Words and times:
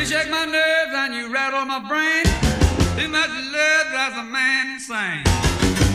You 0.00 0.06
shake 0.06 0.30
my 0.30 0.46
nerves 0.46 0.94
and 0.94 1.14
you 1.14 1.30
rattle 1.30 1.66
my 1.66 1.78
brain. 1.78 2.24
Too 2.96 3.08
much 3.08 3.28
love 3.28 3.86
drives 3.90 4.16
a 4.16 4.24
man 4.24 4.76
insane. 4.76 5.22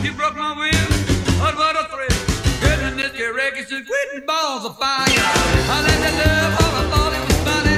You 0.06 0.14
broke 0.14 0.36
my 0.36 0.54
will, 0.54 1.40
but 1.40 1.58
what 1.58 1.76
a 1.76 1.90
thrill. 1.90 2.88
In 2.88 2.98
this 2.98 3.18
your 3.18 3.34
wreckage 3.34 3.68
just 3.68 3.88
quitting 3.88 4.28
balls 4.28 4.64
of 4.64 4.78
fire. 4.78 5.08
I 5.10 5.82
let 5.82 6.00
that 6.06 6.16
love, 6.22 6.54
all 6.62 6.72
thought 6.94 7.14
it 7.18 7.24
was 7.26 7.40
funny. 7.50 7.78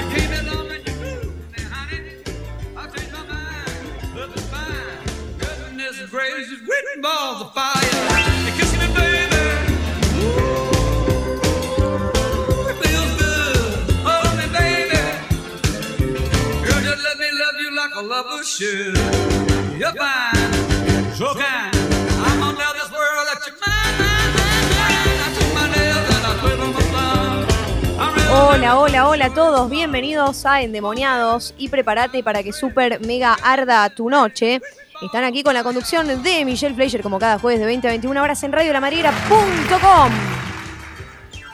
You 0.00 0.04
along 0.40 0.70
and 0.72 0.88
you 0.88 0.94
moved 1.04 1.60
honey. 1.68 2.00
I 2.74 2.86
my 3.12 3.22
mind, 3.28 4.40
fine. 4.48 5.38
Goodness 5.38 6.00
gracious, 6.08 6.60
balls 7.02 7.42
of 7.42 7.52
fire. 7.52 8.11
Should. 18.52 18.92
You're 19.80 19.96
fine, 19.96 20.52
so 21.16 21.32
kind. 21.34 21.72
I'm 22.24 22.38
gonna 22.38 22.58
tell 22.58 22.74
this 22.74 22.90
world 22.92 23.26
that 23.28 23.40
you're 23.46 23.56
mine, 23.64 23.96
mine, 23.98 24.32
mine, 24.36 24.68
mine. 24.76 25.20
I 25.24 25.26
took 25.36 25.50
my 25.56 25.66
nails 25.72 26.06
and 26.14 26.24
I 26.26 26.28
twiddled 26.40 26.74
my 26.74 26.82
thumb. 26.92 27.40
I'm 27.98 28.12
real 28.14 28.30
Hola, 28.30 28.70
hola, 28.78 29.08
hola 29.08 29.26
a 29.26 29.34
todos, 29.34 29.70
bienvenidos 29.70 30.44
a 30.44 30.60
Endemoniados 30.60 31.54
y 31.56 31.70
prepárate 31.70 32.22
para 32.22 32.42
que 32.42 32.52
super 32.52 33.00
mega 33.06 33.32
arda 33.42 33.88
tu 33.88 34.10
noche. 34.10 34.60
Están 35.00 35.24
aquí 35.24 35.42
con 35.42 35.54
la 35.54 35.62
conducción 35.62 36.22
de 36.22 36.44
Michelle 36.44 36.74
Fleischer 36.74 37.02
como 37.02 37.18
cada 37.18 37.38
jueves 37.38 37.58
de 37.58 37.64
20 37.66 37.88
a 37.88 37.90
21 37.90 38.22
horas 38.22 38.42
en 38.42 38.52
radiolamadriguera.com. 38.52 40.51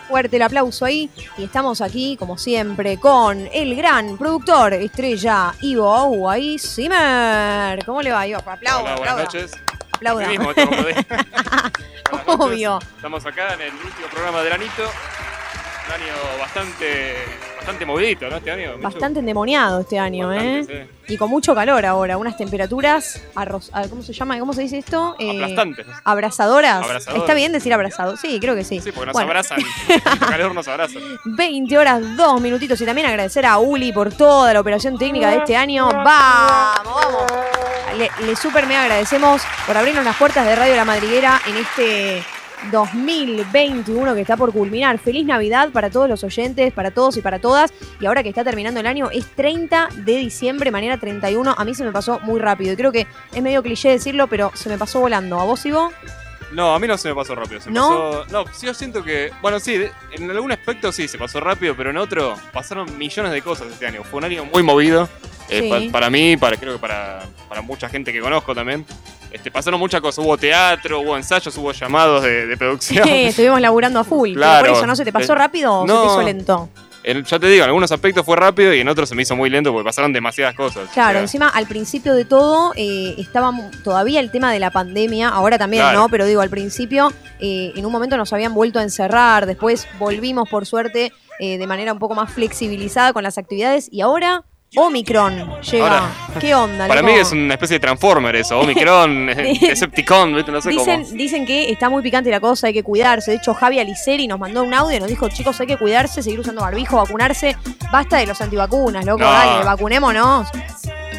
Fuerte 0.09 0.37
el 0.37 0.43
aplauso 0.43 0.87
ahí 0.87 1.11
y 1.37 1.45
estamos 1.45 1.83
aquí 1.83 2.17
como 2.17 2.39
siempre 2.39 2.99
con 2.99 3.47
el 3.53 3.77
gran 3.77 4.17
productor 4.17 4.73
estrella 4.73 5.53
Ivo 5.61 5.95
Aguay 5.95 6.59
Zimmer. 6.59 7.85
¿Cómo 7.85 8.01
le 8.01 8.11
va, 8.11 8.27
Ivo? 8.27 8.39
Aplauda, 8.45 8.81
Hola, 8.95 8.97
buenas 8.97 9.15
aplauda. 9.15 9.25
noches. 9.25 9.53
Aplauda. 9.93 10.29
Mismo, 10.29 10.55
de- 10.55 10.65
noches. 10.67 11.07
Obvio. 12.27 12.79
Estamos 12.97 13.27
acá 13.27 13.53
en 13.55 13.61
el 13.61 13.75
último 13.75 14.07
programa 14.11 14.43
del 14.43 14.53
anito. 14.55 14.83
Un 15.89 15.95
año 15.95 16.13
bastante, 16.39 17.15
bastante 17.57 17.87
movidito, 17.87 18.29
¿no? 18.29 18.37
Este 18.37 18.51
año. 18.51 18.73
Bastante 18.79 19.21
endemoniado 19.21 19.81
este 19.81 19.99
año, 19.99 20.31
¿eh? 20.35 20.65
Sí. 21.07 21.15
Y 21.15 21.17
con 21.17 21.31
mucho 21.31 21.55
calor 21.55 21.87
ahora, 21.87 22.19
unas 22.19 22.37
temperaturas 22.37 23.23
arroz, 23.35 23.71
ah, 23.73 23.85
¿cómo 23.89 24.03
se 24.03 24.13
llama? 24.13 24.39
¿Cómo 24.39 24.53
se 24.53 24.61
dice 24.63 24.77
esto? 24.79 25.17
Eh, 25.19 25.31
Aplastantes. 25.43 25.87
abrazadoras. 26.05 26.85
Abrazadoras. 26.85 27.23
¿Está 27.23 27.33
bien 27.35 27.53
decir 27.53 27.73
abrazado? 27.73 28.19
Sí, 28.19 28.39
creo 28.39 28.55
que 28.55 28.65
sí. 28.65 28.81
Sí, 28.81 28.93
porque 28.93 29.07
nos 29.07 29.13
Bueno, 29.15 29.29
abrazan. 29.31 29.59
El 29.89 30.19
calor 30.19 30.55
nos 30.55 30.69
abrazan. 30.69 31.03
20 31.25 31.79
horas, 31.79 32.17
2 32.17 32.41
minutitos 32.43 32.79
y 32.83 32.85
también 32.85 33.07
agradecer 33.07 33.47
a 33.47 33.57
Uli 33.57 33.91
por 33.93 34.13
toda 34.13 34.53
la 34.53 34.61
operación 34.61 34.99
técnica 34.99 35.31
de 35.31 35.39
este 35.39 35.57
año. 35.57 35.89
¡Vamos, 35.89 36.05
vamos! 36.85 37.33
Le, 37.97 38.11
le 38.27 38.37
super 38.37 38.67
me 38.67 38.77
agradecemos 38.77 39.41
por 39.67 39.75
abrirnos 39.77 40.05
las 40.05 40.17
puertas 40.17 40.45
de 40.45 40.55
Radio 40.55 40.77
La 40.77 40.85
Madriguera 40.85 41.41
en 41.47 41.57
este 41.57 42.23
2021 42.73 44.15
que 44.15 44.21
está 44.21 44.37
por 44.37 44.53
culminar. 44.53 44.99
Feliz 44.99 45.25
Navidad 45.27 45.71
para 45.71 45.91
todos 45.91 46.09
los 46.09 46.23
oyentes, 46.25 46.73
para 46.73 46.91
todos 46.91 47.17
y 47.17 47.23
para 47.23 47.39
todas. 47.39 47.73
Y 48.01 48.07
ahora 48.07 48.23
que 48.23 48.29
está 48.29 48.45
terminando 48.45 48.81
el 48.81 48.87
año, 48.87 49.11
es 49.11 49.27
30 49.35 49.89
de 49.97 50.17
diciembre, 50.17 50.71
mañana 50.71 50.99
31. 50.99 51.55
A 51.57 51.65
mí 51.65 51.75
se 51.75 51.85
me 51.85 51.93
pasó 51.93 52.19
muy 52.21 52.41
rápido 52.41 52.73
y 52.73 52.77
creo 52.77 52.93
que 52.93 53.07
es 53.33 53.43
medio 53.43 53.63
cliché 53.63 53.91
decirlo, 53.91 54.27
pero 54.27 54.51
se 54.55 54.69
me 54.69 54.79
pasó 54.79 55.01
volando. 55.01 55.39
¿A 55.41 55.45
vos 55.45 55.65
y 55.67 55.71
vos? 55.73 55.93
No, 56.53 56.75
a 56.75 56.79
mí 56.79 56.87
no 56.87 56.97
se 56.97 57.09
me 57.09 57.15
pasó 57.15 57.35
rápido. 57.35 57.61
Se 57.61 57.71
¿No? 57.71 57.89
Pasó, 57.89 58.25
no, 58.31 58.45
sí, 58.55 58.67
yo 58.67 58.73
siento 58.75 59.05
que. 59.05 59.31
Bueno, 59.43 59.61
sí, 59.61 59.85
en 60.13 60.31
algún 60.31 60.51
aspecto 60.51 60.91
sí 60.93 61.07
se 61.07 61.19
pasó 61.19 61.41
rápido, 61.41 61.75
pero 61.77 61.91
en 61.91 61.99
otro 61.99 62.35
pasaron 62.55 62.97
millones 62.97 63.33
de 63.33 63.43
cosas 63.43 63.69
este 63.71 63.87
año. 63.87 64.03
Fue 64.03 64.19
un 64.19 64.25
año 64.25 64.45
muy 64.47 64.63
movido. 64.63 65.09
eh, 65.51 65.63
Sí. 65.63 65.69
pa- 65.89 65.93
para 65.93 66.11
mí, 66.11 66.37
para 66.37 66.57
creo 66.59 66.75
que 66.75 66.79
para, 66.79 67.23
para 67.49 67.61
mucha 67.63 67.89
gente 67.89 68.13
que 68.13 68.21
conozco 68.21 68.55
también. 68.55 68.85
Este, 69.33 69.51
pasaron 69.51 69.79
muchas 69.79 70.01
cosas. 70.01 70.25
Hubo 70.25 70.37
teatro, 70.39 71.01
hubo 71.01 71.17
ensayos, 71.17 71.57
hubo 71.59 71.73
llamados 71.73 72.23
de, 72.23 72.47
de 72.47 72.57
producción. 72.57 73.07
Estuvimos 73.09 73.61
laburando 73.61 74.01
a 74.01 74.05
full. 74.05 74.31
pero 74.31 74.41
Claro. 74.41 74.67
por 74.69 74.77
eso, 74.77 74.87
¿no 74.87 74.97
se 74.97 75.05
te 75.05 75.13
pasó 75.13 75.33
Eh, 75.33 75.37
rápido 75.37 75.81
o 75.81 75.87
se 75.87 75.93
te 75.93 76.07
hizo 76.07 76.23
lento? 76.23 76.69
En- 77.05 77.25
ya 77.25 77.39
te 77.39 77.47
digo, 77.47 77.63
en 77.63 77.69
algunos 77.69 77.91
aspectos 77.93 78.25
fue 78.27 78.37
rápido 78.37 78.75
y 78.75 78.81
en 78.81 78.89
otros 78.89 79.09
se 79.09 79.15
me 79.15 79.23
hizo 79.23 79.35
muy 79.37 79.49
lento 79.49 79.73
porque 79.73 79.85
pasaron 79.85 80.13
demasiadas 80.13 80.55
cosas. 80.55 80.89
Claro, 80.93 81.11
O 81.11 81.13
sea, 81.13 81.21
encima 81.23 81.49
al 81.49 81.67
principio 81.67 82.13
de 82.15 82.25
todo 82.25 82.73
eh, 82.77 83.15
estaba 83.19 83.53
todavía 83.85 84.21
el 84.21 84.31
tema 84.31 84.53
de 84.53 84.59
la 84.59 84.71
pandemia, 84.71 85.29
ahora 85.29 85.59
también, 85.59 85.85
Claro. 85.85 86.01
¿no? 86.01 86.09
Pero 86.09 86.27
digo, 86.27 86.41
al 86.41 86.51
principio 86.51 87.13
eh, 87.39 87.73
en 87.77 87.87
un 87.87 87.93
momento 87.93 88.17
nos 88.17 88.33
habían 88.33 88.53
vuelto 88.53 88.79
a 88.79 88.83
encerrar, 88.83 89.47
después 89.47 89.87
volvimos 89.99 90.49
por 90.51 90.67
suerte 90.67 91.13
eh, 91.39 91.57
de 91.57 91.67
manera 91.67 91.93
un 91.93 91.99
poco 91.99 92.15
más 92.15 92.33
flexibilizada 92.33 93.13
con 93.13 93.23
las 93.23 93.39
actividades 93.39 93.89
y 93.93 94.01
ahora 94.01 94.43
Omicron 94.77 95.61
llega. 95.63 95.85
Ahora, 95.87 96.11
¿Qué 96.39 96.55
onda? 96.55 96.87
Para 96.89 97.01
loco? 97.01 97.13
mí 97.13 97.19
es 97.19 97.33
una 97.33 97.55
especie 97.55 97.77
de 97.77 97.81
Transformer 97.81 98.37
eso, 98.37 98.59
Omicron, 98.61 99.27
Decepticon, 99.61 100.33
no 100.33 100.61
sé 100.61 100.69
Dicen, 100.71 101.03
cómo. 101.05 101.17
dicen 101.17 101.47
que 101.47 101.71
está 101.73 101.89
muy 101.89 102.03
picante 102.03 102.31
la 102.31 102.39
cosa, 102.41 102.67
hay 102.67 102.75
que 102.75 102.83
cuidarse. 102.83 103.31
De 103.31 103.37
hecho, 103.39 103.55
Javi 103.55 103.79
Aliceri 103.81 104.27
nos 104.27 104.39
mandó 104.39 104.63
un 104.63 104.75
audio 104.75 104.97
y 104.97 105.01
nos 105.01 105.09
dijo, 105.09 105.29
chicos, 105.31 105.59
hay 105.61 105.67
que 105.67 105.79
cuidarse, 105.79 106.23
seguir 106.23 106.41
usando 106.41 106.61
barbijo, 106.61 106.97
vacunarse. 106.97 107.57
Basta 107.91 108.19
de 108.19 108.27
los 108.27 108.41
antivacunas, 108.41 109.05
loco, 109.07 109.21
No. 109.25 109.31
dale, 109.33 109.65
vacunémonos. 109.65 110.49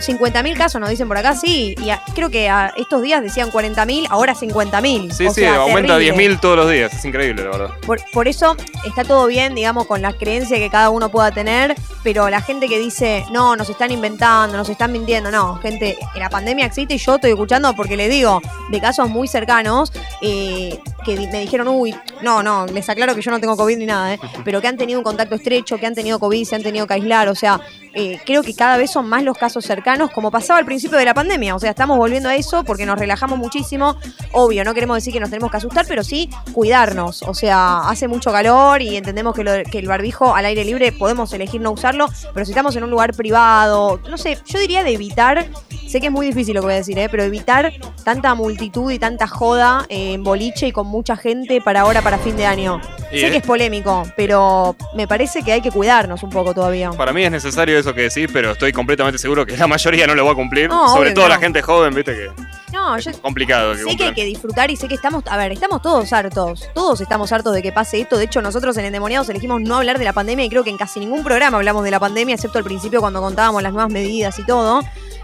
50.000 0.02 0.56
casos 0.58 0.80
nos 0.80 0.90
dicen 0.90 1.08
por 1.08 1.18
acá, 1.18 1.36
sí. 1.36 1.76
Y 1.84 1.90
a- 1.90 2.02
creo 2.16 2.30
que 2.30 2.50
a 2.50 2.74
estos 2.78 3.02
días 3.02 3.22
decían 3.22 3.52
40.000, 3.52 4.08
ahora 4.10 4.34
50.000. 4.36 5.12
Sí, 5.12 5.28
O 5.28 5.34
sí, 5.34 5.42
sea, 5.42 5.56
aumenta 5.58 5.96
a 5.96 5.98
terrible. 5.98 6.30
10.000 6.30 6.40
todos 6.40 6.58
los 6.58 6.72
días, 6.72 6.94
es 6.94 7.04
increíble, 7.06 7.44
la 7.44 7.50
verdad. 7.50 7.70
Por, 7.86 8.00
por 8.12 8.28
eso 8.28 8.56
está 8.86 9.04
todo 9.04 9.28
bien, 9.28 9.56
digamos, 9.56 9.88
con 9.88 10.02
la 10.02 10.14
creencia 10.14 10.58
que 10.58 10.70
cada 10.70 10.90
uno 10.90 11.10
pueda 11.10 11.32
tener, 11.32 11.76
pero 12.04 12.30
la 12.30 12.42
gente 12.42 12.68
que 12.70 12.80
dice, 12.80 13.26
no, 13.32 13.56
nos 13.56 13.70
están 13.70 13.92
inventando, 13.92 14.56
nos 14.58 14.70
están 14.70 14.92
mintiendo, 14.92 15.32
no, 15.32 15.56
gente, 15.58 15.98
la 16.16 16.30
pandemia 16.30 16.66
existe 16.66 16.94
y 16.94 16.98
yo 16.98 17.16
estoy 17.16 17.32
escuchando 17.32 17.74
porque 17.76 17.98
le 17.98 18.08
digo 18.10 18.42
de 18.70 18.80
casos 18.80 19.10
muy 19.10 19.28
cercanos 19.28 19.92
eh, 20.22 20.80
que 21.06 21.16
me 21.32 21.40
dijeron, 21.42 21.68
uy, 21.68 21.96
no, 22.22 22.42
no, 22.44 22.66
les 22.68 22.88
aclaro 22.90 23.16
que 23.16 23.22
yo 23.22 23.32
no 23.32 23.40
tengo 23.40 23.58
COVID 23.58 23.78
ni 23.78 23.86
nada, 23.86 24.14
eh, 24.14 24.20
pero 24.46 24.62
que 24.62 24.68
han 24.68 24.78
tenido 24.78 25.00
un 25.00 25.04
contacto 25.04 25.36
estrecho, 25.36 25.78
que 25.78 25.86
han 25.88 25.96
tenido 25.96 26.20
COVID, 26.20 26.46
se 26.46 26.56
han 26.56 26.64
tenido 26.64 26.88
que 26.88 26.94
aislar, 26.94 27.28
o 27.28 27.36
sea, 27.36 27.60
eh, 27.94 28.20
creo 28.26 28.44
que 28.44 28.54
cada 28.56 28.78
vez 28.78 28.92
son 28.92 29.08
más 29.10 29.24
los 29.24 29.36
casos 29.38 29.66
cercanos, 29.66 29.79
como 30.14 30.32
pasaba 30.32 30.60
al 30.60 30.66
principio 30.66 30.98
de 30.98 31.06
la 31.06 31.14
pandemia, 31.14 31.56
o 31.56 31.60
sea, 31.60 31.70
estamos 31.72 31.98
volviendo 31.98 32.30
a 32.30 32.36
eso 32.36 32.64
porque 32.64 32.86
nos 32.86 33.00
relajamos 33.00 33.38
muchísimo, 33.40 33.96
obvio, 34.34 34.64
no 34.64 34.74
queremos 34.74 34.98
decir 34.98 35.14
que 35.14 35.20
nos 35.20 35.30
tenemos 35.30 35.52
que 35.52 35.58
asustar, 35.58 35.86
pero 35.88 36.04
sí 36.04 36.30
cuidarnos, 36.54 37.24
o 37.24 37.34
sea, 37.34 37.88
hace 37.90 38.08
mucho 38.08 38.32
calor 38.32 38.82
y 38.82 38.98
entendemos 38.98 39.34
que, 39.36 39.44
lo- 39.44 39.64
que 39.70 39.80
el 39.80 39.88
barbijo 39.88 40.36
al 40.36 40.46
aire 40.46 40.64
libre 40.66 40.92
podemos 40.92 41.32
elegir 41.34 41.62
no 41.62 41.72
usarlo, 41.72 42.08
pero 42.34 42.46
si 42.46 42.52
estamos 42.52 42.76
en 42.76 42.84
un 42.84 42.90
lugar 42.90 43.14
privado, 43.14 44.00
no 44.10 44.18
sé, 44.18 44.38
yo 44.46 44.60
diría 44.60 44.84
de 44.84 44.94
evitar, 44.94 45.48
sé 45.90 46.00
que 46.00 46.08
es 46.08 46.12
muy 46.12 46.28
difícil 46.28 46.54
lo 46.54 46.62
que 46.62 46.66
voy 46.66 46.74
a 46.74 46.78
decir, 46.78 46.98
¿eh? 47.00 47.10
pero 47.10 47.24
evitar 47.24 47.74
tanta 48.04 48.36
multitud 48.36 48.92
y 48.92 49.00
tanta 49.00 49.28
joda 49.28 49.86
en 49.90 50.24
boliche 50.24 50.68
y 50.68 50.72
con 50.72 50.86
mucha 50.86 51.18
gente 51.18 51.62
para 51.62 51.82
ahora, 51.82 52.04
para 52.04 52.20
fin 52.20 52.38
de 52.38 52.46
año. 52.46 52.80
Y, 53.12 53.20
sé 53.20 53.32
que 53.32 53.38
es 53.38 53.44
polémico, 53.44 54.04
pero 54.16 54.76
me 54.96 55.08
parece 55.08 55.42
que 55.42 55.52
hay 55.52 55.62
que 55.62 55.72
cuidarnos 55.72 56.22
un 56.22 56.30
poco 56.30 56.54
todavía. 56.54 56.92
Para 56.92 57.12
mí 57.12 57.24
es 57.24 57.32
necesario 57.32 57.80
eso 57.80 57.96
que 57.96 58.02
decís, 58.02 58.30
pero 58.32 58.52
estoy 58.52 58.72
completamente 58.72 59.18
seguro 59.18 59.48
que 59.48 59.58
la 59.58 59.66
mayoría 59.66 60.06
no 60.06 60.14
lo 60.14 60.26
va 60.26 60.34
a 60.34 60.36
cumplir. 60.36 60.70
No, 60.70 60.94
Sobre 60.94 61.12
todo 61.12 61.28
la 61.28 61.40
gente 61.40 61.64
joven, 61.64 61.96
viste 61.96 62.14
que 62.14 62.30
No, 62.72 63.00
yo 63.00 63.12
complicado 63.20 63.74
que 63.74 63.80
sé 63.80 63.98
que 63.98 64.04
hay 64.04 64.14
que 64.14 64.26
disfrutar 64.26 64.70
y 64.70 64.76
sé 64.76 64.88
que 64.88 64.94
estamos, 64.94 65.24
a 65.28 65.38
ver, 65.38 65.52
estamos 65.52 65.82
todos 65.82 66.14
hartos, 66.14 66.70
todos 66.76 67.02
estamos 67.02 67.32
hartos 67.32 67.54
de 67.56 67.64
que 67.64 67.72
pase 67.72 68.00
esto, 68.00 68.18
de 68.18 68.26
hecho 68.26 68.44
nosotros 68.44 68.78
en 68.78 68.86
Endemoniados 68.86 69.28
elegimos 69.30 69.62
no 69.62 69.78
hablar 69.78 69.98
de 69.98 70.06
la 70.06 70.14
pandemia 70.14 70.46
y 70.46 70.50
creo 70.50 70.64
que 70.64 70.70
en 70.70 70.78
casi 70.78 71.00
ningún 71.00 71.24
programa 71.24 71.58
hablamos 71.58 71.84
de 71.84 71.92
la 71.92 72.00
pandemia, 72.00 72.36
excepto 72.36 72.60
al 72.60 72.64
principio 72.64 73.02
cuando 73.02 73.22
contábamos 73.22 73.64
las 73.64 73.74
nuevas 73.74 73.92
medidas 73.92 74.38
y 74.38 74.44
todo, 74.46 74.82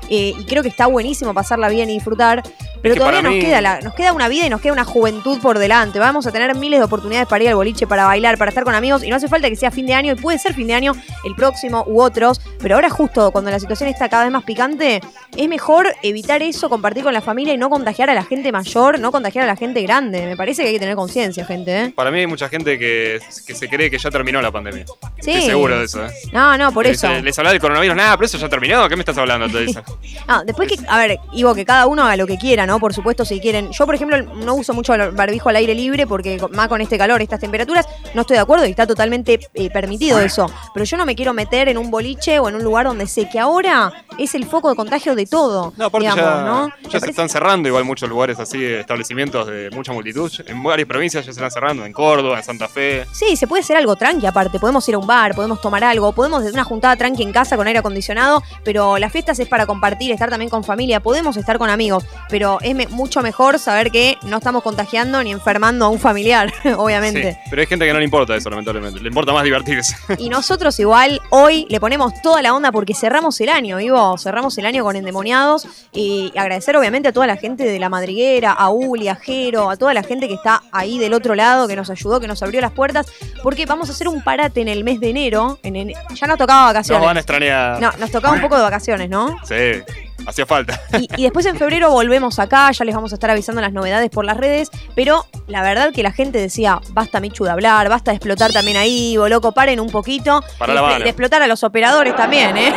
Eh, 0.09 0.33
y 0.37 0.43
creo 0.45 0.63
que 0.63 0.69
está 0.69 0.87
buenísimo 0.87 1.33
pasarla 1.33 1.69
bien 1.69 1.89
y 1.89 1.93
disfrutar, 1.93 2.43
pero 2.93 2.95
todavía 3.01 3.21
nos, 3.21 3.33
mí- 3.33 3.39
queda 3.41 3.61
la- 3.61 3.81
nos 3.81 3.93
queda 3.93 4.13
una 4.13 4.27
vida 4.27 4.45
y 4.45 4.49
nos 4.49 4.61
queda 4.61 4.73
una 4.73 4.85
juventud 4.85 5.39
por 5.41 5.59
delante, 5.59 5.99
vamos 5.99 6.25
a 6.27 6.31
tener 6.31 6.55
miles 6.55 6.79
de 6.79 6.85
oportunidades 6.85 7.27
para 7.27 7.43
ir 7.43 7.49
al 7.49 7.55
boliche, 7.55 7.87
para 7.87 8.05
bailar, 8.05 8.37
para 8.37 8.49
estar 8.49 8.63
con 8.63 8.75
amigos, 8.75 9.03
y 9.03 9.09
no 9.09 9.15
hace 9.15 9.27
falta 9.27 9.49
que 9.49 9.55
sea 9.55 9.71
fin 9.71 9.85
de 9.85 9.93
año, 9.93 10.13
y 10.13 10.15
puede 10.15 10.37
ser 10.39 10.53
fin 10.53 10.67
de 10.67 10.73
año 10.73 10.93
el 11.23 11.35
próximo 11.35 11.83
u 11.87 12.01
otros, 12.01 12.41
pero 12.59 12.75
ahora 12.75 12.89
justo 12.89 13.31
cuando 13.31 13.51
la 13.51 13.59
situación 13.59 13.89
está 13.89 14.09
cada 14.09 14.23
vez 14.23 14.31
más 14.31 14.43
picante, 14.43 15.01
es 15.35 15.49
mejor 15.49 15.93
evitar 16.03 16.41
eso, 16.41 16.69
compartir 16.69 17.03
con 17.03 17.13
la 17.13 17.21
familia 17.21 17.53
y 17.53 17.57
no 17.57 17.69
contagiar 17.69 18.09
a 18.09 18.13
la 18.13 18.23
gente 18.23 18.51
mayor, 18.51 18.99
no 18.99 19.11
contagiar 19.11 19.43
a 19.43 19.47
la 19.47 19.55
gente 19.55 19.81
grande. 19.81 20.25
Me 20.25 20.38
parece 20.38 20.61
que 20.61 20.69
hay 20.69 20.73
que 20.75 20.79
tener 20.79 20.95
conciencia, 20.95 21.45
gente. 21.45 21.83
¿eh? 21.83 21.93
Para 21.95 22.11
mí 22.11 22.19
hay 22.19 22.27
mucha 22.27 22.47
gente 22.49 22.79
que, 22.79 23.19
que 23.45 23.55
se 23.55 23.67
cree 23.69 23.89
que 23.91 23.97
ya 23.97 24.09
terminó 24.09 24.41
la 24.41 24.51
pandemia. 24.51 24.85
Sí. 25.19 25.31
Estoy 25.31 25.41
seguro 25.41 25.77
de 25.79 25.85
eso. 25.85 26.05
¿eh? 26.05 26.09
No, 26.31 26.57
no, 26.57 26.71
por 26.71 26.88
eso. 26.88 27.07
Les 27.21 27.38
hablaba 27.38 27.51
del 27.53 27.61
coronavirus, 27.61 27.95
nada, 27.97 28.15
pero 28.17 28.25
eso 28.27 28.38
ya 28.38 28.47
terminó. 28.49 28.88
¿Qué 28.88 28.95
me 28.95 29.01
estás 29.01 29.17
hablando? 29.17 29.49
Te 29.49 29.59
dicen. 29.65 29.83
No, 30.27 30.43
después 30.43 30.67
que, 30.69 30.77
a 30.88 30.97
ver, 30.97 31.19
Ivo, 31.33 31.53
que 31.53 31.65
cada 31.65 31.85
uno 31.88 32.03
haga 32.03 32.15
lo 32.15 32.25
que 32.25 32.38
quiera, 32.38 32.65
¿no? 32.65 32.75
Por 32.80 32.94
supuesto, 32.94 33.25
si 33.25 33.39
quieren. 33.39 33.72
Yo, 33.72 33.86
por 33.86 33.95
ejemplo, 33.95 34.22
no 34.22 34.56
uso 34.56 34.74
mucho 34.74 34.94
el 34.94 35.12
barbijo 35.12 35.50
al 35.50 35.56
aire 35.57 35.74
libre 35.75 36.06
porque 36.07 36.39
más 36.51 36.68
con 36.68 36.81
este 36.81 36.98
calor, 36.98 37.22
estas 37.22 37.39
temperaturas, 37.39 37.88
no 38.13 38.22
estoy 38.22 38.36
de 38.36 38.42
acuerdo 38.42 38.66
y 38.66 38.69
está 38.72 38.86
totalmente 38.88 39.39
eh, 39.54 39.69
permitido 39.69 40.19
eso. 40.19 40.50
Pero 40.74 40.83
yo 40.86 40.98
no 40.98 41.06
me 41.06 41.16
quiero 41.16 41.33
meter 41.33 41.69
en 41.69 41.77
un 41.77 41.89
boliche 41.92 42.39
o 42.39 42.50
en 42.50 42.56
un 42.56 42.63
lugar 42.63 42.86
donde 42.86 43.07
sé 43.07 43.30
que 43.30 43.39
ahora 43.39 43.92
es 44.18 44.36
el 44.36 44.45
foco 44.45 44.69
de 44.69 44.75
contagio 44.75 45.16
de 45.16 45.25
todo. 45.25 45.74
No, 45.77 45.86
aparte 45.86 46.07
digamos, 46.10 46.25
ya, 46.25 46.42
¿no? 46.44 46.68
ya 46.69 46.75
Me 46.75 46.81
se 46.83 46.89
parece- 47.00 47.10
están 47.12 47.30
cerrando 47.30 47.68
igual 47.68 47.83
muchos 47.86 48.10
lugares 48.10 48.39
así, 48.39 48.63
establecimientos 48.63 49.48
de 49.48 49.69
mucha 49.72 49.92
multitud. 49.94 50.31
En 50.48 50.62
varias 50.63 50.88
provincias 50.88 51.25
ya 51.25 51.31
se 51.33 51.39
están 51.39 51.51
cerrando, 51.51 51.86
en 51.86 51.94
Córdoba, 51.94 52.38
en 52.38 52.44
Santa 52.44 52.68
Fe. 52.68 53.06
Sí, 53.12 53.36
se 53.36 53.48
puede 53.48 53.62
hacer 53.63 53.77
algo 53.77 53.95
tranqui 53.95 54.25
aparte. 54.25 54.60
Podemos 54.60 54.88
ir 54.89 54.95
a 54.95 54.98
un 54.98 55.07
bar, 55.07 55.36
podemos 55.36 55.62
tomar 55.62 55.83
algo, 55.83 56.12
podemos 56.13 56.42
hacer 56.42 56.54
una 56.54 56.63
juntada 56.63 56.95
tranqui 56.95 57.24
en 57.24 57.31
casa 57.31 57.57
con 57.57 57.68
aire 57.68 57.80
acondicionado, 57.80 58.44
pero 58.63 58.98
las 58.98 59.12
fiestas 59.12 59.39
es 59.39 59.48
para 59.48 59.66
compartir, 59.66 60.12
estar 60.12 60.30
también 60.30 60.50
con 60.50 60.63
familia, 60.63 61.00
podemos 61.00 61.38
estar 61.38 61.57
con 61.57 61.69
amigos, 61.69 62.06
pero 62.30 62.60
es 62.65 62.75
me- 62.75 62.88
mucho 62.88 63.21
mejor 63.21 63.59
saber 63.59 63.91
que 63.91 64.17
no 64.23 64.38
estamos 64.38 64.63
contagiando 64.63 65.23
ni 65.23 65.31
enfermando 65.31 65.85
a 65.85 65.89
un 65.89 66.00
familiar, 66.00 66.51
obviamente. 66.77 67.33
Sí, 67.33 67.39
pero 67.50 67.62
hay 67.62 67.67
gente 67.67 67.85
que 67.85 67.94
no 67.94 68.00
le 68.00 68.06
importa 68.06 68.35
eso, 68.35 68.50
lamentablemente. 68.50 69.00
Le 69.00 69.07
importa 69.07 69.31
más 69.31 69.44
divertirse. 69.44 69.95
Y 70.17 70.29
nosotros 70.29 70.79
igual 70.79 71.21
hoy 71.29 71.67
le 71.69 71.79
ponemos 71.79 72.13
toda 72.21 72.41
la 72.41 72.53
onda 72.53 72.71
porque 72.71 72.94
cerramos 72.94 73.39
el 73.41 73.50
año, 73.50 73.79
Ivo, 73.79 74.17
cerramos 74.17 74.57
el 74.57 74.65
año 74.65 74.83
con 74.83 74.95
endemoniados 74.95 75.67
y 75.94 76.33
agradecer 76.35 76.75
obviamente 76.75 77.09
a 77.09 77.13
toda 77.13 77.27
la 77.27 77.38
gente 77.38 77.63
de 77.63 77.77
la 77.79 77.89
madriguera, 77.89 78.51
a 78.51 78.69
Uli, 78.69 79.07
a 79.09 79.15
Jero, 79.15 79.69
a 79.69 79.77
toda 79.77 79.94
la 79.94 80.03
gente 80.03 80.27
que 80.27 80.33
está 80.33 80.63
ahí 80.71 80.97
del 80.97 81.13
otro 81.13 81.35
lado, 81.35 81.67
que 81.67 81.75
nos 81.75 81.89
ayudó, 81.89 82.19
que 82.19 82.27
nos 82.27 82.41
abrió 82.41 82.62
las 82.62 82.71
puertas, 82.71 83.06
porque 83.44 83.65
vamos 83.65 83.89
a 83.89 83.91
hacer 83.91 84.07
un 84.07 84.23
parate 84.23 84.62
en 84.62 84.67
el 84.69 84.83
mes 84.83 85.00
de 85.00 85.09
enero, 85.12 85.59
en 85.63 85.75
ene- 85.75 85.94
ya 86.15 86.27
nos 86.27 86.38
tocaba 86.38 86.62
Nos 86.65 86.69
vacaciones. 86.73 87.06
van 87.06 87.17
a 87.17 87.19
extrañar. 87.19 87.79
No, 87.81 87.91
nos 88.00 88.09
tocaba 88.12 88.33
un 88.33 88.41
poco 88.41 88.56
de 88.57 88.63
vacaciones, 88.63 89.09
¿no? 89.09 89.38
Sí, 89.44 89.56
hacía 90.25 90.45
falta. 90.45 90.80
Y, 90.98 91.07
y 91.18 91.24
después 91.24 91.45
en 91.45 91.57
febrero 91.57 91.92
volvemos 91.92 92.39
acá, 92.39 92.72
ya 92.72 92.86
les 92.86 92.95
vamos 92.95 93.12
a 93.12 93.16
estar 93.16 93.30
avisando 93.30 93.62
las 93.62 93.74
novedades 93.74 94.10
por 94.10 94.25
las 94.25 94.38
redes, 94.38 94.69
pero 94.95 95.25
la 95.48 95.62
verdad 95.62 95.92
que 95.94 96.04
la 96.04 96.12
gente 96.12 96.39
decía, 96.39 96.80
basta 96.92 97.19
Michu 97.19 97.44
de 97.44 97.51
hablar, 97.51 97.89
basta 97.89 98.12
de 98.12 98.18
explotar 98.18 98.51
también 98.51 98.77
ahí, 98.77 99.16
loco, 99.30 99.51
paren 99.51 99.80
un 99.80 99.89
poquito. 99.89 100.44
Para 100.57 100.74
Y 100.74 100.75
la 100.75 100.98
de, 100.98 101.04
de 101.04 101.10
explotar 101.10 101.42
a 101.42 101.48
los 101.48 101.63
operadores 101.63 102.16
también, 102.16 102.57
¿eh? 102.57 102.74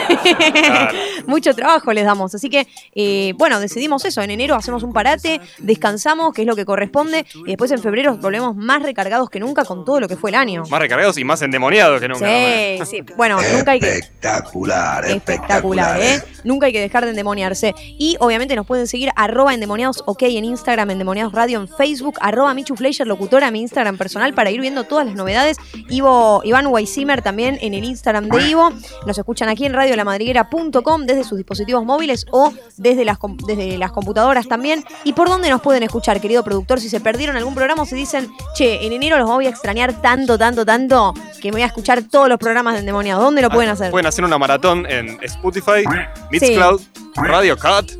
Claro. 0.64 0.98
Mucho 1.26 1.54
trabajo 1.54 1.92
les 1.92 2.04
damos. 2.04 2.34
Así 2.34 2.50
que, 2.50 2.66
eh, 2.94 3.32
bueno, 3.36 3.60
decidimos 3.60 4.04
eso. 4.04 4.22
En 4.22 4.30
enero 4.30 4.54
hacemos 4.54 4.82
un 4.82 4.92
parate, 4.92 5.40
descansamos, 5.58 6.32
que 6.32 6.42
es 6.42 6.46
lo 6.46 6.56
que 6.56 6.64
corresponde, 6.64 7.26
y 7.34 7.48
después 7.48 7.70
en 7.70 7.80
febrero 7.80 8.16
volvemos 8.16 8.56
más 8.56 8.82
recargados 8.82 9.30
que 9.30 9.40
nunca 9.40 9.64
con 9.64 9.84
todo 9.84 10.00
lo 10.00 10.08
que 10.08 10.16
fue 10.16 10.30
el 10.30 10.36
año. 10.36 10.64
Más 10.68 10.80
recargados 10.80 11.18
y 11.18 11.24
más 11.24 11.40
endemoniados 11.42 12.00
que 12.00 12.08
nunca. 12.08 12.26
Sí, 12.26 12.80
sí. 12.86 13.04
Bueno, 13.16 13.38
nunca 13.54 13.72
hay 13.72 13.80
que. 13.80 13.98
Espectacular, 13.98 15.04
Espectacular, 15.06 16.00
¿eh? 16.00 16.22
Nunca 16.44 16.66
hay 16.66 16.72
que 16.72 16.80
dejar 16.80 17.04
de 17.04 17.12
endemoniarse. 17.38 17.74
Y 17.98 18.16
obviamente 18.20 18.56
nos 18.56 18.66
pueden 18.66 18.86
seguir 18.86 19.10
arroba 19.16 19.54
endemoniados 19.54 20.02
ok 20.06 20.22
en 20.22 20.44
Instagram, 20.44 20.90
endemoniados 20.90 21.32
radio 21.32 21.60
en 21.60 21.68
Facebook, 21.68 22.16
arroba 22.20 22.52
Michu 22.54 22.76
Fleischer, 22.76 23.06
locutora, 23.06 23.50
mi 23.50 23.60
Instagram 23.60 23.96
personal, 23.96 24.34
para 24.34 24.50
ir 24.50 24.60
viendo 24.60 24.84
todas 24.84 25.06
las 25.06 25.14
novedades. 25.14 25.56
Ivo, 25.88 26.42
Iván 26.44 26.66
Weissimer 26.66 27.22
también 27.22 27.58
en 27.60 27.74
el 27.74 27.84
Instagram 27.84 28.28
de 28.28 28.48
Ivo. 28.48 28.70
Nos 29.06 29.18
escuchan 29.18 29.48
aquí 29.48 29.64
en 29.64 29.72
radiolamadriguera.com 29.72 31.06
desde 31.06 31.24
sus 31.24 31.38
dispositivos 31.38 31.84
móviles 31.84 32.26
o 32.30 32.52
desde 32.76 33.04
las, 33.04 33.18
desde 33.46 33.78
las 33.78 33.92
computadoras 33.92 34.48
también. 34.48 34.84
¿Y 35.04 35.12
por 35.12 35.28
dónde 35.28 35.50
nos 35.50 35.60
pueden 35.60 35.82
escuchar, 35.82 36.20
querido 36.20 36.42
productor? 36.42 36.80
Si 36.80 36.88
se 36.88 37.00
perdieron 37.00 37.36
algún 37.36 37.54
programa 37.54 37.82
o 37.82 37.86
si 37.86 37.94
dicen, 37.94 38.28
che, 38.54 38.86
en 38.86 38.92
enero 38.92 39.18
los 39.18 39.28
voy 39.28 39.46
a 39.46 39.50
extrañar 39.50 40.00
tanto, 40.00 40.38
tanto, 40.38 40.64
tanto, 40.64 41.14
que 41.40 41.48
me 41.48 41.52
voy 41.52 41.62
a 41.62 41.66
escuchar 41.66 42.02
todos 42.02 42.28
los 42.28 42.38
programas 42.38 42.74
de 42.74 42.80
endemoniados. 42.80 43.22
¿Dónde 43.22 43.42
lo 43.42 43.50
pueden 43.50 43.70
hacer? 43.70 43.90
Pueden 43.90 44.06
hacer 44.06 44.24
una 44.24 44.38
maratón 44.38 44.86
en 44.88 45.18
Spotify, 45.22 45.84
Mixcloud, 46.30 46.80
Radio 47.22 47.56
Cut, 47.56 47.92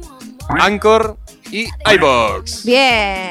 Anchor 0.61 1.17
y 1.51 1.67
iBox. 1.95 2.65
Bien, 2.65 3.31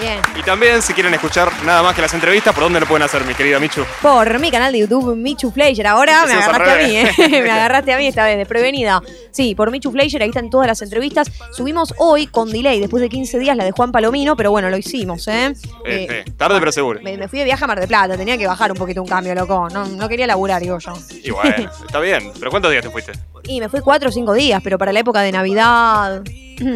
bien. 0.00 0.20
Y 0.38 0.42
también, 0.42 0.80
si 0.82 0.92
quieren 0.92 1.12
escuchar 1.14 1.50
nada 1.64 1.82
más 1.82 1.94
que 1.94 2.02
las 2.02 2.14
entrevistas, 2.14 2.54
¿por 2.54 2.64
dónde 2.64 2.80
lo 2.80 2.86
pueden 2.86 3.02
hacer, 3.02 3.24
mi 3.24 3.34
querida 3.34 3.58
Michu? 3.58 3.84
Por 4.02 4.38
mi 4.38 4.50
canal 4.50 4.72
de 4.72 4.80
YouTube, 4.80 5.16
Michu 5.16 5.50
Fleischer. 5.50 5.86
Ahora 5.86 6.26
me 6.26 6.32
agarraste 6.34 6.70
a 6.70 6.86
mí. 6.86 6.96
¿eh? 6.96 7.12
me 7.42 7.50
agarraste 7.50 7.92
a 7.92 7.98
mí 7.98 8.06
esta 8.06 8.24
vez, 8.24 8.36
desprevenida. 8.36 9.02
Sí, 9.30 9.54
por 9.54 9.70
Michu 9.70 9.90
Fleischer, 9.90 10.22
ahí 10.22 10.28
están 10.28 10.50
todas 10.50 10.66
las 10.68 10.80
entrevistas. 10.82 11.30
Subimos 11.52 11.92
hoy 11.98 12.26
con 12.28 12.50
delay, 12.50 12.78
después 12.80 13.00
de 13.00 13.08
15 13.08 13.38
días, 13.38 13.56
la 13.56 13.64
de 13.64 13.72
Juan 13.72 13.90
Palomino, 13.92 14.36
pero 14.36 14.50
bueno, 14.50 14.70
lo 14.70 14.76
hicimos, 14.76 15.26
¿eh? 15.28 15.46
Eh, 15.46 15.54
Eh, 15.86 16.06
eh, 16.10 16.24
tarde 16.36 16.58
pero 16.60 16.70
seguro. 16.72 17.00
me, 17.02 17.16
me 17.16 17.28
fui 17.28 17.38
de 17.40 17.44
viaje 17.46 17.64
a 17.64 17.66
Mar 17.66 17.80
de 17.80 17.88
Plata, 17.88 18.16
tenía 18.16 18.38
que 18.38 18.46
bajar 18.46 18.70
un 18.70 18.78
poquito 18.78 19.02
un 19.02 19.08
cambio, 19.08 19.34
loco. 19.34 19.68
No, 19.70 19.86
no 19.86 20.08
quería 20.08 20.26
laburar, 20.26 20.62
digo 20.62 20.78
yo. 20.78 20.92
Y 21.22 21.30
bueno, 21.30 21.70
está 21.86 21.98
bien. 22.00 22.32
¿Pero 22.38 22.50
cuántos 22.50 22.70
días 22.70 22.82
te 22.84 22.90
fuiste? 22.90 23.12
Y 23.46 23.60
me 23.60 23.68
fui 23.68 23.80
cuatro 23.80 24.08
o 24.08 24.12
cinco 24.12 24.32
días, 24.32 24.60
pero 24.64 24.78
para 24.78 24.92
la 24.92 25.00
época 25.00 25.20
de 25.20 25.30
Navidad. 25.32 26.22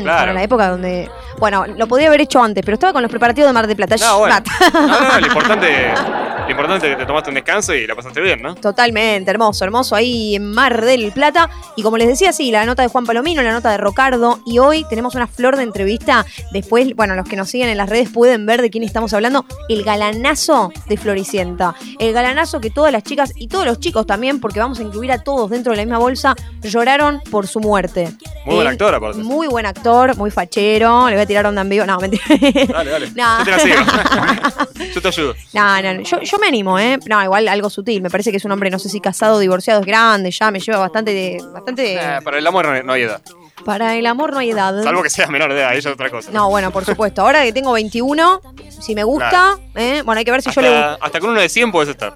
Para 0.05 0.33
la 0.33 0.43
época 0.43 0.69
donde. 0.69 1.11
Bueno, 1.39 1.67
lo 1.67 1.87
podía 1.87 2.09
haber 2.09 2.21
hecho 2.23 2.43
antes, 2.43 2.65
pero 2.65 2.75
estaba 2.75 2.93
con 2.93 3.03
los 3.03 3.11
preparativos 3.11 3.49
de 3.49 3.53
Mar 3.53 3.67
de 3.67 3.77
Plata. 3.77 3.97
No, 4.01 4.19
bueno. 4.19 4.37
Shh, 4.37 4.73
No, 4.75 4.81
no, 4.89 5.13
no, 5.13 5.21
lo 5.21 5.27
importante, 5.27 5.93
lo 6.49 6.53
importante 6.53 6.87
es 6.87 6.97
que 6.97 7.03
te 7.03 7.07
tomaste 7.07 7.29
un 7.31 7.35
descanso 7.35 7.75
y 7.75 7.87
la 7.87 7.95
pasaste 7.95 8.21
bien, 8.23 8.41
¿no? 8.41 8.55
Totalmente, 8.55 9.31
hermoso, 9.31 9.65
hermoso 9.65 9.95
ahí 9.95 10.37
en 10.37 10.51
Mar 10.51 10.83
del 10.83 11.13
Plata. 11.13 11.51
Y 11.77 11.83
como 11.83 11.99
les 11.99 12.09
decía, 12.09 12.33
sí, 12.33 12.51
la 12.51 12.65
nota 12.65 12.83
de 12.83 12.89
Juan 12.89 13.05
Palomino, 13.05 13.43
la 13.43 13.53
nota 13.53 13.71
de 13.71 13.77
Rocardo. 13.77 14.41
Y 14.47 14.59
hoy 14.59 14.87
tenemos 14.89 15.15
una 15.15 15.27
flor 15.27 15.57
de 15.57 15.65
entrevista. 15.65 16.25
Después, 16.51 16.95
bueno, 16.97 17.15
los 17.15 17.29
que 17.29 17.37
nos 17.37 17.51
siguen 17.51 17.69
en 17.69 17.77
las 17.77 17.91
redes 17.91 18.09
pueden 18.09 18.47
ver 18.47 18.63
de 18.63 18.71
quién 18.71 18.83
estamos 18.83 19.13
hablando. 19.13 19.45
El 19.69 19.85
galanazo 19.85 20.73
de 20.89 20.97
Floricienta. 20.97 21.75
El 21.99 22.15
galanazo 22.15 22.61
que 22.61 22.71
todas 22.71 22.93
las 22.93 23.03
chicas 23.03 23.33
y 23.37 23.49
todos 23.49 23.67
los 23.67 23.79
chicos 23.79 24.07
también, 24.07 24.41
porque 24.41 24.59
vamos 24.59 24.79
a 24.79 24.83
incluir 24.83 25.13
a 25.13 25.23
todos 25.23 25.51
dentro 25.51 25.73
de 25.73 25.77
la 25.77 25.83
misma 25.85 25.99
bolsa, 25.99 26.35
lloraron 26.63 27.21
por 27.31 27.47
su 27.47 27.61
muerte. 27.61 28.09
Muy 28.47 28.55
buen 28.55 28.69
actor, 28.69 28.95
aparte. 28.95 29.19
Muy 29.23 29.47
buen 29.49 29.67
actor, 29.67 30.17
muy 30.17 30.31
fachero. 30.31 31.09
Le 31.09 31.17
voy 31.17 31.23
a 31.23 31.27
tirar 31.27 31.45
onda 31.45 31.61
en 31.61 31.69
vivo. 31.69 31.85
No, 31.85 31.99
mentira. 31.99 32.25
Dale, 32.69 32.91
dale. 32.91 33.13
No. 33.19 33.39
Yo 33.39 33.45
te 33.45 33.51
la 33.51 33.59
sigo. 33.59 33.77
Yo 34.95 35.03
te 35.03 35.09
ayudo. 35.09 35.35
No, 35.53 35.83
no, 35.83 35.95
no. 35.95 36.01
Yo, 36.03 36.21
yo 36.21 36.38
me 36.39 36.49
animo, 36.49 36.79
¿eh? 36.79 36.99
No, 37.07 37.23
igual 37.23 37.49
algo 37.49 37.71
sutil. 37.71 38.03
Me 38.03 38.11
parece 38.11 38.31
que 38.31 38.37
es 38.39 38.45
un 38.45 38.53
hombre, 38.53 38.71
no 38.71 38.79
sé 38.79 38.89
si 38.89 39.01
casado, 39.01 39.39
divorciado, 39.39 39.81
es 39.81 39.87
grande, 39.87 40.31
ya 40.31 40.51
me 40.51 40.61
lleva 40.61 40.79
bastante 40.79 41.13
de. 41.13 41.43
Bastante 41.53 41.95
Eh, 41.97 42.19
para 42.25 42.39
el 42.39 42.47
amor 42.47 42.67
no, 42.67 42.83
no 42.83 42.93
hay 42.93 43.03
edad. 43.03 43.21
Para 43.65 43.97
el 43.97 44.07
amor 44.07 44.33
no 44.33 44.39
hay 44.39 44.51
edad. 44.51 44.83
Salvo 44.83 45.03
que 45.03 45.11
seas 45.11 45.29
menor 45.31 45.53
de 45.53 45.61
edad, 45.61 45.75
eso 45.75 45.89
es 45.89 45.95
otra 45.95 46.09
cosa. 46.11 46.31
No, 46.31 46.49
bueno, 46.49 46.71
por 46.71 46.85
supuesto. 46.85 47.23
Ahora 47.23 47.43
que 47.43 47.53
tengo 47.53 47.73
21, 47.73 48.41
si 48.81 48.95
me 48.95 49.03
gusta, 49.05 49.29
Claro. 49.31 49.59
¿eh? 49.75 50.03
bueno, 50.05 50.19
hay 50.21 50.25
que 50.25 50.31
ver 50.31 50.43
si 50.43 50.51
yo 50.53 50.61
le 50.63 50.69
gusta. 50.69 50.99
hasta 51.01 51.21
con 51.21 51.31
uno 51.31 51.41
de 51.41 51.49
100 51.49 51.73
puedes 51.73 51.89
estar. 51.91 52.15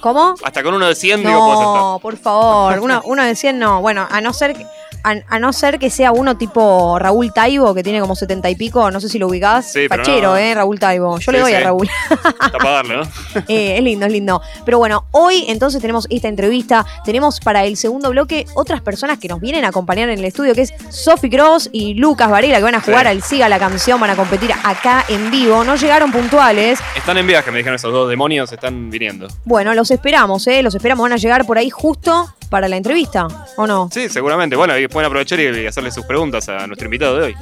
¿Cómo? 0.00 0.34
Hasta 0.44 0.62
con 0.62 0.74
uno 0.74 0.86
de 0.86 0.94
100 0.94 1.20
digo 1.24 1.38
puedes 1.40 1.60
estar. 1.60 1.74
No, 1.76 1.98
por 2.00 2.16
favor. 2.16 2.78
Uno, 2.78 3.02
uno 3.04 3.24
de 3.24 3.34
100 3.34 3.58
no. 3.58 3.80
Bueno, 3.80 4.06
a 4.08 4.20
no 4.20 4.32
ser 4.32 4.54
que. 4.54 4.64
A, 5.06 5.36
a 5.36 5.38
no 5.38 5.52
ser 5.52 5.78
que 5.78 5.88
sea 5.88 6.10
uno 6.10 6.36
tipo 6.36 6.98
Raúl 6.98 7.32
Taibo, 7.32 7.72
que 7.74 7.84
tiene 7.84 8.00
como 8.00 8.16
70 8.16 8.50
y 8.50 8.56
pico, 8.56 8.90
no 8.90 9.00
sé 9.00 9.08
si 9.08 9.20
lo 9.20 9.28
ubicás. 9.28 9.70
Sí, 9.72 9.86
no. 10.20 10.36
¿eh? 10.36 10.52
Raúl 10.52 10.80
Taibo. 10.80 11.18
Yo 11.20 11.30
le 11.30 11.38
Sí, 11.38 11.42
doy 11.42 11.54
a. 11.54 11.60
Raúl. 11.60 11.88
Está 12.10 12.58
para 12.58 12.70
darle, 12.70 12.96
¿no? 12.96 13.02
Eh, 13.48 13.76
es 13.76 13.82
lindo, 13.84 14.06
es 14.06 14.12
lindo. 14.12 14.42
Pero 14.64 14.78
bueno, 14.78 15.06
hoy 15.12 15.44
entonces 15.46 15.80
tenemos 15.80 16.08
esta 16.10 16.26
entrevista. 16.26 16.84
Tenemos 17.04 17.38
para 17.38 17.64
el 17.64 17.76
segundo 17.76 18.10
bloque 18.10 18.46
otras 18.54 18.80
personas 18.80 19.18
que 19.18 19.28
nos 19.28 19.40
vienen 19.40 19.64
a 19.64 19.68
acompañar 19.68 20.08
en 20.08 20.18
el 20.18 20.24
estudio, 20.24 20.54
que 20.54 20.62
es 20.62 20.74
Sophie 20.90 21.30
Cross 21.30 21.70
y 21.72 21.94
Lucas 21.94 22.28
Varela, 22.28 22.56
que 22.58 22.64
van 22.64 22.74
a 22.74 22.80
jugar 22.80 23.06
al 23.06 23.22
Siga 23.22 23.48
la 23.48 23.60
canción, 23.60 24.00
van 24.00 24.10
a 24.10 24.16
competir 24.16 24.50
acá 24.64 25.04
en 25.08 25.30
vivo. 25.30 25.62
No 25.62 25.76
llegaron 25.76 26.10
puntuales. 26.10 26.80
Están 26.96 27.16
en 27.18 27.26
viaje, 27.26 27.50
me 27.52 27.58
dijeron 27.58 27.76
esos 27.76 27.92
dos 27.92 28.08
demonios, 28.08 28.50
están 28.52 28.90
viniendo. 28.90 29.28
Bueno, 29.44 29.72
los 29.74 29.90
esperamos, 29.90 30.46
¿eh? 30.48 30.62
Los 30.62 30.74
esperamos. 30.74 31.04
Van 31.04 31.12
a 31.12 31.16
llegar 31.16 31.46
por 31.46 31.58
ahí 31.58 31.70
justo 31.70 32.26
para 32.48 32.68
la 32.68 32.76
entrevista, 32.76 33.26
¿o 33.56 33.66
no? 33.66 33.88
Sí, 33.92 34.08
seguramente. 34.08 34.56
Bueno, 34.56 34.76
y 34.78 34.88
pueden 34.88 35.06
aprovechar 35.06 35.38
y 35.40 35.66
hacerle 35.66 35.90
sus 35.90 36.04
preguntas 36.06 36.48
a 36.48 36.66
nuestro 36.66 36.86
invitado 36.86 37.16
de 37.18 37.22
hoy. 37.24 37.34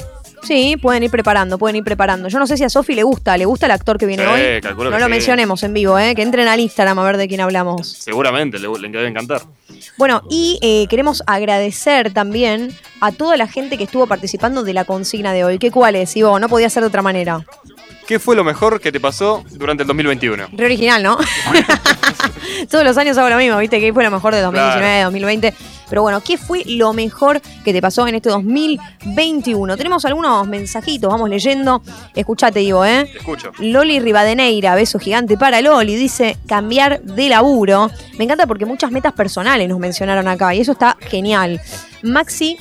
Sí, 0.42 0.76
pueden 0.76 1.02
ir 1.02 1.10
preparando, 1.10 1.56
pueden 1.56 1.76
ir 1.76 1.84
preparando. 1.84 2.28
Yo 2.28 2.38
no 2.38 2.46
sé 2.46 2.58
si 2.58 2.64
a 2.64 2.68
Sofi 2.68 2.94
le 2.94 3.02
gusta, 3.02 3.34
¿le 3.38 3.46
gusta 3.46 3.64
el 3.64 3.72
actor 3.72 3.96
que 3.96 4.04
viene 4.04 4.24
Sí, 4.24 4.30
hoy? 4.30 4.60
calculo 4.60 4.90
No 4.90 4.96
que 4.96 5.00
lo 5.00 5.06
sí. 5.06 5.10
mencionemos 5.10 5.62
en 5.62 5.72
vivo, 5.72 5.98
¿eh? 5.98 6.14
Que 6.14 6.20
entren 6.20 6.48
al 6.48 6.60
Instagram 6.60 6.98
a 6.98 7.04
ver 7.04 7.16
de 7.16 7.28
quién 7.28 7.40
hablamos. 7.40 7.88
Seguramente, 7.88 8.58
le, 8.58 8.68
le 8.68 8.88
debe 8.90 9.08
encantar. 9.08 9.40
Bueno, 9.96 10.22
y 10.28 10.58
eh, 10.60 10.86
queremos 10.90 11.22
agradecer 11.26 12.12
también 12.12 12.76
a 13.00 13.10
toda 13.12 13.38
la 13.38 13.46
gente 13.46 13.78
que 13.78 13.84
estuvo 13.84 14.06
participando 14.06 14.62
de 14.64 14.74
la 14.74 14.84
consigna 14.84 15.32
de 15.32 15.44
hoy. 15.44 15.58
¿Qué 15.58 15.70
cuál 15.70 15.96
es, 15.96 16.14
Ivo? 16.14 16.38
No 16.38 16.48
podía 16.50 16.68
ser 16.68 16.82
de 16.82 16.88
otra 16.88 17.00
manera. 17.00 17.44
¿Qué 18.06 18.18
fue 18.18 18.36
lo 18.36 18.44
mejor 18.44 18.80
que 18.80 18.92
te 18.92 19.00
pasó 19.00 19.44
durante 19.52 19.82
el 19.82 19.86
2021? 19.86 20.48
Re 20.52 20.64
original, 20.66 21.02
¿no? 21.02 21.16
Todos 22.70 22.84
los 22.84 22.96
años 22.98 23.16
hago 23.16 23.30
lo 23.30 23.36
mismo, 23.38 23.56
¿viste? 23.58 23.80
¿Qué 23.80 23.92
fue 23.92 24.04
lo 24.04 24.10
mejor 24.10 24.34
de 24.34 24.42
2019, 24.42 24.80
Claro. 24.80 25.04
2020? 25.10 25.54
Pero 25.88 26.02
bueno, 26.02 26.20
¿qué 26.22 26.36
fue 26.38 26.62
lo 26.66 26.92
mejor 26.92 27.40
que 27.64 27.72
te 27.72 27.80
pasó 27.80 28.06
en 28.06 28.14
este 28.16 28.28
2021? 28.30 29.76
Tenemos 29.76 30.04
algunos 30.04 30.46
mensajitos, 30.46 31.10
vamos 31.10 31.28
leyendo. 31.30 31.82
Escuchate, 32.14 32.62
Ivo, 32.62 32.84
¿eh? 32.84 33.10
Escucho. 33.16 33.52
Loli 33.58 34.00
Rivadeneira, 34.00 34.74
beso 34.74 34.98
gigante 34.98 35.36
para 35.36 35.60
Loli, 35.60 35.96
dice 35.96 36.36
cambiar 36.46 37.00
de 37.02 37.28
laburo. 37.28 37.90
Me 38.18 38.24
encanta 38.24 38.46
porque 38.46 38.66
muchas 38.66 38.90
metas 38.90 39.12
personales 39.12 39.68
nos 39.68 39.78
mencionaron 39.78 40.26
acá 40.28 40.54
y 40.54 40.60
eso 40.60 40.72
está 40.72 40.96
genial. 41.00 41.60
Maxi 42.02 42.58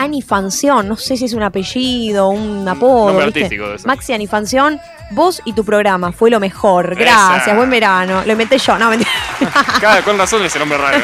Anifanción, 0.00 0.88
no 0.88 0.96
sé 0.96 1.14
si 1.18 1.26
es 1.26 1.34
un 1.34 1.42
apellido, 1.42 2.30
un 2.30 2.66
apodo. 2.66 3.08
Nombre 3.08 3.26
¿viste? 3.26 3.40
artístico 3.40 3.68
de 3.68 3.76
eso. 3.76 3.86
Maxi 3.86 4.14
Anifanción, 4.14 4.80
vos 5.10 5.42
y 5.44 5.52
tu 5.52 5.62
programa 5.62 6.10
fue 6.10 6.30
lo 6.30 6.40
mejor. 6.40 6.96
Gracias, 6.96 7.42
Esa. 7.42 7.54
buen 7.54 7.68
verano. 7.68 8.22
Lo 8.24 8.32
inventé 8.32 8.56
yo, 8.56 8.78
no, 8.78 8.88
mentira. 8.88 9.10
Cada 9.80 10.02
con 10.02 10.16
razón 10.16 10.42
ese 10.42 10.58
nombre 10.58 10.78
raro. 10.78 10.98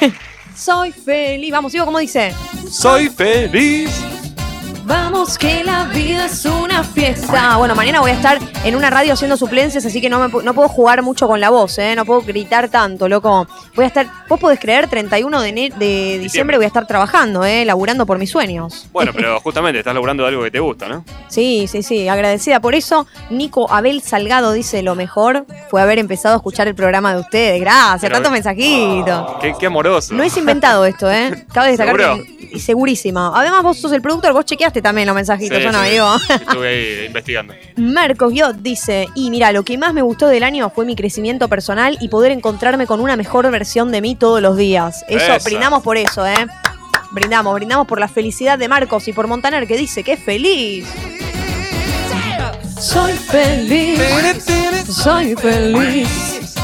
¿eh? 0.00 0.12
Soy 0.56 0.90
feliz. 0.92 1.52
Vamos, 1.52 1.74
Ivo, 1.74 1.84
¿cómo 1.84 1.98
dice? 1.98 2.34
Soy 2.70 3.10
feliz. 3.10 3.90
Vamos 4.84 5.38
que 5.38 5.62
la 5.62 5.84
vida 5.84 6.26
es 6.26 6.44
una 6.44 6.82
fiesta. 6.82 7.56
Bueno, 7.56 7.74
mañana 7.76 8.00
voy 8.00 8.10
a 8.10 8.14
estar 8.14 8.38
en 8.64 8.74
una 8.74 8.90
radio 8.90 9.12
haciendo 9.12 9.36
suplencias, 9.36 9.84
así 9.86 10.00
que 10.00 10.08
no, 10.10 10.18
me, 10.28 10.42
no 10.42 10.54
puedo 10.54 10.68
jugar 10.68 11.02
mucho 11.02 11.28
con 11.28 11.40
la 11.40 11.50
voz, 11.50 11.78
¿eh? 11.78 11.94
No 11.94 12.04
puedo 12.04 12.22
gritar 12.22 12.68
tanto, 12.68 13.08
loco. 13.08 13.46
Voy 13.76 13.84
a 13.84 13.88
estar, 13.88 14.06
vos 14.28 14.40
podés 14.40 14.58
creer, 14.58 14.88
31 14.88 15.40
de, 15.40 15.72
de 15.78 16.18
diciembre 16.18 16.56
voy 16.56 16.64
a 16.64 16.66
estar 16.66 16.86
trabajando, 16.86 17.44
¿eh? 17.44 17.64
Laburando 17.64 18.06
por 18.06 18.18
mis 18.18 18.30
sueños. 18.30 18.86
Bueno, 18.92 19.12
pero 19.14 19.38
justamente 19.40 19.78
estás 19.78 19.94
logrando 19.94 20.26
algo 20.26 20.42
que 20.42 20.50
te 20.50 20.58
gusta, 20.60 20.88
¿no? 20.88 21.04
Sí, 21.28 21.66
sí, 21.70 21.82
sí, 21.84 22.08
agradecida 22.08 22.58
por 22.60 22.74
eso. 22.74 23.06
Nico 23.30 23.70
Abel 23.72 24.02
Salgado 24.02 24.52
dice, 24.52 24.82
lo 24.82 24.96
mejor 24.96 25.46
fue 25.70 25.80
haber 25.80 26.00
empezado 26.00 26.34
a 26.34 26.38
escuchar 26.38 26.66
el 26.66 26.74
programa 26.74 27.14
de 27.14 27.20
ustedes. 27.20 27.60
Gracias, 27.60 28.00
Pero- 28.00 28.14
tantos 28.16 28.32
mensajitos. 28.32 29.32
Qué, 29.40 29.54
qué 29.58 29.66
amoroso. 29.66 30.12
No 30.14 30.22
es 30.24 30.36
inventado 30.36 30.84
esto, 30.84 31.10
¿eh? 31.10 31.46
Cabe 31.52 31.68
destacar 31.76 31.96
¿Seguro? 31.96 32.16
que 32.24 32.42
y 32.52 32.60
segurísima. 32.60 33.32
Además, 33.34 33.62
vos 33.62 33.78
sos 33.78 33.92
el 33.92 34.02
productor, 34.02 34.34
vos 34.34 34.44
chequeaste 34.72 34.82
también 34.82 35.06
los 35.06 35.14
mensajitos, 35.14 35.58
Sí, 35.58 35.64
yo 35.64 35.72
no 35.72 35.82
sí. 35.84 35.90
digo. 35.90 36.16
Estuve 36.28 36.68
ahí 36.68 37.06
investigando. 37.06 37.54
Marcos 37.76 38.32
Guiot 38.32 38.56
dice, 38.56 39.06
y 39.14 39.30
mira, 39.30 39.52
lo 39.52 39.62
que 39.64 39.76
más 39.78 39.92
me 39.94 40.02
gustó 40.02 40.28
del 40.28 40.42
año 40.42 40.70
fue 40.74 40.84
mi 40.84 40.96
crecimiento 40.96 41.48
personal 41.48 41.96
y 42.00 42.08
poder 42.08 42.32
encontrarme 42.32 42.86
con 42.86 43.00
una 43.00 43.16
mejor 43.16 43.50
versión 43.50 43.92
de 43.92 44.00
mí 44.00 44.14
todos 44.16 44.40
los 44.40 44.56
días. 44.56 45.04
Eso, 45.08 45.34
Esa. 45.34 45.44
brindamos 45.44 45.82
por 45.82 45.96
eso, 45.96 46.26
¿eh? 46.26 46.46
Brindamos, 47.12 47.54
brindamos 47.54 47.86
por 47.86 48.00
la 48.00 48.08
felicidad 48.08 48.58
de 48.58 48.68
Marcos 48.68 49.06
y 49.08 49.12
por 49.12 49.26
Montaner 49.26 49.66
que 49.66 49.76
dice 49.76 50.02
que 50.02 50.12
es 50.14 50.20
feliz. 50.20 50.86
Soy 52.80 53.12
feliz, 53.12 54.00
soy 54.88 55.34
feliz. 55.36 56.54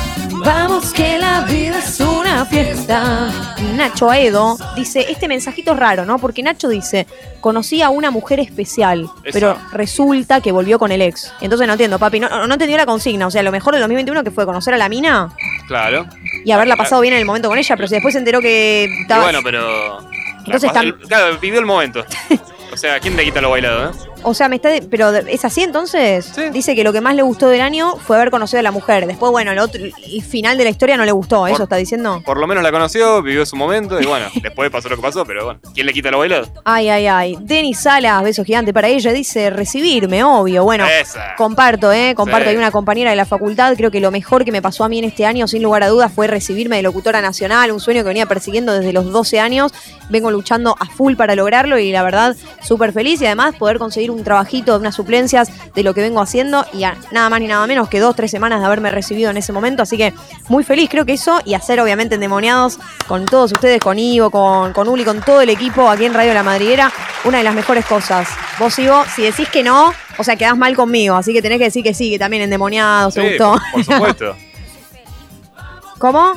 Vamos 0.49 0.95
que 0.95 1.19
la 1.19 1.43
vida 1.43 1.79
es 1.79 2.01
una 2.01 2.47
fiesta. 2.47 3.31
Nacho 3.75 4.11
Aedo 4.11 4.57
dice, 4.75 5.05
este 5.11 5.29
mensajito 5.29 5.73
es 5.73 5.79
raro, 5.79 6.07
¿no? 6.07 6.19
Porque 6.19 6.43
Nacho 6.43 6.71
dice, 6.71 7.07
conocí 7.43 7.83
a 7.83 7.91
una 7.91 8.11
mujer 8.11 8.41
especial, 8.41 9.03
Esa. 9.25 9.33
pero 9.33 9.59
resulta 9.73 10.41
que 10.41 10.51
volvió 10.51 10.79
con 10.79 10.91
el 10.91 11.03
ex. 11.03 11.35
Entonces 11.43 11.67
no 11.67 11.75
entiendo, 11.75 11.99
papi, 11.99 12.19
no, 12.21 12.47
no 12.47 12.55
entendió 12.55 12.79
la 12.79 12.87
consigna. 12.87 13.27
O 13.27 13.31
sea, 13.31 13.43
lo 13.43 13.53
mejor 13.53 13.75
del 13.75 13.83
2021 13.83 14.25
que 14.25 14.31
fue 14.31 14.47
conocer 14.47 14.73
a 14.73 14.79
la 14.79 14.89
mina 14.89 15.29
Claro. 15.67 16.07
y 16.47 16.51
haberla 16.51 16.77
pasado 16.77 17.03
bien 17.03 17.13
en 17.13 17.21
el 17.21 17.27
momento 17.27 17.51
con 17.51 17.59
ella, 17.59 17.77
pero 17.77 17.87
si 17.87 17.97
después 17.97 18.15
se 18.15 18.21
enteró 18.21 18.41
que 18.41 18.87
Y 18.89 19.03
estaba... 19.03 19.25
bueno, 19.25 19.41
pero. 19.45 19.99
Entonces 20.47 20.71
Claro, 21.09 21.39
vivió 21.39 21.61
el 21.61 21.67
momento. 21.67 22.05
O 22.71 22.77
sea, 22.77 23.01
¿quién 23.01 23.17
te 23.17 23.25
quita 23.25 23.41
lo 23.41 23.51
bailado, 23.51 23.91
eh? 23.91 23.93
O 24.23 24.35
sea, 24.35 24.49
me 24.49 24.57
está. 24.57 24.69
de- 24.69 24.83
pero 24.83 25.11
es 25.11 25.45
así 25.45 25.63
entonces. 25.63 26.31
Sí. 26.35 26.51
Dice 26.51 26.75
que 26.75 26.85
lo 26.85 26.93
que 26.93 27.01
más 27.01 27.15
le 27.15 27.23
gustó 27.23 27.49
del 27.49 27.61
año 27.61 27.97
fue 27.97 28.17
haber 28.17 28.31
conocido 28.31 28.61
a 28.61 28.63
la 28.63 28.71
mujer. 28.71 29.07
Después, 29.07 29.31
bueno, 29.33 29.53
el 29.53 29.59
otro, 29.59 29.81
el 29.85 30.23
final 30.23 30.59
de 30.59 30.65
la 30.65 30.71
historia 30.71 30.97
no 30.97 31.05
le 31.05 31.13
gustó. 31.13 31.47
¿Eso 31.47 31.63
está 31.65 31.77
diciendo? 31.77 32.23
Por 32.25 32.39
lo 32.39 32.47
menos 32.47 32.63
la 32.63 32.71
conoció, 32.73 33.23
vivió 33.23 33.45
su 33.47 33.57
momento 33.57 34.01
y 34.01 34.07
bueno, 34.07 34.27
después 34.43 34.71
pasó 34.71 34.89
lo 34.89 34.97
que 34.97 35.03
pasó, 35.03 35.25
pero 35.25 35.45
bueno, 35.45 35.61
¿quién 35.75 35.87
le 35.87 35.93
quita 35.93 36.11
lo 36.11 36.19
bailado? 36.19 36.47
Ay, 36.65 36.89
ay, 36.89 37.07
ay. 37.07 37.37
Denis 37.41 37.79
Salas, 37.81 38.23
beso 38.23 38.45
gigante 38.45 38.73
para 38.73 38.89
ella. 38.89 39.13
Dice 39.13 39.51
recibirme, 39.51 40.23
obvio. 40.25 40.65
Bueno, 40.65 40.85
Esa. 40.87 41.35
comparto, 41.37 41.93
¿eh? 41.93 42.15
Comparto. 42.17 42.45
Sí. 42.45 42.51
Hay 42.51 42.57
una 42.57 42.71
compañera 42.71 43.11
de 43.11 43.17
la 43.17 43.25
facultad. 43.27 43.75
Creo 43.77 43.91
que 43.91 44.01
lo 44.01 44.11
mejor 44.11 44.45
que 44.45 44.53
me 44.53 44.63
pasó 44.63 44.85
a 44.85 44.89
mí 44.89 44.99
en 44.99 45.05
este 45.05 45.27
año, 45.27 45.47
sin 45.49 45.63
lugar 45.63 45.83
a 45.83 45.89
dudas, 45.89 46.13
fue 46.13 46.27
recibirme 46.27 46.77
de 46.77 46.83
locutora 46.83 47.21
nacional. 47.21 47.71
Un 47.73 47.81
sueño 47.81 48.03
que 48.03 48.09
venía 48.09 48.27
persiguiendo 48.27 48.73
desde 48.73 48.93
los 48.93 49.11
12 49.13 49.41
años. 49.41 49.73
Vengo 50.11 50.31
luchando 50.31 50.75
a 50.79 50.87
full 50.87 51.15
para 51.17 51.35
lograrlo 51.35 51.79
y 51.79 51.93
la 51.93 52.03
verdad, 52.03 52.37
súper 52.63 52.93
feliz. 52.93 53.21
Y 53.21 53.27
además, 53.27 53.55
poder 53.57 53.79
conseguir 53.79 54.08
un 54.11 54.25
trabajito 54.25 54.73
de 54.73 54.79
unas 54.81 54.95
suplencias 54.95 55.51
de 55.75 55.83
lo 55.83 55.95
que 55.95 56.01
vengo 56.03 56.21
haciendo. 56.21 56.65
Y 56.73 56.85
a 56.85 56.97
nada 57.11 57.29
más 57.29 57.41
ni 57.41 57.47
nada 57.47 57.67
menos 57.67 57.89
que 57.89 58.01
dos, 58.01 58.15
tres 58.17 58.31
semanas 58.31 58.61
de 58.61 58.67
haberme 58.67 58.91
recibido 58.91 59.31
en 59.31 59.37
ese 59.37 59.53
momento. 59.53 59.83
Así 59.83 59.97
que 59.97 60.13
muy 60.49 60.65
feliz, 60.65 60.89
creo 60.91 61.05
que 61.07 61.15
eso. 61.15 61.41
Y 61.45 61.55
hacer, 61.55 61.81
obviamente, 61.81 62.15
endemoniados 62.17 62.79
con 63.07 63.25
todos 63.27 63.53
ustedes, 63.53 63.81
con 63.81 63.99
Ivo, 63.99 64.31
con, 64.31 64.73
con 64.73 64.89
Uli, 64.89 65.05
con 65.05 65.21
todo 65.23 65.41
el 65.41 65.51
equipo 65.51 65.89
aquí 65.89 66.05
en 66.05 66.15
Radio 66.15 66.35
La 66.35 66.43
Madriguera. 66.43 66.93
Una 67.25 67.39
de 67.39 67.45
las 67.45 67.55
mejores 67.55 67.85
cosas. 67.87 68.29
Vos, 68.59 68.79
Ivo, 68.79 69.05
si 69.15 69.23
decís 69.23 69.49
que 69.49 69.63
no, 69.63 69.93
o 70.19 70.25
sea, 70.25 70.37
quedás 70.37 70.57
mal 70.57 70.75
conmigo. 70.77 71.15
Así 71.17 71.33
que 71.33 71.43
tenés 71.43 71.59
que 71.59 71.65
decir 71.65 71.83
que 71.85 71.95
sí, 71.95 72.11
que 72.11 72.19
también 72.19 72.43
endemoniado, 72.43 73.11
se 73.11 73.29
gustó. 73.29 73.57
por 73.73 73.85
supuesto. 73.85 74.37
¿Cómo? 75.99 76.33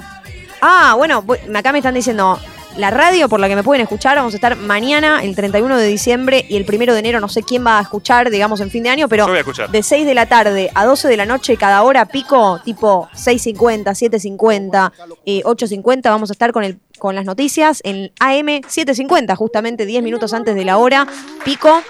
Ah, 0.61 0.95
bueno, 0.97 1.23
bu- 1.23 1.55
acá 1.57 1.71
me 1.71 1.79
están 1.79 1.93
diciendo. 1.93 2.39
La 2.77 2.89
radio 2.89 3.27
por 3.27 3.39
la 3.39 3.49
que 3.49 3.55
me 3.55 3.63
pueden 3.63 3.81
escuchar, 3.81 4.15
vamos 4.15 4.33
a 4.33 4.37
estar 4.37 4.55
mañana, 4.55 5.23
el 5.23 5.35
31 5.35 5.77
de 5.77 5.87
diciembre 5.87 6.45
y 6.47 6.55
el 6.55 6.65
1 6.67 6.93
de 6.93 6.99
enero, 6.99 7.19
no 7.19 7.27
sé 7.27 7.43
quién 7.43 7.65
va 7.65 7.79
a 7.79 7.81
escuchar, 7.81 8.29
digamos, 8.29 8.61
en 8.61 8.71
fin 8.71 8.83
de 8.83 8.89
año, 8.89 9.09
pero 9.09 9.27
voy 9.27 9.37
a 9.37 9.39
escuchar. 9.39 9.69
de 9.69 9.83
6 9.83 10.05
de 10.05 10.13
la 10.13 10.25
tarde 10.25 10.71
a 10.73 10.85
12 10.85 11.09
de 11.09 11.17
la 11.17 11.25
noche, 11.25 11.57
cada 11.57 11.83
hora 11.83 12.05
pico, 12.05 12.61
tipo 12.63 13.09
6.50, 13.13 13.83
7.50, 13.83 14.91
eh, 15.25 15.41
8.50, 15.43 16.03
vamos 16.03 16.29
a 16.29 16.33
estar 16.33 16.53
con, 16.53 16.63
el, 16.63 16.79
con 16.97 17.13
las 17.13 17.25
noticias 17.25 17.81
en 17.83 18.11
AM 18.19 18.61
7.50, 18.61 19.35
justamente 19.35 19.85
10 19.85 20.01
minutos 20.01 20.33
antes 20.33 20.55
de 20.55 20.63
la 20.63 20.77
hora, 20.77 21.05
pico. 21.43 21.81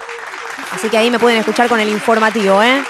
Así 0.72 0.88
que 0.88 0.98
ahí 0.98 1.10
me 1.10 1.18
pueden 1.18 1.38
escuchar 1.38 1.68
con 1.68 1.78
el 1.78 1.88
informativo, 1.88 2.62
¿eh? 2.62 2.82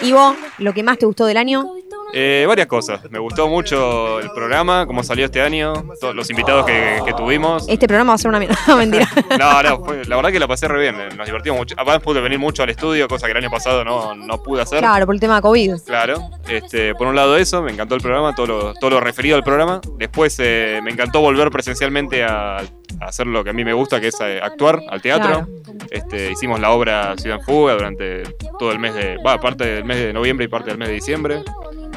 Ivo, 0.00 0.34
lo 0.58 0.74
que 0.74 0.82
más 0.82 0.98
te 0.98 1.06
gustó 1.06 1.26
del 1.26 1.36
año. 1.36 1.81
Eh, 2.14 2.44
varias 2.46 2.66
cosas. 2.66 3.10
Me 3.10 3.18
gustó 3.18 3.48
mucho 3.48 4.20
el 4.20 4.30
programa, 4.32 4.86
cómo 4.86 5.02
salió 5.02 5.24
este 5.24 5.40
año, 5.40 5.72
todos 6.00 6.14
los 6.14 6.28
invitados 6.30 6.66
que, 6.66 7.00
que 7.06 7.12
tuvimos. 7.14 7.66
Este 7.68 7.86
programa 7.86 8.10
va 8.12 8.14
a 8.16 8.18
ser 8.18 8.28
una 8.28 8.38
mierda, 8.38 8.56
no, 8.68 8.76
mentira. 8.76 9.08
No, 9.38 9.62
no, 9.62 9.84
fue- 9.84 10.04
la 10.04 10.16
verdad 10.16 10.30
que 10.30 10.38
la 10.38 10.46
pasé 10.46 10.68
re 10.68 10.80
bien, 10.80 10.96
nos 11.16 11.24
divertimos 11.26 11.58
mucho. 11.58 11.74
Además 11.78 12.00
pude 12.00 12.20
venir 12.20 12.38
mucho 12.38 12.62
al 12.62 12.68
estudio, 12.70 13.08
cosa 13.08 13.26
que 13.26 13.32
el 13.32 13.38
año 13.38 13.50
pasado 13.50 13.82
no, 13.84 14.14
no 14.14 14.42
pude 14.42 14.60
hacer. 14.62 14.80
Claro, 14.80 15.06
por 15.06 15.14
el 15.14 15.20
tema 15.20 15.36
de 15.36 15.42
COVID. 15.42 15.72
Claro, 15.86 16.16
este, 16.48 16.94
por 16.94 17.06
un 17.06 17.16
lado 17.16 17.36
eso, 17.36 17.62
me 17.62 17.72
encantó 17.72 17.94
el 17.94 18.02
programa, 18.02 18.34
todo 18.34 18.46
lo, 18.46 18.74
todo 18.74 18.90
lo 18.90 19.00
referido 19.00 19.36
al 19.36 19.42
programa. 19.42 19.80
Después 19.96 20.36
eh, 20.38 20.80
me 20.82 20.90
encantó 20.90 21.20
volver 21.20 21.50
presencialmente 21.50 22.24
a, 22.24 22.58
a 22.58 22.64
hacer 23.00 23.26
lo 23.26 23.42
que 23.42 23.50
a 23.50 23.52
mí 23.54 23.64
me 23.64 23.72
gusta, 23.72 24.00
que 24.00 24.08
es 24.08 24.20
eh, 24.20 24.38
actuar 24.42 24.80
al 24.90 25.00
teatro. 25.00 25.46
Este, 25.90 26.30
hicimos 26.30 26.60
la 26.60 26.70
obra 26.72 27.16
Ciudad 27.16 27.38
en 27.38 27.44
Fuga 27.44 27.72
durante 27.74 28.22
todo 28.58 28.70
el 28.70 28.78
mes 28.78 28.94
de, 28.94 29.16
va, 29.26 29.40
parte 29.40 29.64
del 29.64 29.84
mes 29.84 29.96
de 29.98 30.12
noviembre 30.12 30.44
y 30.44 30.48
parte 30.48 30.68
del 30.70 30.78
mes 30.78 30.88
de 30.88 30.94
diciembre. 30.94 31.42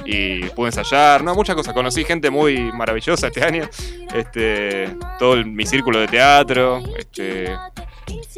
Y 0.05 0.43
pude 0.49 0.67
ensayar, 0.67 1.23
no, 1.23 1.33
muchas 1.35 1.55
cosas. 1.55 1.73
Conocí 1.73 2.03
gente 2.03 2.29
muy 2.29 2.71
maravillosa 2.73 3.27
este 3.27 3.43
año. 3.43 3.67
Este, 4.13 4.95
todo 5.19 5.33
el- 5.33 5.45
mi 5.45 5.65
círculo 5.65 5.99
de 5.99 6.07
teatro. 6.07 6.81
Este, 6.97 7.45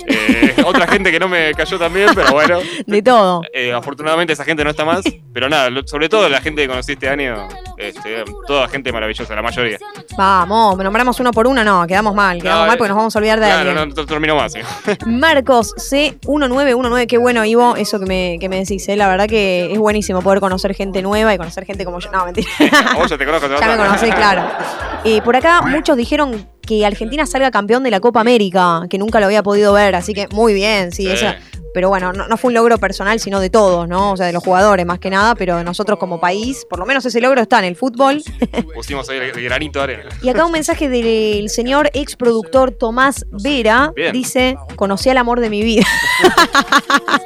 eh, 0.07 0.55
otra 0.65 0.87
gente 0.87 1.11
que 1.11 1.19
no 1.19 1.27
me 1.27 1.53
cayó 1.53 1.77
también, 1.77 2.09
pero 2.15 2.31
bueno. 2.31 2.59
De 2.85 3.01
todo. 3.01 3.41
Eh, 3.53 3.73
afortunadamente 3.73 4.33
esa 4.33 4.45
gente 4.45 4.63
no 4.63 4.69
está 4.69 4.85
más, 4.85 5.03
pero 5.33 5.49
nada, 5.49 5.69
sobre 5.85 6.07
todo 6.07 6.29
la 6.29 6.39
gente 6.39 6.61
que 6.61 6.67
conocí 6.69 6.93
este 6.93 7.09
año, 7.09 7.47
este, 7.77 8.23
toda 8.47 8.67
gente 8.69 8.91
maravillosa, 8.91 9.35
la 9.35 9.41
mayoría. 9.41 9.77
Vamos, 10.17 10.77
nombramos 10.77 11.19
uno 11.19 11.31
por 11.31 11.45
uno, 11.47 11.63
no, 11.63 11.85
quedamos 11.85 12.15
mal, 12.15 12.41
quedamos 12.41 12.61
No, 12.61 12.67
mal 12.67 12.77
porque 12.77 12.89
nos 12.89 12.97
vamos 12.97 13.15
a 13.15 13.19
olvidar 13.19 13.39
de 13.39 13.45
Claro, 13.45 13.69
alguien. 13.69 13.89
no, 13.89 13.95
no 13.95 14.05
termino 14.07 14.35
más. 14.35 14.55
¿eh? 14.55 14.63
Marcos 15.05 15.75
C1919, 15.75 17.07
qué 17.07 17.17
bueno, 17.17 17.45
Ivo, 17.45 17.75
eso 17.75 17.99
que 17.99 18.05
me, 18.05 18.37
que 18.39 18.49
me 18.49 18.57
decís, 18.57 18.87
¿eh? 18.89 18.95
la 18.95 19.07
verdad 19.07 19.27
que 19.27 19.71
es 19.71 19.77
buenísimo 19.77 20.21
poder 20.21 20.39
conocer 20.39 20.73
gente 20.73 21.01
nueva 21.01 21.33
y 21.33 21.37
conocer 21.37 21.65
gente 21.65 21.85
como 21.85 21.99
yo. 21.99 22.11
No, 22.11 22.25
mentira. 22.25 22.47
Vos 22.95 23.09
ya 23.09 23.17
te 23.17 23.25
conozco, 23.25 23.47
te 23.47 23.55
ya 23.59 23.67
me 23.67 23.77
conocés, 23.77 24.15
claro. 24.15 24.43
Eh, 25.03 25.21
por 25.21 25.35
acá 25.35 25.61
muchos 25.61 25.95
dijeron 25.97 26.47
que 26.61 26.85
Argentina 26.85 27.25
salga 27.25 27.49
campeón 27.49 27.83
de 27.83 27.91
la 27.91 27.99
Copa 28.01 28.19
América, 28.19 28.81
que 28.89 28.97
nunca 28.97 29.19
lo 29.19 29.27
había 29.27 29.41
podido 29.43 29.71
ver, 29.73 29.95
así 29.95 30.13
que 30.13 30.27
muy 30.29 30.53
bien, 30.53 30.91
sí, 30.91 31.03
Sí. 31.03 31.11
esa- 31.11 31.37
pero 31.73 31.89
bueno, 31.89 32.11
no, 32.11 32.27
no 32.27 32.37
fue 32.37 32.47
un 32.47 32.55
logro 32.55 32.79
personal, 32.79 33.19
sino 33.19 33.39
de 33.39 33.51
todos, 33.51 33.87
¿no? 33.87 34.13
O 34.13 34.17
sea, 34.17 34.25
de 34.25 34.33
los 34.33 34.43
jugadores 34.43 34.83
más 34.87 34.97
que 34.97 35.11
nada, 35.11 35.35
pero 35.35 35.57
de 35.57 35.63
nosotros 35.63 35.99
como 35.99 36.19
país, 36.19 36.65
por 36.67 36.79
lo 36.79 36.87
menos 36.87 37.05
ese 37.05 37.21
logro 37.21 37.39
está 37.39 37.59
en 37.59 37.65
el 37.65 37.75
fútbol. 37.75 38.23
Pusimos 38.73 39.07
ahí 39.09 39.17
el, 39.17 39.31
granito 39.43 39.77
de 39.79 39.83
arena. 39.83 40.09
Y 40.23 40.29
acá 40.29 40.43
un 40.45 40.51
mensaje 40.51 40.89
del 40.89 41.49
señor 41.49 41.91
ex 41.93 42.15
productor 42.15 42.71
Tomás 42.71 43.25
Vera. 43.43 43.91
Bien. 43.95 44.11
Dice, 44.11 44.57
conocí 44.75 45.09
al 45.09 45.17
amor 45.17 45.39
de 45.39 45.51
mi 45.51 45.61
vida. 45.61 45.85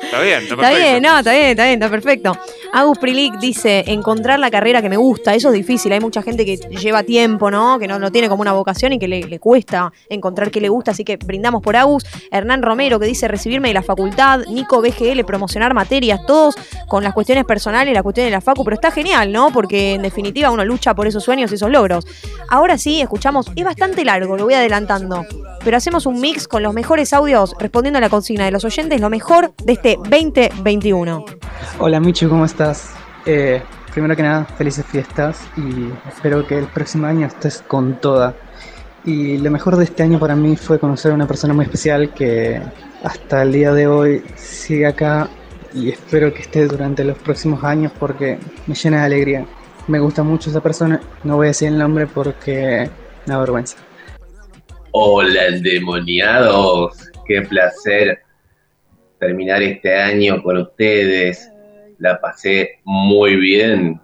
Está 0.04 0.20
bien, 0.22 0.40
está 0.42 0.56
Está 0.56 0.56
perfecto. 0.58 0.78
bien, 0.90 1.02
no, 1.04 1.18
está 1.20 1.32
bien, 1.32 1.46
está 1.52 1.64
bien, 1.64 1.74
está 1.82 1.90
perfecto. 1.90 2.38
Agus 2.74 2.98
Prilic 2.98 3.40
dice, 3.40 3.86
encontrar 3.88 4.40
la 4.40 4.52
carrera 4.52 4.82
que 4.82 4.90
me 4.90 4.98
gusta, 4.98 5.34
eso 5.34 5.48
es 5.48 5.54
difícil, 5.54 5.94
hay 5.94 6.02
mucha 6.02 6.22
gente 6.22 6.44
que 6.46 6.58
lleva 6.58 7.04
tiempo, 7.04 7.50
¿no? 7.50 7.61
Que 7.80 7.88
no 7.88 8.00
lo 8.00 8.12
tiene 8.12 8.30
como 8.30 8.42
una 8.42 8.54
vocación 8.54 8.94
y 8.94 9.00
que 9.00 9.08
le, 9.08 9.40
cuesta 9.40 9.92
encontrar 10.10 10.52
qué 10.52 10.62
le 10.62 10.70
gusta, 10.70 10.92
así 10.92 11.04
que 11.04 11.18
brindamos 11.18 11.62
por 11.62 11.76
Agus. 11.76 12.06
Hernán 12.32 12.62
Romero 12.62 13.00
que 13.00 13.06
dice 13.06 13.28
recibirme 13.28 13.68
de 13.70 13.74
la 13.74 13.84
facultad, 13.84 14.42
Nico 14.48 14.82
BGL, 14.82 15.24
promocionar 15.26 15.74
materias, 15.74 16.22
todos 16.26 16.56
con 16.88 17.04
las 17.04 17.14
cuestiones 17.14 17.46
personales, 17.46 17.94
las 17.94 18.04
cuestiones 18.04 18.32
de 18.32 18.38
la 18.38 18.42
facu, 18.42 18.64
pero 18.64 18.76
está 18.76 18.92
genial, 18.92 19.32
¿no? 19.32 19.52
Porque 19.52 19.94
en 19.94 20.02
definitiva 20.02 20.52
uno 20.52 20.66
lucha 20.66 20.94
por 20.94 21.08
esos 21.08 21.24
sueños 21.24 21.52
y 21.52 21.56
esos 21.56 21.70
logros. 21.70 22.06
Ahora 22.50 22.78
sí, 22.78 23.02
escuchamos, 23.02 23.48
es 23.56 23.64
bastante 23.64 24.04
largo, 24.04 24.38
lo 24.38 24.46
voy 24.46 24.54
adelantando, 24.54 25.26
pero 25.64 25.78
hacemos 25.78 26.06
un 26.06 26.20
mix 26.20 26.48
con 26.48 26.64
los 26.64 26.74
mejores 26.74 27.14
audios 27.14 27.56
respondiendo 27.60 27.98
a 27.98 28.02
la 28.02 28.10
consigna 28.10 28.46
de 28.46 28.52
los 28.52 28.66
oyentes, 28.66 29.00
lo 29.00 29.10
mejor 29.10 29.54
de 29.64 29.74
este 29.74 29.98
2021. 29.98 31.26
Hola 31.80 32.00
Michu, 32.00 32.30
¿cómo 32.30 32.46
estás? 32.46 32.92
Eh, 33.26 33.62
primero 33.92 34.16
que 34.16 34.24
nada, 34.24 34.46
felices 34.46 34.86
fiestas 34.86 35.42
y 35.58 35.90
espero 36.10 36.46
que 36.48 36.58
el 36.58 36.66
próximo 36.66 37.08
año 37.08 37.28
estés 37.28 37.62
con 37.62 38.00
toda. 38.00 38.36
Y 39.04 39.38
lo 39.38 39.52
mejor 39.52 39.78
de 39.78 39.86
este 39.86 40.04
año 40.04 40.20
para 40.20 40.36
mí 40.36 40.56
fue 40.56 40.80
conocer 40.80 41.12
a 41.12 41.16
una 41.16 41.28
persona 41.28 41.54
muy 41.54 41.66
especial 41.66 42.14
que 42.14 42.62
hasta 43.04 43.42
el 43.42 43.52
día 43.52 43.74
de 43.74 43.88
hoy 43.88 44.24
sigue 44.36 44.86
acá 44.86 45.30
y 45.74 45.90
espero 45.90 46.34
que 46.34 46.42
esté 46.42 46.68
durante 46.68 47.04
los 47.04 47.18
próximos 47.18 47.64
años 47.64 47.92
porque 48.00 48.38
me 48.68 48.76
llena 48.76 49.00
de 49.00 49.06
alegría. 49.06 49.46
Me 49.88 50.00
gusta 50.00 50.24
mucho 50.24 50.50
esa 50.50 50.62
persona, 50.62 51.02
no 51.24 51.38
voy 51.38 51.48
a 51.48 51.50
decir 51.50 51.70
el 51.70 51.78
nombre 51.78 52.08
porque 52.08 52.90
me 53.26 53.34
da 53.34 53.40
vergüenza. 53.40 53.78
Hola 54.92 55.48
endemoniados, 55.48 57.10
qué 57.26 57.42
placer 57.42 58.20
terminar 59.20 59.64
este 59.64 59.96
año 59.96 60.42
con 60.44 60.58
ustedes. 60.58 61.51
La 62.02 62.20
pasé 62.20 62.80
muy 62.84 63.36
bien. 63.36 64.02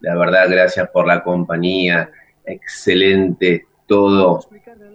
La 0.00 0.16
verdad, 0.16 0.48
gracias 0.50 0.88
por 0.92 1.06
la 1.06 1.22
compañía. 1.22 2.10
Excelente 2.44 3.66
todo. 3.86 4.40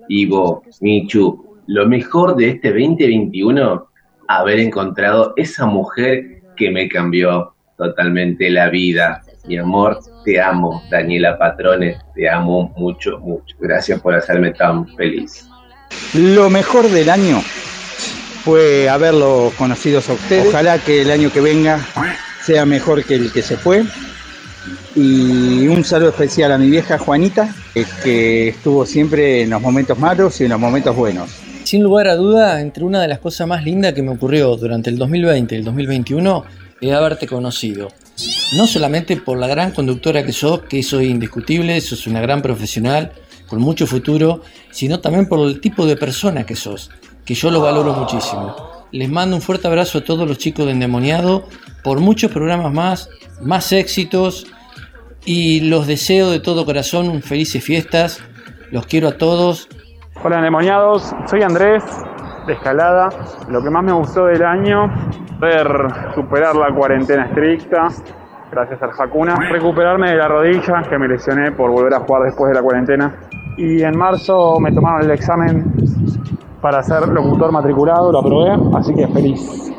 Ivo, 0.09 0.61
Michu, 0.81 1.61
lo 1.67 1.87
mejor 1.87 2.35
de 2.35 2.49
este 2.49 2.71
2021, 2.71 3.87
haber 4.27 4.59
encontrado 4.59 5.31
esa 5.37 5.65
mujer 5.65 6.41
que 6.57 6.69
me 6.71 6.89
cambió 6.89 7.53
totalmente 7.77 8.49
la 8.49 8.69
vida. 8.69 9.23
Mi 9.47 9.57
amor, 9.57 9.99
te 10.25 10.41
amo, 10.41 10.83
Daniela 10.91 11.37
Patrones, 11.37 11.97
te 12.15 12.29
amo 12.29 12.73
mucho, 12.75 13.17
mucho. 13.19 13.55
Gracias 13.61 14.01
por 14.01 14.13
hacerme 14.13 14.51
tan 14.51 14.85
feliz. 14.97 15.47
Lo 16.13 16.49
mejor 16.49 16.89
del 16.89 17.09
año 17.09 17.39
fue 18.43 18.89
haberlo 18.89 19.53
conocido 19.57 19.99
a 19.99 20.13
ustedes. 20.13 20.49
Ojalá 20.49 20.79
que 20.79 21.01
el 21.01 21.11
año 21.11 21.31
que 21.31 21.39
venga 21.39 21.79
sea 22.45 22.65
mejor 22.65 23.03
que 23.03 23.15
el 23.15 23.31
que 23.31 23.41
se 23.41 23.57
fue. 23.57 23.83
Y 24.95 25.67
un 25.67 25.83
saludo 25.83 26.09
especial 26.09 26.51
a 26.51 26.57
mi 26.57 26.69
vieja 26.69 26.97
Juanita, 26.97 27.53
que 28.03 28.49
estuvo 28.49 28.85
siempre 28.85 29.43
en 29.43 29.49
los 29.49 29.61
momentos 29.61 29.97
malos 29.97 30.39
y 30.41 30.45
en 30.45 30.51
los 30.51 30.59
momentos 30.59 30.95
buenos. 30.95 31.29
Sin 31.63 31.81
lugar 31.81 32.07
a 32.07 32.15
duda, 32.15 32.61
entre 32.61 32.83
una 32.83 33.01
de 33.01 33.07
las 33.07 33.19
cosas 33.19 33.47
más 33.47 33.63
lindas 33.63 33.93
que 33.93 34.03
me 34.03 34.11
ocurrió 34.11 34.55
durante 34.55 34.89
el 34.89 34.97
2020 34.97 35.55
y 35.55 35.57
el 35.57 35.63
2021 35.65 36.45
es 36.81 36.93
haberte 36.93 37.27
conocido. 37.27 37.89
No 38.55 38.67
solamente 38.67 39.17
por 39.17 39.37
la 39.37 39.47
gran 39.47 39.71
conductora 39.71 40.23
que 40.23 40.31
sos, 40.31 40.61
que 40.61 40.79
eso 40.79 40.99
es 40.99 41.07
indiscutible, 41.07 41.81
sos 41.81 42.07
una 42.07 42.21
gran 42.21 42.41
profesional, 42.41 43.11
con 43.47 43.59
mucho 43.59 43.87
futuro, 43.87 44.41
sino 44.71 44.99
también 44.99 45.27
por 45.27 45.47
el 45.47 45.59
tipo 45.59 45.85
de 45.85 45.97
persona 45.97 46.45
que 46.45 46.55
sos, 46.55 46.91
que 47.25 47.33
yo 47.33 47.51
lo 47.51 47.61
valoro 47.61 47.93
muchísimo. 47.93 48.74
Les 48.91 49.09
mando 49.09 49.35
un 49.35 49.41
fuerte 49.41 49.67
abrazo 49.67 49.99
a 49.99 50.03
todos 50.03 50.27
los 50.27 50.37
chicos 50.37 50.65
de 50.65 50.71
Endemoniado, 50.71 51.43
por 51.83 51.99
muchos 51.99 52.31
programas 52.31 52.71
más, 52.73 53.09
más 53.41 53.71
éxitos, 53.71 54.47
y 55.25 55.61
los 55.61 55.87
deseo 55.87 56.29
de 56.29 56.39
todo 56.39 56.65
corazón 56.65 57.21
felices 57.21 57.63
fiestas. 57.63 58.23
Los 58.71 58.85
quiero 58.85 59.07
a 59.07 59.17
todos. 59.17 59.67
Hola 60.23 60.37
endemoniados, 60.37 61.13
soy 61.27 61.41
Andrés 61.41 61.83
de 62.47 62.53
Escalada. 62.53 63.09
Lo 63.49 63.61
que 63.61 63.69
más 63.69 63.83
me 63.83 63.91
gustó 63.91 64.25
del 64.25 64.43
año, 64.43 64.91
ver 65.39 65.67
superar 66.13 66.55
la 66.55 66.73
cuarentena 66.73 67.25
estricta, 67.25 67.89
gracias 68.51 68.81
al 68.81 68.91
Hakuna, 68.97 69.35
recuperarme 69.51 70.11
de 70.11 70.17
la 70.17 70.27
rodilla 70.27 70.83
que 70.87 70.97
me 70.97 71.07
lesioné 71.07 71.51
por 71.51 71.71
volver 71.71 71.93
a 71.95 71.99
jugar 71.99 72.23
después 72.23 72.49
de 72.49 72.55
la 72.55 72.61
cuarentena. 72.61 73.15
Y 73.57 73.81
en 73.81 73.97
marzo 73.97 74.59
me 74.59 74.71
tomaron 74.71 75.03
el 75.03 75.11
examen 75.11 75.73
para 76.65 76.81
ser 76.81 77.07
locutor 77.09 77.51
matriculado, 77.51 78.11
lo 78.11 78.17
aprobé, 78.17 78.57
así 78.75 78.91
que 78.95 79.07
feliz. 79.09 79.71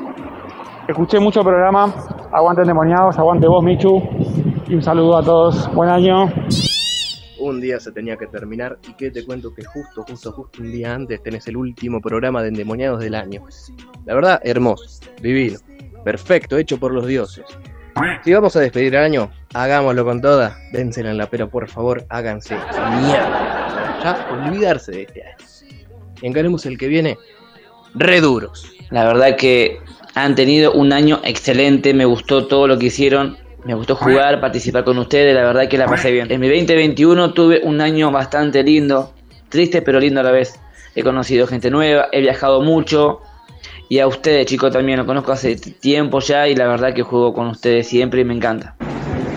Escuché 0.87 1.19
mucho 1.19 1.43
programa, 1.43 1.93
aguante 2.31 2.62
endemoniados, 2.62 3.19
aguante 3.19 3.49
vos 3.49 3.64
Michu, 3.64 4.00
y 4.69 4.76
un 4.76 4.83
saludo 4.83 5.16
a 5.16 5.23
todos. 5.25 5.69
Buen 5.75 5.90
año. 5.90 6.33
Un 7.40 7.61
día 7.61 7.81
se 7.81 7.90
tenía 7.90 8.16
que 8.16 8.28
terminar 8.28 8.78
y 8.88 8.93
que 8.93 9.11
te 9.11 9.26
cuento 9.26 9.52
que 9.52 9.64
justo, 9.64 10.05
justo, 10.09 10.31
justo 10.31 10.62
un 10.62 10.71
día 10.71 10.95
antes 10.95 11.21
tenés 11.25 11.49
el 11.49 11.57
último 11.57 12.00
programa 12.00 12.40
de 12.40 12.50
Endemoniados 12.50 13.00
del 13.00 13.16
año. 13.16 13.43
La 14.05 14.14
verdad, 14.14 14.40
hermoso, 14.45 15.11
divino, 15.21 15.59
perfecto, 16.05 16.57
hecho 16.57 16.78
por 16.78 16.93
los 16.93 17.05
dioses. 17.05 17.47
Si 18.23 18.33
vamos 18.33 18.55
a 18.55 18.61
despedir 18.61 18.95
el 18.95 19.02
año, 19.02 19.31
hagámoslo 19.55 20.05
con 20.05 20.21
toda. 20.21 20.57
Dénsela 20.71 21.11
en 21.11 21.19
la 21.19 21.26
pero 21.26 21.50
por 21.50 21.66
favor, 21.66 22.05
háganse 22.11 22.55
mierda. 22.55 23.99
Ya 24.05 24.28
olvidarse 24.31 24.93
de 24.93 25.02
este 25.02 25.25
año. 25.25 25.56
Encaremos 26.23 26.67
el 26.67 26.79
que 26.79 26.89
viene 26.89 27.19
re 27.95 28.21
duros. 28.21 28.73
La 28.91 29.05
verdad 29.05 29.37
que 29.37 29.81
han 30.15 30.35
tenido 30.35 30.73
un 30.73 30.93
año 30.93 31.21
excelente, 31.25 31.93
me 31.95 32.05
gustó 32.05 32.47
todo 32.47 32.67
lo 32.67 32.79
que 32.79 32.87
hicieron. 32.87 33.37
Me 33.65 33.75
gustó 33.75 33.97
jugar, 33.97 34.41
participar 34.41 34.85
con 34.85 34.97
ustedes, 34.99 35.35
la 35.35 35.43
verdad 35.43 35.69
que 35.69 35.76
la 35.76 35.87
pasé 35.87 36.13
bien. 36.13 36.31
En 36.31 36.41
mi 36.41 36.49
2021 36.49 37.33
tuve 37.33 37.61
un 37.65 37.81
año 37.81 38.13
bastante 38.13 38.63
lindo, 38.63 39.13
triste 39.49 39.83
pero 39.83 39.99
lindo 39.99 40.21
a 40.21 40.23
la 40.23 40.31
vez. 40.31 40.61
He 40.95 41.02
conocido 41.02 41.49
gente 41.49 41.69
nueva, 41.69 42.07
he 42.13 42.21
viajado 42.21 42.63
mucho 42.63 43.21
y 43.89 43.99
a 43.99 44.07
ustedes 44.07 44.47
chicos 44.47 44.73
también, 44.73 44.99
lo 44.99 45.07
conozco 45.07 45.33
hace 45.33 45.57
tiempo 45.57 46.21
ya 46.21 46.49
y 46.49 46.55
la 46.55 46.67
verdad 46.67 46.95
que 46.95 47.02
juego 47.02 47.35
con 47.35 47.49
ustedes 47.49 47.89
siempre 47.89 48.21
y 48.21 48.25
me 48.25 48.35
encanta. 48.35 48.76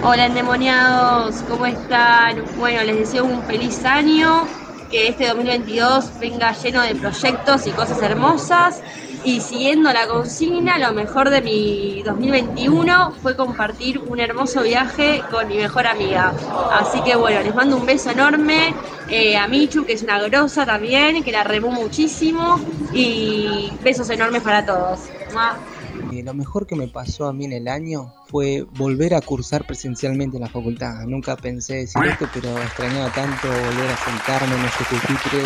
Hola 0.04 0.28
endemoniados, 0.28 1.44
¿cómo 1.50 1.66
están? 1.66 2.38
Bueno, 2.58 2.84
les 2.84 3.00
deseo 3.00 3.26
un 3.26 3.42
feliz 3.44 3.84
año, 3.84 4.48
que 4.90 5.08
este 5.08 5.28
2022 5.28 6.20
venga 6.20 6.52
lleno 6.54 6.82
de 6.82 6.96
proyectos 6.96 7.68
y 7.68 7.72
cosas 7.72 8.02
hermosas 8.02 8.82
y 9.24 9.42
siguiendo 9.42 9.92
la 9.92 10.08
consigna, 10.08 10.78
lo 10.78 10.94
mejor 10.94 11.30
de 11.30 11.42
mi 11.42 12.02
2021 12.04 13.16
fue 13.22 13.36
compartir 13.36 14.00
un 14.00 14.20
hermoso 14.20 14.64
viaje 14.64 15.22
con 15.30 15.48
mi 15.48 15.58
mejor 15.58 15.88
amiga. 15.88 16.34
Así 16.72 17.02
que 17.02 17.16
bueno, 17.16 17.42
les 17.42 17.54
mando 17.54 17.76
un 17.76 17.86
beso 17.86 18.12
enorme 18.12 18.74
eh, 19.10 19.36
a 19.36 19.48
Michu, 19.48 19.86
que 19.86 19.94
es 19.94 20.04
una 20.04 20.22
grosa 20.22 20.66
también, 20.66 21.24
que 21.24 21.32
la 21.32 21.44
remó 21.44 21.70
muchísimo. 21.70 22.60
Y 22.94 23.72
besos 23.84 24.10
enormes 24.10 24.42
para 24.42 24.66
todos. 24.66 25.02
Lo 26.12 26.34
mejor 26.34 26.68
que 26.68 26.76
me 26.76 26.88
pasó 26.88 27.28
a 27.28 27.34
mí 27.34 27.46
en 27.46 27.54
el 27.54 27.68
año 27.68 28.14
fue 28.28 28.66
volver 28.78 29.14
a 29.14 29.22
cursar 29.22 29.66
presencialmente 29.66 30.38
en 30.38 30.44
la 30.44 30.50
facultad. 30.50 31.06
Nunca 31.06 31.36
pensé 31.36 31.76
decir 31.76 32.04
esto, 32.04 32.28
pero 32.34 32.58
extrañaba 32.58 33.12
tanto 33.14 33.48
volver 33.48 33.90
a 33.90 33.98
sentarme 33.98 34.56
en 34.56 34.66
ese 34.66 34.84
pupitre 34.86 35.40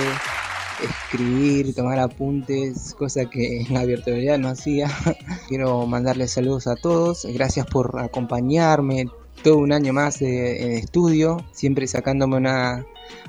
escribir, 0.84 1.76
tomar 1.76 1.99
apuntes, 1.99 2.95
cosa 2.97 3.26
que 3.30 3.62
en 3.62 3.73
la 3.73 3.86
virtualidad 3.86 4.38
no 4.39 4.49
hacía. 4.49 4.89
Quiero 5.47 5.86
mandarles 5.86 6.32
saludos 6.32 6.67
a 6.67 6.76
todos, 6.76 7.26
gracias 7.34 7.65
por 7.67 7.99
acompañarme 7.99 9.08
todo 9.43 9.58
un 9.58 9.73
año 9.73 9.93
más 9.93 10.21
en 10.21 10.71
estudio, 10.71 11.45
siempre 11.52 11.88
sacándome 11.88 12.38
una, 12.38 12.86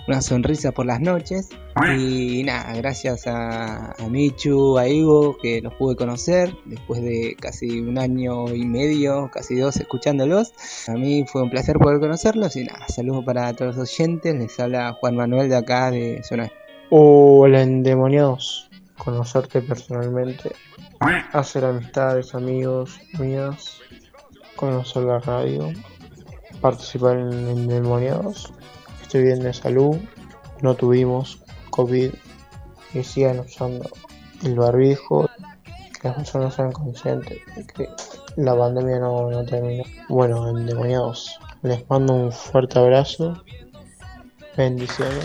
una 0.07 0.21
sonrisa 0.21 0.73
por 0.73 0.87
las 0.87 1.01
noches. 1.01 1.51
Y 1.99 2.43
nada, 2.45 2.75
gracias 2.75 3.27
a, 3.27 3.95
Michu, 4.09 4.79
a 4.79 4.89
Ivo, 4.89 5.37
que 5.39 5.61
los 5.61 5.75
pude 5.75 5.97
conocer 5.97 6.55
después 6.67 7.03
de 7.03 7.37
casi 7.41 7.81
un 7.81 7.99
año 7.99 8.53
y 8.55 8.65
medio, 8.65 9.31
casi 9.33 9.57
dos, 9.57 9.77
escuchándolos. 9.77 10.53
A 10.89 10.93
mí 10.93 11.25
fue 11.27 11.43
un 11.43 11.51
placer 11.51 11.79
poder 11.79 12.01
conocerlos 12.01 12.57
y 12.57 12.65
nada, 12.65 12.87
saludos 12.89 13.25
para 13.25 13.53
todos 13.55 13.77
los 13.77 13.91
oyentes. 13.91 14.35
Les 14.35 14.61
habla 14.61 14.93
Juan 15.01 15.17
Manuel 15.17 15.49
de 15.49 15.57
acá 15.57 15.91
de 15.91 16.23
Zona 16.23 16.51
Hola 16.91 17.63
endemoniados, 17.63 18.71
conocerte 18.99 19.63
personalmente, 19.63 20.53
hacer 21.33 21.65
amistades, 21.65 22.35
amigos, 22.35 23.01
mías, 23.19 23.79
conocer 24.55 25.03
la 25.05 25.19
radio, 25.19 25.73
participar 26.61 27.19
en 27.19 27.33
endemoniados, 27.49 28.53
estoy 29.05 29.23
bien 29.23 29.41
de 29.41 29.53
salud, 29.53 29.97
no 30.63 30.75
tuvimos 30.75 31.39
COVID 31.71 32.11
y 32.95 33.03
sigan 33.05 33.41
usando 33.41 33.89
el 34.43 34.55
barbijo, 34.57 35.29
que 36.01 36.09
las 36.09 36.17
personas 36.17 36.55
sean 36.55 36.73
conscientes 36.73 37.39
de 37.57 37.67
que 37.67 37.89
la 38.37 38.57
pandemia 38.57 38.99
no, 38.99 39.31
no 39.31 39.45
termina. 39.45 39.85
Bueno, 40.09 40.49
endemoniados, 40.49 41.39
les 41.63 41.89
mando 41.89 42.13
un 42.15 42.33
fuerte 42.33 42.79
abrazo, 42.79 43.43
bendiciones. 44.57 45.25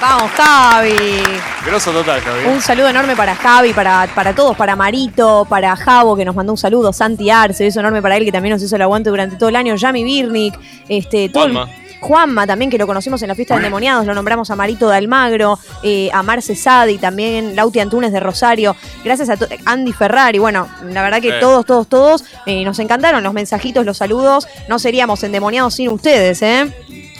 Vamos, 0.00 0.30
Javi. 0.32 1.22
Grosso 1.64 1.90
total, 1.90 2.20
Javi. 2.20 2.46
Un 2.46 2.60
saludo 2.60 2.88
enorme 2.90 3.16
para 3.16 3.34
Javi, 3.34 3.72
para, 3.72 4.06
para 4.14 4.34
todos, 4.34 4.54
para 4.54 4.76
Marito, 4.76 5.46
para 5.48 5.74
Javo, 5.76 6.14
que 6.14 6.26
nos 6.26 6.34
mandó 6.34 6.52
un 6.52 6.58
saludo, 6.58 6.92
Santi 6.92 7.30
Arce, 7.30 7.64
beso 7.64 7.80
enorme 7.80 8.02
para 8.02 8.16
él, 8.18 8.24
que 8.26 8.32
también 8.32 8.52
nos 8.52 8.62
hizo 8.62 8.76
el 8.76 8.82
aguante 8.82 9.08
durante 9.08 9.36
todo 9.36 9.48
el 9.48 9.56
año, 9.56 9.74
Yami 9.76 10.04
Birnik, 10.04 10.58
este, 10.90 11.30
todo 11.30 11.46
el- 11.46 11.58
Juanma. 12.04 12.46
También, 12.46 12.70
que 12.70 12.78
lo 12.78 12.86
conocimos 12.86 13.22
en 13.22 13.28
la 13.28 13.34
fiesta 13.34 13.54
de 13.54 13.60
endemoniados, 13.60 14.06
lo 14.06 14.14
nombramos 14.14 14.50
a 14.50 14.56
Marito 14.56 14.88
de 14.88 14.96
Almagro, 14.96 15.58
eh, 15.82 16.10
a 16.12 16.22
Marce 16.22 16.54
Sadi, 16.54 16.98
también 16.98 17.56
Lauti 17.56 17.80
Antunes 17.80 18.12
de 18.12 18.20
Rosario, 18.20 18.76
gracias 19.02 19.30
a 19.30 19.38
Andy 19.64 19.92
Ferrari, 19.92 20.38
bueno, 20.38 20.68
la 20.90 21.02
verdad 21.02 21.20
que 21.20 21.32
todos, 21.40 21.64
todos, 21.64 21.88
todos 21.88 22.24
eh, 22.46 22.62
nos 22.64 22.78
encantaron 22.78 23.22
los 23.22 23.32
mensajitos, 23.32 23.84
los 23.86 23.96
saludos, 23.96 24.46
no 24.68 24.78
seríamos 24.78 25.22
endemoniados 25.24 25.74
sin 25.74 25.88
ustedes, 25.88 26.42
¿eh? 26.42 26.72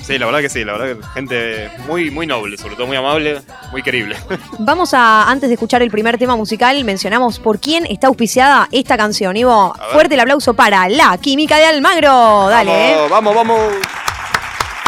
Sí, 0.03 0.19
la 0.19 0.27
verdad 0.27 0.41
que 0.41 0.51
sí, 0.51 0.65
la 0.65 0.75
verdad 0.75 0.97
que 0.97 1.07
gente 1.15 1.71
muy, 1.89 2.11
muy 2.11 2.27
noble, 2.27 2.59
sobre 2.59 2.77
todo 2.77 2.87
muy 2.87 2.97
amable, 2.97 3.41
muy 3.73 3.83
querible. 3.83 4.17
Vamos 4.59 4.93
a, 4.93 5.31
antes 5.31 5.49
de 5.49 5.55
escuchar 5.55 5.81
el 5.81 5.91
primer 5.91 6.19
tema 6.19 6.37
musical, 6.37 6.85
mencionamos 6.85 7.39
por 7.39 7.59
quién 7.59 7.87
está 7.87 8.09
auspiciada 8.09 8.69
esta 8.71 8.99
canción. 8.99 9.35
Ivo, 9.35 9.75
fuerte 9.93 10.15
el 10.15 10.21
aplauso 10.21 10.53
para 10.53 10.91
La 10.91 11.17
Química 11.17 11.57
de 11.57 11.65
Almagro. 11.65 12.49
Dale, 12.51 12.93
¿eh? 12.93 12.97
Vamos, 13.09 13.35
vamos. 13.35 13.59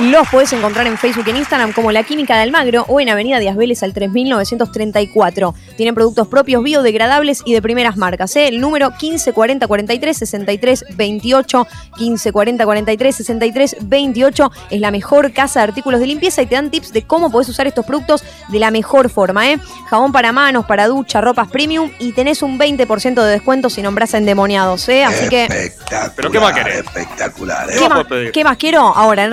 Los 0.03 0.29
podés 0.29 0.53
encontrar 0.53 0.87
en 0.87 0.99
Facebook 0.99 1.25
y 1.27 1.31
en 1.31 1.39
Instagram 1.39 1.73
como 1.73 1.91
La 1.91 2.03
Química 2.03 2.37
de 2.37 2.43
Almagro 2.43 2.85
o 2.87 3.01
en 3.01 3.09
Avenida 3.09 3.39
Díaz 3.39 3.57
Vélez 3.57 3.83
al 3.83 3.95
3934. 3.95 5.55
Tienen 5.79 5.95
productos 5.95 6.29
propios 6.29 6.63
biodegradables 6.63 7.41
y 7.47 7.55
de 7.55 7.63
primeras 7.63 7.97
marcas. 7.97 8.37
¿eh? 8.37 8.49
El 8.49 8.61
número 8.61 8.91
1540 8.91 9.67
43 9.67 10.17
63 10.19 10.85
28 10.95 11.67
1540 11.99 12.65
43 12.67 13.17
63 13.17 13.77
28 13.81 14.53
es 14.69 14.81
la 14.83 14.91
mejor 14.91 15.33
casa 15.33 15.61
de 15.61 15.65
artículos 15.65 15.99
de 15.99 16.09
limpieza 16.09 16.43
y 16.43 16.47
te 16.47 16.57
dan 16.57 16.71
tips 16.71 16.93
de 16.93 17.01
cómo 17.07 17.31
podés 17.31 17.49
usar 17.49 17.67
estos 17.67 17.87
productos 17.87 18.23
de 18.49 18.59
la 18.59 18.71
mejor 18.71 19.09
forma. 19.09 19.51
¿eh? 19.51 19.59
Jabón 19.89 20.13
para 20.13 20.31
manos, 20.31 20.67
para 20.67 20.89
ducha, 20.89 21.23
ropas 21.23 21.49
premium 21.49 21.91
y 21.99 22.13
tenés 22.13 22.43
un 22.43 22.59
20% 22.59 23.15
de 23.15 23.31
descuento 23.31 23.71
si 23.71 23.81
nombras 23.81 24.13
a 24.13 24.19
endemoniados. 24.19 24.87
¿eh? 24.91 25.05
Así 25.05 25.31
que 25.31 25.73
¿Pero 26.15 26.31
qué 26.31 26.39
más 26.39 26.53
querés? 26.53 26.81
Espectacular. 26.81 27.67
¿Qué 27.71 27.89
más, 27.89 28.07
qué 28.35 28.45
más 28.45 28.59
quiero? 28.59 28.81
Ahora 28.95 29.25
en 29.25 29.31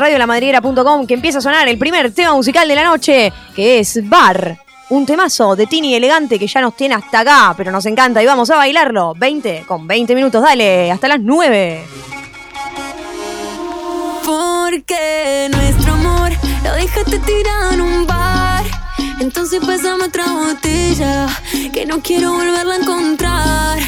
radiolamadriguera.com 0.54 1.08
que 1.08 1.14
empieza 1.14 1.40
a 1.40 1.42
sonar 1.42 1.68
el 1.68 1.78
primer 1.78 2.12
tema 2.12 2.34
musical 2.34 2.68
de 2.68 2.76
la 2.76 2.84
noche, 2.84 3.34
que 3.56 3.80
es 3.80 4.08
Bar. 4.08 4.58
Un 4.90 5.06
temazo 5.06 5.56
de 5.56 5.66
Tini 5.66 5.96
elegante 5.96 6.38
que 6.38 6.48
ya 6.48 6.62
nos 6.62 6.76
tiene 6.76 6.96
hasta 6.96 7.22
acá, 7.22 7.54
pero 7.58 7.72
nos 7.72 7.86
encanta 7.86 8.22
y 8.22 8.26
vamos 8.26 8.50
a 8.52 8.58
bailarlo. 8.58 9.14
20 9.16 9.64
con 9.68 9.88
20 9.88 10.14
minutos, 10.14 10.44
dale, 10.44 10.92
hasta 10.92 11.08
las 11.08 11.20
9. 11.20 11.86
Porque 14.26 15.50
nuestro 15.52 15.94
amor 15.94 16.32
lo 16.64 16.74
dejaste 16.74 17.20
tirado 17.20 17.72
en 17.72 17.82
un 17.82 18.06
bar. 18.06 18.64
Entonces 19.20 19.60
pasamos 19.66 20.08
otra 20.08 20.26
botella 20.26 21.28
que 21.74 21.86
no 21.86 22.02
quiero 22.02 22.34
volverla 22.34 22.76
a 22.76 22.78
encontrar. 22.78 23.80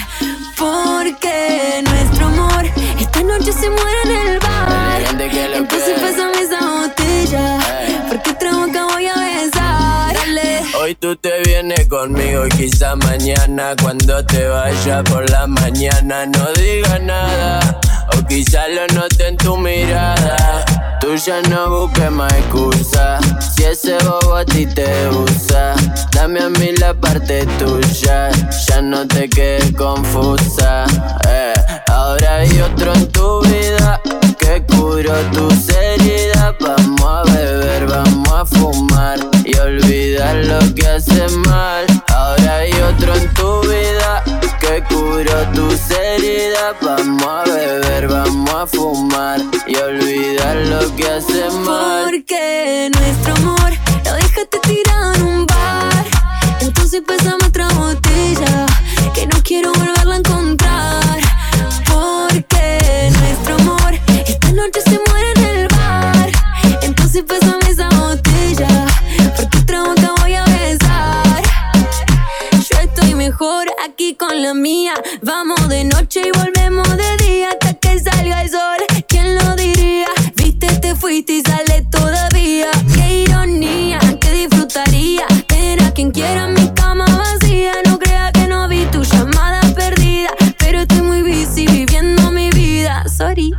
Porque 0.58 1.84
nuestro 1.84 2.28
amor 2.28 2.66
esta 3.00 3.22
noche 3.22 3.52
se 3.52 3.70
muere 3.70 4.02
en 4.06 4.28
el 4.28 4.40
bar. 4.40 5.02
Entonces 5.56 6.00
pásame 6.00 6.42
esa 6.42 6.60
botella. 6.60 7.60
Porque 8.08 8.30
otra 8.32 8.54
boca 8.54 8.86
voy 8.86 9.08
a 9.08 9.16
besar. 9.16 10.14
Dale. 10.14 10.62
Hoy 10.80 10.96
tú 10.96 11.16
te 11.16 11.42
vienes 11.44 11.88
conmigo 11.88 12.46
y 12.48 12.50
quizá 12.50 12.96
mañana 12.96 13.76
cuando 13.82 14.26
te 14.26 14.48
vaya 14.48 15.04
por 15.04 15.30
la 15.30 15.48
mañana 15.48 16.26
no 16.26 16.54
digas 16.54 17.02
nada. 17.02 17.80
O 18.18 18.26
quizá 18.28 18.68
lo 18.68 18.88
note 18.88 19.28
en 19.28 19.38
tu 19.38 19.58
mirada. 19.58 20.75
Tú 21.06 21.16
ya 21.18 21.40
no 21.44 21.70
busques 21.70 22.12
más 22.12 22.34
excusa. 22.34 23.20
Si 23.40 23.64
ese 23.64 23.96
bobo 24.04 24.38
a 24.38 24.44
ti 24.44 24.66
te 24.66 25.08
usa, 25.10 25.76
dame 26.12 26.40
a 26.40 26.50
mí 26.50 26.72
la 26.80 26.96
parte 26.96 27.46
tuya. 27.60 28.32
Ya 28.68 28.82
no 28.82 29.06
te 29.06 29.30
quedes 29.30 29.72
confusa. 29.74 30.86
eh. 31.30 31.54
Ahora 31.92 32.38
hay 32.38 32.60
otro 32.60 32.92
en 32.96 33.08
tu 33.12 33.40
vida 33.42 34.02
que 34.40 34.64
curó 34.66 35.14
tus 35.32 35.70
heridas. 35.70 36.56
Vamos 36.60 37.04
a 37.04 37.22
beber, 37.32 37.86
vamos 37.86 38.30
a 38.34 38.44
fumar 38.44 39.20
y 39.46 39.56
olvidar 39.58 40.36
lo 40.38 40.58
que 40.74 40.88
hace 40.88 41.28
mal. 41.46 41.86
Ahora 42.08 42.56
hay 42.56 42.74
otro 42.82 43.14
en 43.14 43.32
tu 43.36 43.62
vida 43.62 44.24
que 44.60 44.84
curó 44.90 45.40
tus 45.54 45.74
heridas. 45.92 45.95
Vamos 46.66 47.24
a 47.24 47.44
beber, 47.44 48.08
vamos 48.08 48.50
a 48.50 48.66
fumar 48.66 49.40
y 49.68 49.76
olvidar 49.76 50.56
lo 50.56 50.96
que 50.96 51.08
hace 51.08 51.48
mal. 51.64 52.06
Porque 52.06 52.90
nuestro 52.92 53.36
amor 53.36 53.72
lo 54.04 54.14
dejaste 54.14 54.60
tirado 54.64 55.14
en 55.14 55.22
un 55.22 55.46
bar. 55.46 56.06
Entonces 56.62 57.04
pasamos 57.06 57.45
con 74.36 74.42
la 74.42 74.54
mía. 74.54 74.94
Vamos 75.22 75.68
de 75.70 75.84
noche 75.86 76.22
y 76.26 76.38
volvemos 76.38 76.88
de 76.98 77.26
día 77.26 77.50
hasta 77.50 77.74
que 77.76 78.00
salga 78.00 78.42
el 78.42 78.50
sol. 78.50 78.80
¿Quién 79.08 79.36
lo 79.36 79.56
diría? 79.56 80.08
Viste, 80.36 80.68
te 80.80 80.96
fuiste 80.96 81.34
y 81.34 81.42
sale 81.42 81.86
todavía. 81.90 82.70
Qué 82.94 83.24
ironía, 83.24 84.00
que 84.20 84.32
disfrutaría. 84.32 85.26
Tener 85.48 85.84
a 85.84 85.92
quien 85.92 86.12
quiera 86.12 86.48
mi 86.48 86.70
cama 86.74 87.06
vacía. 87.06 87.74
No 87.86 87.98
crea 87.98 88.32
que 88.34 88.48
no 88.48 88.68
vi 88.68 88.86
tu 88.86 89.04
llamada 89.04 89.62
perdida. 89.74 90.32
Pero 90.58 90.82
estoy 90.82 91.02
muy 91.02 91.22
busy 91.22 91.68
viviendo 91.68 92.32
mi 92.32 92.50
vida. 92.50 93.06
Sorry. 93.08 93.52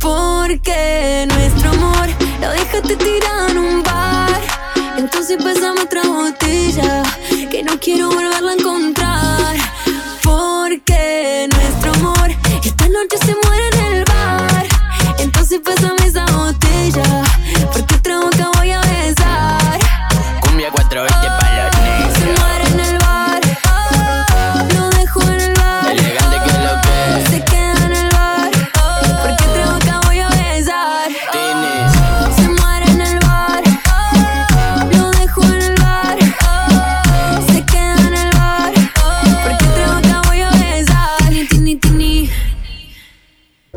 Porque 0.00 1.26
nuestro 1.28 1.70
amor 1.70 2.08
lo 2.40 2.50
dejaste 2.50 2.96
tirado 2.96 3.48
en 3.48 3.58
un 3.58 3.82
bar. 3.82 4.40
Entonces 4.96 5.36
pasamos 5.42 5.84
otra 5.84 6.02
botella 6.04 7.02
que 7.50 7.62
no 7.62 7.78
quiero 7.78 8.08
volverla 8.08 8.52
a 8.52 8.54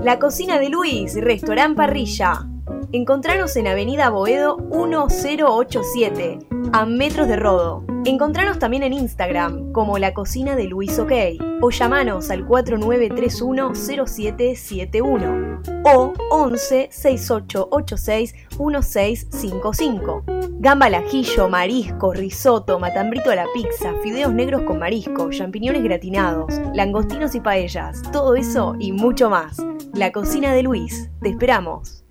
La 0.07 0.19
cocina 0.19 0.57
de 0.57 0.69
Luis, 0.69 1.15
restaurant 1.19 1.75
parrilla. 1.75 2.47
Encontranos 2.93 3.57
en 3.57 3.67
Avenida 3.67 4.09
Boedo 4.09 4.55
1087, 4.55 6.39
a 6.71 6.85
metros 6.85 7.27
de 7.27 7.35
Rodo. 7.35 7.83
Encontranos 8.07 8.57
también 8.57 8.83
en 8.83 8.93
Instagram 8.93 9.73
como 9.73 9.97
La 9.97 10.13
Cocina 10.13 10.55
de 10.55 10.63
Luis 10.63 10.97
OK 10.97 11.11
o 11.59 11.69
llamanos 11.69 12.29
al 12.29 12.45
4931 12.45 13.75
0771 13.75 15.61
o 15.83 16.13
11 16.31 16.87
6886 16.89 18.33
1655. 18.57 20.23
Gamba 20.51 20.85
al 20.85 20.95
ajillo, 20.95 21.49
marisco, 21.49 22.13
risotto, 22.13 22.79
matambrito 22.79 23.29
a 23.29 23.35
la 23.35 23.45
pizza, 23.53 23.93
fideos 24.01 24.33
negros 24.33 24.61
con 24.61 24.79
marisco, 24.79 25.29
champiñones 25.29 25.83
gratinados, 25.83 26.53
langostinos 26.73 27.35
y 27.35 27.41
paellas, 27.41 28.01
todo 28.13 28.37
eso 28.37 28.77
y 28.79 28.93
mucho 28.93 29.29
más. 29.29 29.57
La 29.93 30.13
Cocina 30.13 30.53
de 30.53 30.63
Luis, 30.63 31.09
te 31.21 31.27
esperamos. 31.27 32.05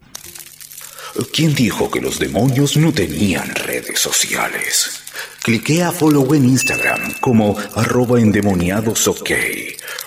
¿Quién 1.33 1.55
dijo 1.55 1.91
que 1.91 2.03
los 2.03 2.19
demonios 2.19 2.77
no 2.77 2.93
tenían 2.93 3.49
redes 3.55 3.99
sociales? 3.99 5.06
Cliquea 5.43 5.93
follow 5.93 6.35
en 6.35 6.45
Instagram 6.45 7.15
como 7.21 7.57
arroba 7.75 8.21
endemoniadosok 8.21 9.31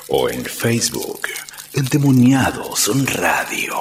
o 0.10 0.30
en 0.30 0.44
Facebook 0.46 1.22
Endemoniados 1.74 2.92
Radio. 3.16 3.76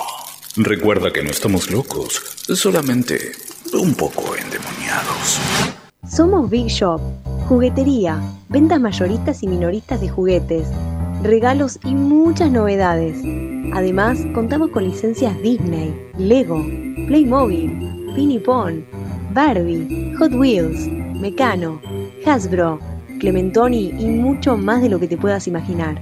Recuerda 0.57 1.11
que 1.13 1.23
no 1.23 1.31
estamos 1.31 1.71
locos, 1.71 2.23
solamente 2.55 3.33
un 3.73 3.95
poco 3.95 4.37
endemoniados. 4.37 5.39
Somos 6.09 6.51
Big 6.51 6.69
Shop, 6.69 7.01
juguetería, 7.49 8.21
ventas 8.49 8.81
mayoristas 8.81 9.43
y 9.43 9.49
minoristas 9.49 10.01
de 10.01 10.09
juguetes, 10.09 10.67
regalos 11.23 11.79
y 11.85 11.95
muchas 11.95 12.51
novedades. 12.51 13.17
Además, 13.75 14.19
contamos 14.35 14.71
con 14.71 14.85
licencias 14.85 15.37
Disney, 15.43 15.95
Lego, 16.19 16.63
Playmobil, 17.07 18.13
Pinipon, 18.15 18.85
Barbie, 19.33 20.15
Hot 20.19 20.33
Wheels, 20.33 20.89
Mecano, 21.21 21.81
Hasbro, 22.25 22.79
Clementoni 23.19 23.93
y 23.99 24.07
mucho 24.07 24.57
más 24.57 24.81
de 24.83 24.89
lo 24.89 25.01
que 25.01 25.09
te 25.09 25.17
puedas 25.17 25.49
imaginar. 25.49 26.01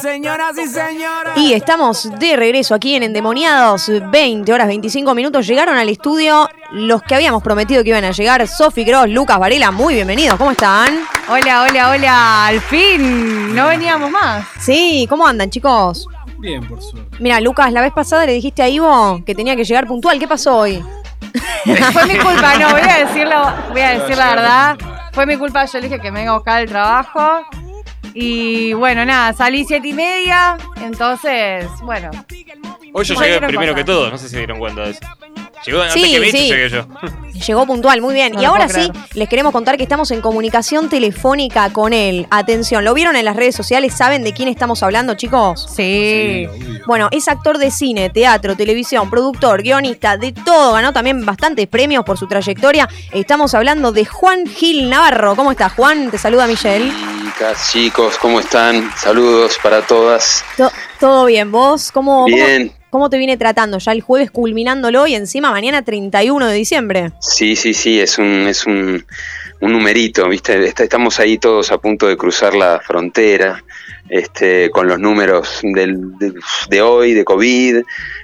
Señoras 0.00 0.56
y 0.56 0.66
señores. 0.66 1.32
Y 1.36 1.52
estamos 1.52 2.08
de 2.18 2.36
regreso 2.36 2.74
aquí 2.74 2.94
en 2.94 3.02
Endemoniados, 3.02 3.90
20 4.10 4.52
horas 4.52 4.68
25 4.68 5.14
minutos. 5.14 5.46
Llegaron 5.46 5.76
al 5.76 5.88
estudio 5.88 6.48
los 6.72 7.02
que 7.02 7.14
habíamos 7.14 7.42
prometido 7.42 7.82
que 7.82 7.90
iban 7.90 8.04
a 8.04 8.12
llegar, 8.12 8.46
Sofi 8.46 8.84
Gross, 8.84 9.08
Lucas 9.08 9.38
Varela, 9.38 9.70
muy 9.70 9.94
bienvenidos, 9.94 10.38
¿cómo 10.38 10.52
están? 10.52 11.00
Hola, 11.28 11.66
hola, 11.68 11.90
hola, 11.90 12.46
al 12.46 12.60
fin, 12.60 13.54
no 13.54 13.66
veníamos 13.66 14.10
más. 14.10 14.46
Sí, 14.60 15.06
¿cómo 15.08 15.26
andan 15.26 15.50
chicos? 15.50 16.06
Bien, 16.38 16.66
por 16.66 16.80
suerte. 16.80 17.16
Mira, 17.18 17.40
Lucas, 17.40 17.72
la 17.72 17.80
vez 17.80 17.92
pasada 17.92 18.26
le 18.26 18.32
dijiste 18.32 18.62
a 18.62 18.68
Ivo 18.68 19.22
que 19.26 19.34
tenía 19.34 19.56
que 19.56 19.64
llegar 19.64 19.86
puntual, 19.86 20.18
¿qué 20.18 20.28
pasó 20.28 20.58
hoy? 20.58 20.84
Fue 21.92 22.06
mi 22.06 22.16
culpa, 22.18 22.56
no, 22.56 22.70
voy 22.70 22.88
a 22.88 23.04
decirlo, 23.04 23.52
voy 23.70 23.80
a 23.80 23.98
decir 23.98 24.16
la 24.16 24.30
verdad. 24.30 24.78
Fue 25.12 25.26
mi 25.26 25.36
culpa, 25.36 25.64
yo 25.64 25.78
le 25.80 25.88
dije 25.88 26.00
que 26.00 26.10
me 26.10 26.20
venga 26.20 26.32
a 26.32 26.36
buscar 26.36 26.62
el 26.62 26.68
trabajo. 26.68 27.42
Y 28.14 28.72
bueno, 28.72 29.04
nada, 29.04 29.32
salí 29.32 29.64
siete 29.64 29.88
y 29.88 29.92
media, 29.92 30.56
entonces, 30.82 31.66
bueno. 31.82 32.10
Hoy 32.92 33.04
yo 33.04 33.14
llegué 33.14 33.40
primero 33.46 33.74
que 33.74 33.84
todos, 33.84 34.10
no 34.10 34.18
sé 34.18 34.24
si 34.24 34.30
se 34.30 34.38
dieron 34.38 34.58
cuenta 34.58 34.82
de 34.82 34.90
eso. 34.90 35.00
Llegó 35.66 35.82
antes 35.82 35.94
Sí, 36.02 36.12
que 36.12 36.20
Mitch, 36.20 36.30
sí. 36.32 36.48
llegué 36.48 36.68
yo. 36.70 36.86
Llegó 37.46 37.66
puntual, 37.66 38.00
muy 38.02 38.12
bien. 38.14 38.32
No 38.32 38.42
y 38.42 38.44
ahora 38.44 38.68
sí, 38.68 38.90
les 39.14 39.28
queremos 39.28 39.52
contar 39.52 39.76
que 39.76 39.82
estamos 39.82 40.10
en 40.10 40.20
comunicación 40.20 40.88
telefónica 40.88 41.70
con 41.72 41.92
él. 41.92 42.26
Atención, 42.30 42.84
¿lo 42.84 42.92
vieron 42.94 43.16
en 43.16 43.24
las 43.24 43.36
redes 43.36 43.54
sociales? 43.56 43.94
¿Saben 43.94 44.22
de 44.24 44.32
quién 44.32 44.48
estamos 44.48 44.82
hablando, 44.82 45.14
chicos? 45.14 45.66
Sí. 45.74 46.46
Bueno, 46.86 47.08
es 47.12 47.28
actor 47.28 47.58
de 47.58 47.70
cine, 47.70 48.10
teatro, 48.10 48.56
televisión, 48.56 49.08
productor, 49.10 49.62
guionista, 49.62 50.16
de 50.16 50.32
todo. 50.32 50.72
Ganó 50.74 50.92
también 50.92 51.24
bastantes 51.24 51.66
premios 51.66 52.04
por 52.04 52.18
su 52.18 52.26
trayectoria. 52.26 52.88
Estamos 53.12 53.54
hablando 53.54 53.92
de 53.92 54.04
Juan 54.04 54.46
Gil 54.46 54.88
Navarro. 54.90 55.36
¿Cómo 55.36 55.50
estás, 55.52 55.72
Juan? 55.72 56.10
Te 56.10 56.18
saluda 56.18 56.46
Michelle. 56.46 56.90
Chicas, 57.24 57.70
chicos, 57.72 58.16
¿cómo 58.18 58.40
están? 58.40 58.90
Saludos 58.96 59.58
para 59.62 59.82
todas. 59.86 60.44
To- 60.56 60.72
¿Todo 60.98 61.24
bien? 61.26 61.50
¿Vos? 61.52 61.90
¿Cómo, 61.92 62.22
cómo- 62.24 62.26
Bien. 62.34 62.68
¿Cómo 62.68 62.79
te 63.10 63.18
viene 63.18 63.36
tratando? 63.36 63.78
Ya 63.78 63.92
el 63.92 64.00
jueves 64.00 64.30
culminándolo 64.30 65.06
y 65.06 65.14
encima 65.14 65.50
mañana 65.50 65.82
31 65.82 66.46
de 66.48 66.54
diciembre. 66.54 67.12
Sí, 67.20 67.54
sí, 67.56 67.72
sí, 67.74 68.00
es 68.00 68.18
un, 68.18 68.46
es 68.48 68.66
un, 68.66 69.04
un 69.60 69.72
numerito, 69.72 70.28
¿viste? 70.28 70.64
Est- 70.66 70.80
Estamos 70.80 71.20
ahí 71.20 71.38
todos 71.38 71.70
a 71.70 71.78
punto 71.78 72.06
de 72.08 72.16
cruzar 72.16 72.54
la 72.54 72.80
frontera, 72.80 73.62
este, 74.08 74.70
con 74.70 74.88
los 74.88 74.98
números 74.98 75.60
del, 75.62 76.18
de, 76.18 76.32
de 76.68 76.82
hoy, 76.82 77.14
de 77.14 77.24
COVID, 77.24 77.76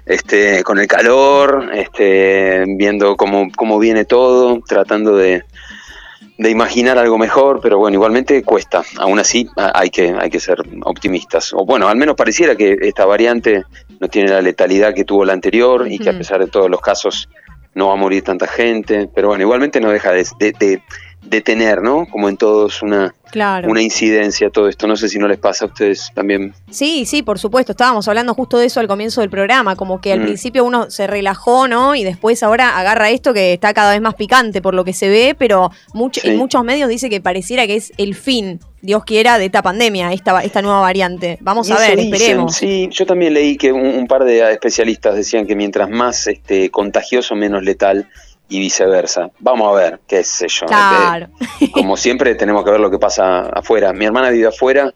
este, 0.04 0.64
con 0.64 0.78
el 0.80 0.88
calor, 0.88 1.70
este, 1.72 2.64
viendo 2.66 3.16
cómo, 3.16 3.48
cómo 3.54 3.78
viene 3.78 4.04
todo, 4.04 4.60
tratando 4.66 5.16
de, 5.16 5.44
de 6.38 6.50
imaginar 6.50 6.98
algo 6.98 7.16
mejor, 7.18 7.60
pero 7.62 7.78
bueno, 7.78 7.94
igualmente 7.94 8.42
cuesta. 8.42 8.82
Aún 8.98 9.18
así, 9.18 9.48
hay 9.56 9.88
que, 9.90 10.14
hay 10.18 10.28
que 10.30 10.38
ser 10.40 10.58
optimistas. 10.84 11.52
O 11.54 11.64
bueno, 11.64 11.88
al 11.88 11.96
menos 11.96 12.14
pareciera 12.14 12.54
que 12.56 12.76
esta 12.82 13.06
variante 13.06 13.64
no 14.00 14.08
tiene 14.08 14.30
la 14.30 14.42
letalidad 14.42 14.92
que 14.94 15.04
tuvo 15.04 15.24
la 15.24 15.32
anterior 15.32 15.86
y 15.90 15.98
que 15.98 16.10
a 16.10 16.18
pesar 16.18 16.40
de 16.40 16.46
todos 16.48 16.68
los 16.70 16.80
casos 16.80 17.28
no 17.74 17.88
va 17.88 17.94
a 17.94 17.96
morir 17.96 18.22
tanta 18.22 18.46
gente. 18.46 19.08
Pero 19.14 19.28
bueno, 19.28 19.42
igualmente 19.44 19.80
no 19.80 19.90
deja 19.90 20.12
de, 20.12 20.26
de- 20.38 20.52
de- 20.52 20.82
de 21.28 21.40
tener, 21.40 21.82
¿no? 21.82 22.06
Como 22.10 22.28
en 22.28 22.36
todos, 22.36 22.82
una, 22.82 23.14
Claro. 23.30 23.68
una 23.68 23.82
incidencia 23.82 24.48
todo 24.50 24.68
esto. 24.68 24.86
No 24.86 24.96
sé 24.96 25.08
si 25.08 25.18
no 25.18 25.26
les 25.26 25.38
pasa 25.38 25.64
a 25.64 25.68
ustedes 25.68 26.10
también. 26.14 26.54
Sí, 26.70 27.04
sí, 27.06 27.22
por 27.22 27.38
supuesto. 27.38 27.72
Estábamos 27.72 28.06
hablando 28.08 28.32
justo 28.34 28.58
de 28.58 28.66
eso 28.66 28.78
al 28.80 28.86
comienzo 28.86 29.20
del 29.20 29.30
programa, 29.30 29.74
como 29.76 30.00
que 30.00 30.12
al 30.12 30.20
Mm. 30.20 30.24
principio 30.24 30.64
uno 30.64 30.90
se 30.90 31.06
relajó, 31.06 31.66
¿no? 31.68 31.94
Y 31.94 32.04
después 32.04 32.42
ahora 32.42 32.78
agarra 32.78 33.10
esto 33.10 33.34
que 33.34 33.52
está 33.52 33.74
cada 33.74 33.92
vez 33.92 34.00
más 34.00 34.14
picante 34.14 34.62
por 34.62 34.74
lo 34.74 34.84
que 34.84 34.92
se 34.92 35.08
ve, 35.08 35.34
pero 35.36 35.70
much- 35.92 36.20
Sí. 36.20 36.28
en 36.28 36.36
muchos 36.36 36.62
medios 36.64 36.88
dice 36.88 37.10
que 37.10 37.20
pareciera 37.20 37.66
que 37.66 37.76
es 37.76 37.92
el 37.98 38.14
fin, 38.14 38.60
Dios 38.80 39.04
quiera, 39.04 39.38
de 39.38 39.46
esta 39.46 39.62
pandemia, 39.62 40.12
esta, 40.12 40.40
esta 40.44 40.62
nueva 40.62 40.80
variante. 40.80 41.38
Vamos 41.40 41.68
Y 41.68 41.72
a 41.72 41.78
ver, 41.78 41.96
dicen, 41.96 42.14
esperemos. 42.14 42.54
Sí, 42.54 42.88
yo 42.92 43.04
también 43.04 43.34
leí 43.34 43.56
que 43.56 43.72
un, 43.72 43.84
un 43.86 44.06
par 44.06 44.24
de 44.24 44.52
especialistas 44.52 45.16
decían 45.16 45.46
que 45.46 45.56
mientras 45.56 45.90
más 45.90 46.28
este, 46.28 46.70
contagioso, 46.70 47.34
menos 47.34 47.64
letal 47.64 48.08
y 48.48 48.60
viceversa. 48.60 49.30
Vamos 49.40 49.68
a 49.68 49.80
ver, 49.80 50.00
qué 50.06 50.22
sé 50.22 50.48
yo. 50.48 50.66
Claro. 50.66 51.28
Eh, 51.60 51.70
Como 51.72 51.96
siempre 51.96 52.34
tenemos 52.34 52.64
que 52.64 52.70
ver 52.70 52.80
lo 52.80 52.90
que 52.90 52.98
pasa 52.98 53.48
afuera. 53.48 53.92
Mi 53.92 54.04
hermana 54.04 54.30
vive 54.30 54.48
afuera, 54.48 54.92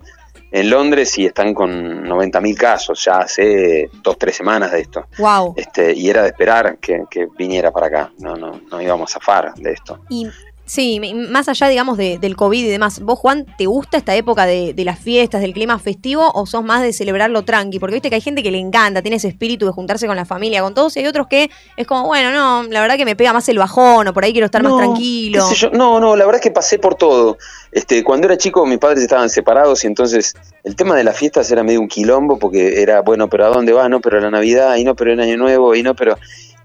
en 0.53 0.71
Londres, 0.71 1.17
y 1.19 1.27
están 1.27 1.55
con 1.55 2.05
90.000 2.05 2.57
casos, 2.57 3.05
ya 3.05 3.19
hace 3.19 3.89
dos, 4.03 4.19
tres 4.19 4.37
semanas 4.37 4.73
de 4.73 4.81
esto. 4.81 5.07
Wow. 5.19 5.55
Este, 5.57 5.93
y 5.95 6.11
era 6.11 6.23
de 6.23 6.29
esperar 6.29 6.79
que, 6.79 7.05
que 7.11 7.27
viniera 7.39 7.71
para 7.71 7.87
acá. 7.87 8.13
No, 8.19 8.37
no, 8.37 8.61
no 8.71 8.81
íbamos 8.81 9.11
a 9.11 9.21
zafar 9.21 9.55
de 9.55 9.73
esto. 9.73 10.01
Y 10.09 10.29
sí, 10.71 11.01
más 11.31 11.49
allá, 11.49 11.67
digamos, 11.69 11.99
de- 11.99 12.19
del 12.19 12.37
COVID 12.37 12.65
y 12.65 12.69
demás, 12.69 13.01
¿vos, 13.01 13.19
Juan, 13.19 13.45
te 13.59 13.67
gusta 13.67 13.97
esta 13.97 14.15
época 14.15 14.47
de, 14.47 14.73
de 14.73 14.85
las 14.85 14.99
fiestas, 15.01 15.41
del 15.41 15.53
clima 15.53 15.79
festivo, 15.81 16.31
o 16.33 16.47
sos 16.47 16.63
más 16.63 16.83
de 16.83 16.93
celebrarlo 16.93 17.43
tranqui? 17.43 17.81
Porque 17.81 17.95
viste 17.95 18.09
que 18.09 18.15
hay 18.15 18.21
gente 18.21 18.43
que 18.43 18.51
le 18.53 18.59
encanta, 18.59 19.03
tiene 19.03 19.17
ese 19.17 19.27
espíritu 19.29 19.67
de 19.67 19.73
juntarse 19.73 20.07
con 20.07 20.15
la 20.15 20.25
familia, 20.25 20.63
con 20.63 20.73
todos, 20.73 20.97
y 20.97 21.01
hay 21.01 21.07
otros 21.07 21.27
que 21.27 21.51
es 21.77 21.87
como, 21.87 22.07
bueno, 22.07 22.31
no, 22.31 22.63
la 22.71 22.81
verdad 22.81 22.97
que 22.97 23.05
me 23.05 23.17
pega 23.17 23.33
más 23.33 23.49
el 23.49 23.59
bajón, 23.59 24.07
o 24.07 24.13
por 24.15 24.25
ahí 24.25 24.31
quiero 24.33 24.47
estar 24.47 24.63
más 24.63 24.77
tranquilo. 24.77 25.45
qué 25.49 25.55
sé 25.55 25.61
yo. 25.61 25.71
No, 25.71 25.99
no, 25.99 26.15
la 26.15 26.25
verdad 26.25 26.41
es 26.41 26.43
que 26.45 26.53
pasé 26.53 26.79
por 26.79 26.95
todo. 26.95 27.37
Este, 27.73 28.05
cuando 28.05 28.27
era 28.29 28.37
chico 28.39 28.65
mis 28.67 28.79
padres 28.79 29.03
estaban 29.03 29.29
separados 29.31 29.83
y 29.85 29.87
entonces 29.89 30.35
el 30.65 30.77
tema 30.77 30.95
de 30.97 31.03
las 31.05 31.17
fiestas 31.17 31.51
era 31.51 31.63
medio 31.65 31.81
un 31.81 31.89
quilombo 31.89 32.39
porque 32.39 32.81
era, 32.83 33.01
bueno, 33.03 33.29
pero 33.29 33.47
¿a 33.47 33.49
dónde 33.49 33.73
va? 33.73 33.89
No, 33.89 34.01
pero 34.01 34.21
la 34.21 34.31
Navidad, 34.31 34.77
y 34.77 34.85
no, 34.85 34.95
pero 34.95 35.13
el 35.13 35.21
Año 35.21 35.37
Nuevo, 35.37 35.75
y 35.75 35.83
no, 35.83 35.95
pero... 35.95 36.17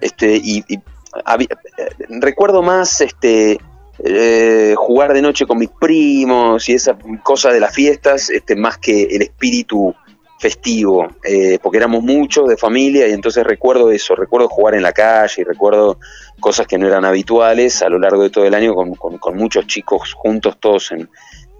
Este, 0.01 0.35
y, 0.35 0.63
y 0.67 0.79
había- 1.23 1.47
eh, 1.77 1.89
recuerdo 2.09 2.61
más 2.61 2.99
este, 3.01 3.59
eh, 4.03 4.73
jugar 4.77 5.13
de 5.13 5.21
noche 5.21 5.45
con 5.45 5.57
mis 5.57 5.69
primos 5.69 6.67
y 6.69 6.73
esa 6.73 6.97
cosa 7.23 7.51
de 7.51 7.59
las 7.59 7.73
fiestas, 7.73 8.29
este, 8.29 8.55
más 8.55 8.77
que 8.77 9.03
el 9.03 9.21
espíritu 9.21 9.93
festivo, 10.39 11.07
eh, 11.23 11.57
porque 11.63 11.77
éramos 11.77 12.03
muchos 12.03 12.47
de 12.49 12.57
familia 12.57 13.07
y 13.07 13.13
entonces 13.13 13.43
recuerdo 13.45 13.89
eso, 13.89 14.15
recuerdo 14.15 14.49
jugar 14.49 14.75
en 14.75 14.83
la 14.83 14.91
calle 14.91 15.41
y 15.41 15.43
recuerdo 15.43 15.97
cosas 16.39 16.67
que 16.67 16.77
no 16.77 16.87
eran 16.87 17.05
habituales 17.05 17.81
a 17.81 17.89
lo 17.89 17.97
largo 17.99 18.21
de 18.23 18.29
todo 18.29 18.45
el 18.45 18.53
año 18.53 18.75
con, 18.75 19.37
muchos 19.37 19.65
chicos 19.65 20.13
juntos 20.13 20.57
todos 20.59 20.91
en 20.91 21.09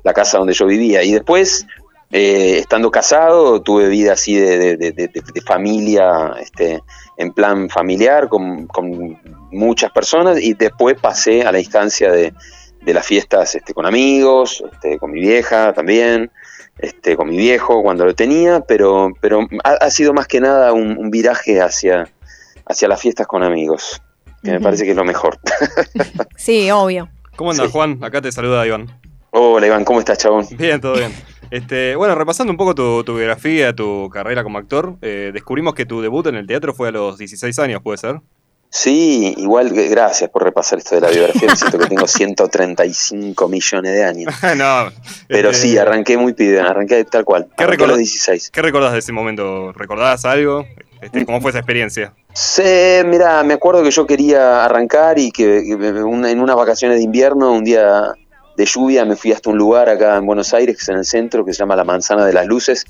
la 0.04 0.14
casa 0.14 0.38
donde 0.38 0.54
yo 0.54 0.66
vivía. 0.68 1.02
Y 1.04 1.14
después, 1.14 1.66
eh, 2.12 2.58
estando 2.60 2.92
casado, 2.92 3.62
tuve 3.62 3.88
vida 3.88 4.14
así 4.14 4.36
de, 4.36 4.58
de- 4.58 4.78
de- 4.78 4.92
de- 4.92 5.08
de 5.34 5.42
familia, 5.42 6.36
este, 6.40 6.82
en 7.18 7.32
plan 7.34 7.70
familiar, 7.70 8.28
con, 8.28 8.68
con 8.68 9.18
muchas 9.56 9.92
personas 9.92 10.40
y 10.42 10.54
después 10.54 10.96
pasé 11.00 11.44
a 11.44 11.52
la 11.52 11.60
instancia 11.60 12.12
de, 12.12 12.34
de 12.84 12.94
las 12.94 13.06
fiestas 13.06 13.56
este, 13.56 13.74
con 13.74 13.86
amigos, 13.86 14.64
este, 14.72 15.00
con 15.00 15.12
mi 15.12 15.22
vieja 15.22 15.74
también 15.74 16.32
este, 16.78 17.16
con 17.16 17.30
mi 17.30 17.38
viejo 17.38 17.82
cuando 17.82 18.06
lo 18.06 18.14
tenía, 18.16 18.62
pero, 18.62 19.12
pero 19.22 19.48
ha, 19.64 19.72
ha 19.74 19.90
sido 19.90 20.14
más 20.14 20.28
que 20.28 20.42
nada 20.42 20.74
un, 20.74 20.98
un 20.98 21.10
viraje 21.10 21.62
hacia, 21.62 22.10
hacia 22.66 22.88
las 22.88 23.02
fiestas 23.02 23.28
con 23.28 23.44
amigos, 23.44 24.02
que 24.44 24.52
me 24.52 24.60
parece 24.60 24.84
que 24.84 24.92
es 24.92 24.98
lo 24.98 25.06
mejor. 25.06 25.40
Sí, 26.38 26.70
obvio. 26.72 27.10
¿Cómo 27.36 27.52
andas, 27.52 27.68
Sí. 27.68 27.72
Juan? 27.72 28.04
Acá 28.04 28.22
te 28.22 28.32
saluda 28.32 28.66
Iván. 28.68 28.88
Hola 29.32 29.68
Iván, 29.68 29.84
¿cómo 29.84 30.00
estás, 30.00 30.18
chabón? 30.18 30.46
Bien, 30.52 30.80
todo 30.80 30.96
bien. 30.96 31.12
Este, 31.52 31.96
bueno, 31.96 32.16
repasando 32.16 32.52
un 32.52 32.58
poco 32.58 32.76
tu, 32.76 33.04
tu 33.04 33.16
biografía, 33.16 33.74
tu 33.74 34.10
carrera 34.10 34.44
como 34.44 34.58
actor, 34.58 34.98
eh, 35.02 35.32
descubrimos 35.34 35.76
que 35.76 35.86
tu 35.86 36.02
debut 36.02 36.28
en 36.28 36.36
el 36.36 36.48
teatro 36.48 36.74
fue 36.74 36.90
a 36.90 36.92
los 36.92 37.18
16 37.18 37.58
años, 37.60 37.82
¿puede 37.82 37.98
ser? 37.98 38.20
Sí, 38.78 39.34
igual, 39.38 39.70
gracias 39.70 40.30
por 40.30 40.44
repasar 40.44 40.80
esto 40.80 40.96
de 40.96 41.02
la 41.02 41.10
biografía, 41.10 41.56
siento 41.56 41.78
que 41.80 41.86
tengo 41.88 42.06
135 42.06 43.48
millones 43.48 43.94
de 43.94 44.04
años. 44.04 44.34
no. 44.58 44.92
Pero 45.30 45.52
este, 45.52 45.62
sí, 45.70 45.78
arranqué 45.78 46.18
muy 46.18 46.34
pibe, 46.34 46.60
arranqué 46.60 47.06
tal 47.06 47.24
cual, 47.24 47.48
¿Qué 47.58 47.64
los 47.64 47.72
recordás? 47.72 47.98
16. 48.00 48.52
¿Qué 48.52 48.62
recordás 48.62 48.92
de 48.92 49.00
ese 49.00 49.14
momento? 49.14 49.72
¿Recordás 49.72 50.26
algo? 50.26 50.66
Este, 51.02 51.26
¿Cómo 51.26 51.40
fue 51.40 51.52
esa 51.52 51.60
experiencia? 51.60 52.12
Sí, 52.34 52.64
mira, 53.06 53.44
me 53.44 53.54
acuerdo 53.54 53.82
que 53.82 53.92
yo 53.92 54.06
quería 54.06 54.66
arrancar 54.66 55.20
y 55.20 55.32
que, 55.32 55.64
que 55.66 55.74
una- 56.04 56.30
en 56.30 56.42
unas 56.42 56.58
vacaciones 56.58 56.98
de 56.98 57.04
invierno 57.06 57.54
un 57.54 57.64
día 57.64 58.12
de 58.58 58.66
lluvia 58.66 59.06
me 59.06 59.16
fui 59.16 59.32
hasta 59.32 59.50
un 59.52 59.58
lugar 59.58 59.88
acá 59.88 60.18
en 60.18 60.26
Buenos 60.26 60.54
Aires, 60.54 60.76
que 60.76 60.82
es 60.82 60.90
en 60.90 60.98
el 60.98 61.06
centro, 61.06 61.46
que 61.46 61.54
se 61.54 61.60
llama 61.60 61.78
La 61.78 61.86
Manzana 61.86 62.26
de 62.26 62.34
las 62.34 62.46
Luces, 62.46 62.86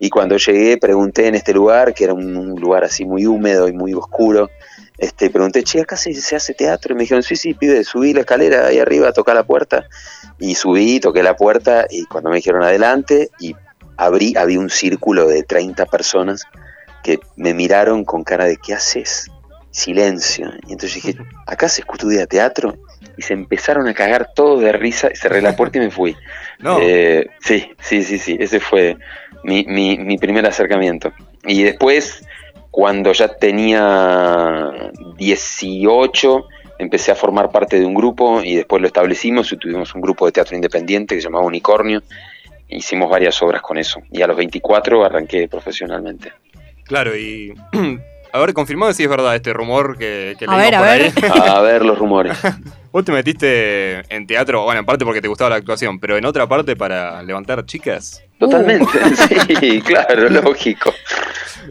y 0.00 0.10
cuando 0.10 0.36
llegué 0.36 0.78
pregunté 0.78 1.28
en 1.28 1.36
este 1.36 1.52
lugar, 1.52 1.94
que 1.94 2.02
era 2.04 2.12
un, 2.12 2.36
un 2.36 2.60
lugar 2.60 2.82
así 2.82 3.04
muy 3.04 3.24
húmedo 3.26 3.68
y 3.68 3.72
muy 3.72 3.94
oscuro, 3.94 4.48
este, 4.98 5.30
pregunté, 5.30 5.62
che, 5.62 5.80
acá 5.80 5.96
se, 5.96 6.12
se 6.12 6.34
hace 6.34 6.54
teatro, 6.54 6.92
y 6.92 6.96
me 6.96 7.02
dijeron, 7.02 7.22
sí, 7.22 7.36
sí, 7.36 7.54
pibe, 7.54 7.84
subí 7.84 8.12
la 8.12 8.20
escalera 8.20 8.66
ahí 8.66 8.80
arriba, 8.80 9.12
toca 9.12 9.32
la 9.32 9.44
puerta, 9.46 9.88
y 10.40 10.56
subí, 10.56 10.98
toqué 10.98 11.22
la 11.22 11.36
puerta, 11.36 11.86
y 11.88 12.04
cuando 12.06 12.30
me 12.30 12.36
dijeron 12.36 12.64
adelante, 12.64 13.30
y 13.38 13.54
abrí, 13.96 14.34
había 14.36 14.58
un 14.58 14.70
círculo 14.70 15.28
de 15.28 15.44
30 15.44 15.86
personas 15.86 16.44
que 17.04 17.20
me 17.36 17.54
miraron 17.54 18.04
con 18.04 18.24
cara 18.24 18.44
de, 18.44 18.56
¿qué 18.56 18.74
haces? 18.74 19.30
Silencio. 19.70 20.50
Y 20.66 20.72
entonces 20.72 20.94
dije, 20.94 21.16
acá 21.46 21.68
se 21.68 21.82
estudia 21.82 22.26
teatro, 22.26 22.76
y 23.16 23.22
se 23.22 23.34
empezaron 23.34 23.86
a 23.86 23.94
cagar 23.94 24.32
todos 24.34 24.60
de 24.62 24.72
risa, 24.72 25.10
cerré 25.14 25.40
la 25.40 25.54
puerta 25.54 25.78
y 25.78 25.82
me 25.82 25.90
fui. 25.90 26.16
No. 26.60 26.80
Eh, 26.80 27.28
sí, 27.38 27.70
sí, 27.78 28.02
sí, 28.02 28.18
sí, 28.18 28.36
ese 28.40 28.58
fue 28.58 28.96
mi, 29.44 29.64
mi, 29.64 29.96
mi 29.96 30.18
primer 30.18 30.44
acercamiento. 30.44 31.12
Y 31.46 31.62
después, 31.62 32.24
cuando 32.78 33.12
ya 33.12 33.26
tenía 33.26 34.70
18, 35.16 36.46
empecé 36.78 37.10
a 37.10 37.16
formar 37.16 37.50
parte 37.50 37.80
de 37.80 37.84
un 37.84 37.92
grupo 37.92 38.40
y 38.40 38.54
después 38.54 38.80
lo 38.80 38.86
establecimos 38.86 39.50
y 39.52 39.56
tuvimos 39.56 39.92
un 39.96 40.00
grupo 40.00 40.26
de 40.26 40.30
teatro 40.30 40.54
independiente 40.54 41.16
que 41.16 41.20
se 41.20 41.26
llamaba 41.26 41.44
Unicornio. 41.44 42.04
Hicimos 42.68 43.10
varias 43.10 43.42
obras 43.42 43.62
con 43.62 43.78
eso. 43.78 44.00
Y 44.12 44.22
a 44.22 44.28
los 44.28 44.36
24 44.36 45.04
arranqué 45.04 45.48
profesionalmente. 45.48 46.30
Claro, 46.84 47.16
y. 47.16 47.52
A 48.32 48.38
ver, 48.38 48.52
confirmado 48.52 48.92
si 48.92 49.02
es 49.04 49.08
verdad 49.08 49.34
este 49.34 49.52
rumor 49.52 49.96
que, 49.96 50.36
que 50.38 50.44
A 50.44 50.56
leímos 50.56 50.64
ver, 50.64 50.74
a 50.74 50.78
por 50.78 50.88
ver. 50.88 51.02
ahí. 51.02 51.40
A 51.48 51.60
ver 51.60 51.84
los 51.84 51.98
rumores. 51.98 52.36
Vos 52.92 53.04
te 53.04 53.12
metiste 53.12 54.02
en 54.14 54.26
teatro, 54.26 54.64
bueno, 54.64 54.80
en 54.80 54.86
parte 54.86 55.04
porque 55.04 55.20
te 55.20 55.28
gustaba 55.28 55.50
la 55.50 55.56
actuación, 55.56 56.00
pero 56.00 56.16
en 56.16 56.24
otra 56.24 56.46
parte 56.46 56.74
para 56.74 57.22
levantar 57.22 57.64
chicas. 57.66 58.22
Totalmente, 58.38 58.86
sí, 59.60 59.80
claro, 59.82 60.28
lógico. 60.30 60.92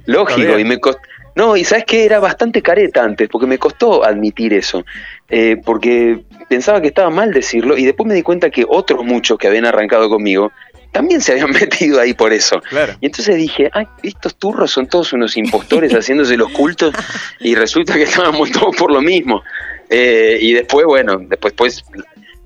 Lógico, 0.05 0.59
y 0.59 0.63
me 0.63 0.79
costó. 0.79 1.01
No, 1.35 1.55
y 1.55 1.63
sabes 1.63 1.85
que 1.85 2.03
era 2.03 2.19
bastante 2.19 2.63
careta 2.63 3.03
antes, 3.03 3.29
porque 3.29 3.45
me 3.45 3.59
costó 3.59 4.03
admitir 4.03 4.53
eso. 4.53 4.83
Eh, 5.29 5.57
porque 5.63 6.21
pensaba 6.49 6.81
que 6.81 6.87
estaba 6.87 7.11
mal 7.11 7.31
decirlo, 7.31 7.77
y 7.77 7.85
después 7.85 8.07
me 8.07 8.15
di 8.15 8.23
cuenta 8.23 8.49
que 8.49 8.65
otros 8.67 9.03
muchos 9.05 9.37
que 9.37 9.47
habían 9.47 9.65
arrancado 9.65 10.09
conmigo 10.09 10.51
también 10.91 11.21
se 11.21 11.33
habían 11.33 11.51
metido 11.61 11.99
ahí 11.99 12.13
por 12.13 12.33
eso. 12.33 12.59
Claro. 12.61 12.93
Y 13.01 13.05
entonces 13.07 13.35
dije, 13.35 13.69
ay, 13.73 13.87
estos 14.03 14.35
turros 14.35 14.71
son 14.71 14.87
todos 14.87 15.13
unos 15.13 15.37
impostores 15.37 15.91
haciéndose 15.95 16.37
los 16.37 16.49
cultos, 16.51 16.93
y 17.39 17.55
resulta 17.55 17.93
que 17.95 18.03
estábamos 18.03 18.51
todos 18.51 18.75
por 18.75 18.91
lo 18.91 19.01
mismo. 19.01 19.43
Eh, 19.89 20.37
y 20.41 20.53
después, 20.53 20.85
bueno, 20.85 21.17
después 21.27 21.53
pues, 21.53 21.83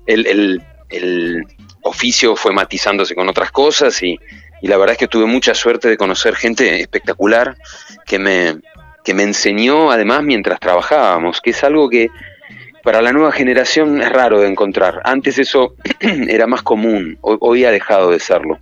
el, 0.06 0.26
el- 0.26 0.62
el 0.90 1.42
oficio 1.82 2.36
fue 2.36 2.52
matizándose 2.52 3.14
con 3.14 3.28
otras 3.28 3.50
cosas 3.50 4.00
y, 4.02 4.18
y 4.60 4.68
la 4.68 4.76
verdad 4.76 4.92
es 4.92 4.98
que 4.98 5.08
tuve 5.08 5.24
mucha 5.24 5.54
suerte 5.54 5.88
de 5.88 5.96
conocer 5.96 6.36
gente 6.36 6.80
espectacular 6.80 7.56
que 8.06 8.18
me, 8.18 8.56
que 9.02 9.14
me 9.14 9.22
enseñó 9.22 9.90
además 9.90 10.22
mientras 10.22 10.60
trabajábamos, 10.60 11.40
que 11.40 11.50
es 11.50 11.64
algo 11.64 11.88
que 11.88 12.08
para 12.82 13.00
la 13.02 13.12
nueva 13.12 13.32
generación 13.32 14.00
es 14.00 14.10
raro 14.10 14.40
de 14.40 14.48
encontrar. 14.48 15.00
Antes 15.04 15.38
eso 15.38 15.74
era 16.00 16.46
más 16.46 16.62
común, 16.62 17.18
hoy, 17.20 17.36
hoy 17.40 17.64
ha 17.64 17.70
dejado 17.70 18.10
de 18.10 18.20
serlo. 18.20 18.58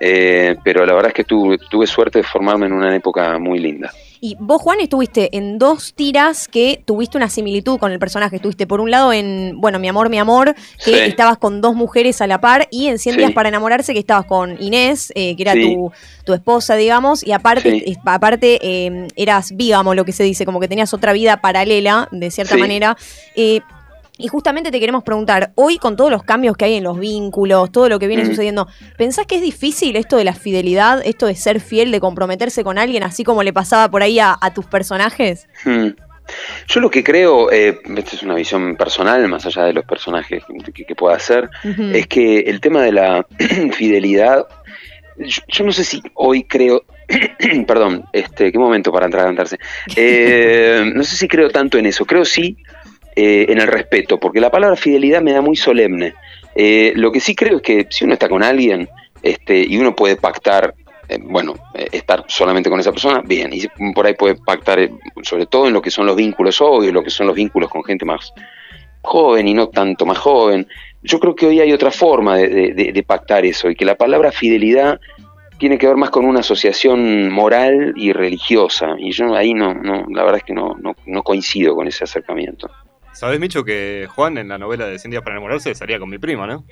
Eh, 0.00 0.56
pero 0.62 0.86
la 0.86 0.94
verdad 0.94 1.08
es 1.08 1.14
que 1.14 1.24
tuve, 1.24 1.58
tuve 1.70 1.86
suerte 1.86 2.18
de 2.18 2.24
formarme 2.24 2.66
en 2.66 2.72
una 2.72 2.94
época 2.94 3.38
muy 3.38 3.58
linda. 3.58 3.92
Y 4.20 4.36
vos, 4.40 4.60
Juan, 4.62 4.80
estuviste 4.80 5.36
en 5.36 5.58
dos 5.58 5.94
tiras 5.94 6.48
que 6.48 6.82
tuviste 6.84 7.16
una 7.16 7.28
similitud 7.28 7.78
con 7.78 7.92
el 7.92 7.98
personaje. 7.98 8.36
Estuviste 8.36 8.66
por 8.66 8.80
un 8.80 8.90
lado 8.90 9.12
en, 9.12 9.60
bueno, 9.60 9.78
Mi 9.78 9.88
Amor, 9.88 10.08
Mi 10.10 10.18
Amor, 10.18 10.54
que 10.84 10.92
Sí. 10.92 10.98
estabas 11.10 11.38
con 11.38 11.60
dos 11.60 11.74
mujeres 11.76 12.20
a 12.20 12.26
la 12.26 12.40
par, 12.40 12.66
y 12.70 12.88
en 12.88 12.98
100 12.98 13.14
Sí. 13.14 13.18
días 13.20 13.32
para 13.32 13.48
enamorarse, 13.48 13.92
que 13.92 14.00
estabas 14.00 14.26
con 14.26 14.60
Inés, 14.60 15.12
eh, 15.14 15.36
que 15.36 15.42
era 15.42 15.52
Sí. 15.52 15.62
tu, 15.74 15.92
tu 16.24 16.32
esposa, 16.32 16.74
digamos, 16.74 17.24
y 17.26 17.32
aparte, 17.32 17.96
aparte 18.04 18.58
eh, 18.60 19.08
eras 19.16 19.56
vígamo, 19.56 19.94
lo 19.94 20.04
que 20.04 20.12
se 20.12 20.24
dice, 20.24 20.44
como 20.44 20.58
que 20.60 20.68
tenías 20.68 20.92
otra 20.92 21.12
vida 21.12 21.40
paralela, 21.40 22.08
de 22.10 22.30
cierta 22.30 22.56
manera. 22.56 22.96
Eh, 23.36 23.60
y 24.18 24.26
justamente 24.28 24.70
te 24.72 24.80
queremos 24.80 25.04
preguntar, 25.04 25.52
hoy 25.54 25.78
con 25.78 25.96
todos 25.96 26.10
los 26.10 26.24
cambios 26.24 26.56
que 26.56 26.64
hay 26.64 26.74
en 26.74 26.84
los 26.84 26.98
vínculos, 26.98 27.70
todo 27.70 27.88
lo 27.88 27.98
que 28.00 28.08
viene 28.08 28.24
Mm. 28.24 28.26
sucediendo, 28.26 28.66
¿pensás 28.96 29.26
que 29.26 29.36
es 29.36 29.42
difícil 29.42 29.94
esto 29.96 30.16
de 30.16 30.24
la 30.24 30.34
fidelidad, 30.34 31.00
esto 31.04 31.26
de 31.26 31.36
ser 31.36 31.60
fiel, 31.60 31.92
de 31.92 32.00
comprometerse 32.00 32.64
con 32.64 32.78
alguien, 32.78 33.04
así 33.04 33.22
como 33.22 33.44
le 33.44 33.52
pasaba 33.52 33.88
por 33.90 34.02
ahí 34.02 34.18
a, 34.18 34.36
a 34.40 34.52
tus 34.52 34.66
personajes? 34.66 35.46
Hmm. 35.64 35.90
Yo 36.66 36.80
lo 36.80 36.90
que 36.90 37.02
creo, 37.02 37.50
eh, 37.50 37.78
esta 37.96 38.16
es 38.16 38.22
una 38.22 38.34
visión 38.34 38.76
personal, 38.76 39.26
más 39.28 39.46
allá 39.46 39.64
de 39.64 39.72
los 39.72 39.84
personajes 39.86 40.42
que, 40.74 40.84
que 40.84 40.94
pueda 40.94 41.16
hacer, 41.16 41.48
es 41.94 42.06
que 42.06 42.40
el 42.40 42.60
tema 42.60 42.82
de 42.82 42.92
la 42.92 43.26
fidelidad, 43.72 44.46
yo, 45.16 45.42
yo 45.48 45.64
no 45.64 45.72
sé 45.72 45.84
si 45.84 46.02
hoy 46.14 46.44
creo, 46.44 46.84
perdón, 47.66 48.04
este, 48.12 48.52
qué 48.52 48.58
momento 48.58 48.92
para 48.92 49.06
atragantarse, 49.06 49.58
Eh, 49.96 50.82
no 50.94 51.02
sé 51.02 51.16
si 51.16 51.28
creo 51.28 51.48
tanto 51.48 51.78
en 51.78 51.86
eso, 51.86 52.04
creo 52.04 52.24
sí 52.26 52.58
eh, 53.20 53.46
en 53.48 53.58
el 53.60 53.66
respeto, 53.66 54.18
porque 54.18 54.40
la 54.40 54.50
palabra 54.50 54.76
fidelidad 54.76 55.20
me 55.22 55.32
da 55.32 55.40
muy 55.40 55.56
solemne. 55.56 56.14
Eh, 56.54 56.92
lo 56.94 57.10
que 57.10 57.20
sí 57.20 57.34
creo 57.34 57.56
es 57.56 57.62
que 57.62 57.86
si 57.90 58.04
uno 58.04 58.12
está 58.14 58.28
con 58.28 58.42
alguien 58.42 58.88
este, 59.22 59.58
y 59.68 59.76
uno 59.78 59.94
puede 59.96 60.16
pactar, 60.16 60.74
eh, 61.08 61.18
bueno, 61.20 61.54
eh, 61.74 61.88
estar 61.92 62.24
solamente 62.28 62.70
con 62.70 62.78
esa 62.80 62.92
persona, 62.92 63.20
bien, 63.24 63.50
y 63.52 63.66
por 63.92 64.06
ahí 64.06 64.14
puede 64.14 64.36
pactar, 64.36 64.78
eh, 64.78 64.90
sobre 65.22 65.46
todo 65.46 65.66
en 65.66 65.72
lo 65.74 65.82
que 65.82 65.90
son 65.90 66.06
los 66.06 66.14
vínculos 66.16 66.60
obvios, 66.60 66.92
lo 66.92 67.02
que 67.02 67.10
son 67.10 67.26
los 67.26 67.34
vínculos 67.36 67.70
con 67.70 67.82
gente 67.82 68.04
más 68.04 68.32
joven 69.02 69.48
y 69.48 69.54
no 69.54 69.68
tanto 69.68 70.06
más 70.06 70.18
joven. 70.18 70.66
Yo 71.02 71.18
creo 71.18 71.34
que 71.34 71.46
hoy 71.46 71.60
hay 71.60 71.72
otra 71.72 71.90
forma 71.90 72.36
de, 72.36 72.48
de- 72.48 72.72
de- 72.74 72.92
de 72.92 73.02
pactar 73.02 73.44
eso 73.44 73.70
y 73.70 73.74
que 73.74 73.84
la 73.84 73.94
palabra 73.96 74.30
fidelidad 74.32 75.00
tiene 75.58 75.76
que 75.78 75.86
ver 75.88 75.96
más 75.96 76.10
con 76.10 76.24
una 76.24 76.40
asociación 76.40 77.30
moral 77.32 77.92
y 77.96 78.12
religiosa. 78.12 78.94
Y 78.98 79.10
yo 79.12 79.34
ahí 79.34 79.54
no, 79.54 79.74
no 79.74 80.06
la 80.08 80.22
verdad 80.22 80.38
es 80.38 80.44
que 80.44 80.52
no, 80.54 80.76
no, 80.80 80.94
no 81.06 81.22
coincido 81.22 81.74
con 81.74 81.88
ese 81.88 82.04
acercamiento. 82.04 82.68
¿Sabés, 83.18 83.40
Micho, 83.40 83.64
que 83.64 84.06
Juan 84.14 84.38
en 84.38 84.46
la 84.46 84.58
novela 84.58 84.86
de 84.86 84.96
100 84.96 85.10
días 85.10 85.22
para 85.24 85.34
enamorarse 85.34 85.74
salía 85.74 85.98
con 85.98 86.08
mi 86.08 86.18
prima, 86.18 86.46
¿no? 86.46 86.64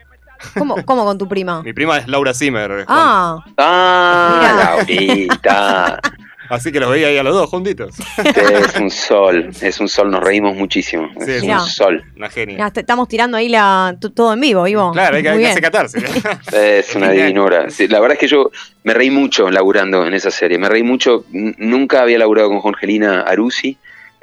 ¿Cómo, 0.56 0.76
cómo 0.84 1.04
con 1.04 1.18
tu 1.18 1.26
prima? 1.26 1.60
Mi 1.64 1.72
prima 1.72 1.98
es 1.98 2.06
Laura 2.06 2.32
Zimmer. 2.32 2.70
Juan. 2.84 2.86
Ah, 2.86 3.42
Ah, 3.56 4.76
Laurita. 4.76 6.00
Así 6.48 6.70
que 6.70 6.78
los 6.78 6.88
veía 6.88 7.08
ahí 7.08 7.18
a 7.18 7.24
los 7.24 7.34
dos 7.34 7.50
juntitos. 7.50 7.96
es 8.24 8.76
un 8.76 8.92
sol, 8.92 9.50
es 9.60 9.80
un 9.80 9.88
sol, 9.88 10.08
nos 10.08 10.22
reímos 10.22 10.54
muchísimo. 10.54 11.08
Sí, 11.18 11.32
es 11.32 11.42
Mirá. 11.42 11.60
un 11.60 11.66
sol. 11.68 12.04
Una 12.16 12.30
genia. 12.30 12.54
mirá, 12.54 12.72
estamos 12.72 13.08
tirando 13.08 13.36
ahí 13.36 13.48
la, 13.48 13.96
todo 14.14 14.32
en 14.32 14.40
vivo, 14.40 14.68
Ivo. 14.68 14.92
Claro, 14.92 15.16
hay 15.16 15.24
que, 15.24 15.32
Muy 15.32 15.44
hay 15.44 15.52
que 15.52 15.58
acatarse. 15.58 15.98
Es 16.52 16.94
una 16.94 17.10
divinura. 17.10 17.70
Sí, 17.70 17.88
la 17.88 17.98
verdad 17.98 18.12
es 18.14 18.20
que 18.20 18.28
yo 18.28 18.52
me 18.84 18.94
reí 18.94 19.10
mucho 19.10 19.50
laburando 19.50 20.06
en 20.06 20.14
esa 20.14 20.30
serie. 20.30 20.56
Me 20.58 20.68
reí 20.68 20.84
mucho. 20.84 21.24
Nunca 21.32 22.02
había 22.02 22.20
laburado 22.20 22.50
con 22.50 22.60
Jorgelina 22.60 23.22
Arusi 23.22 23.76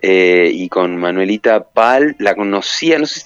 eh, 0.06 0.52
y 0.54 0.68
con 0.68 0.98
Manuelita 0.98 1.64
Pal. 1.64 2.18
La 2.20 2.36
conocía, 2.36 3.00
no 3.00 3.06
sé. 3.06 3.26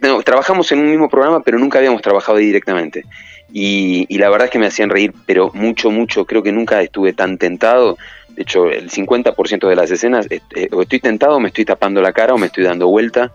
no, 0.00 0.22
trabajamos 0.22 0.70
en 0.70 0.78
un 0.78 0.90
mismo 0.90 1.10
programa, 1.10 1.42
pero 1.42 1.58
nunca 1.58 1.78
habíamos 1.78 2.00
trabajado 2.00 2.38
ahí 2.38 2.46
directamente. 2.46 3.04
Y, 3.52 4.06
la 4.16 4.30
verdad 4.30 4.46
es 4.46 4.52
que 4.52 4.60
me 4.60 4.66
hacían 4.66 4.88
reír, 4.88 5.12
pero 5.26 5.50
mucho, 5.52 5.90
mucho. 5.90 6.24
Creo 6.24 6.42
que 6.42 6.52
nunca 6.52 6.80
estuve 6.80 7.12
tan 7.12 7.38
tentado. 7.38 7.98
De 8.28 8.42
hecho, 8.42 8.70
el 8.70 8.88
50% 8.88 9.68
de 9.68 9.76
las 9.76 9.90
escenas, 9.90 10.26
este, 10.30 10.68
o 10.70 10.82
estoy 10.82 11.00
tentado, 11.00 11.36
o 11.36 11.40
me 11.40 11.48
estoy 11.48 11.64
tapando 11.64 12.00
la 12.00 12.12
cara, 12.12 12.34
o 12.34 12.38
me 12.38 12.46
estoy 12.46 12.64
dando 12.64 12.86
vuelta. 12.86 13.32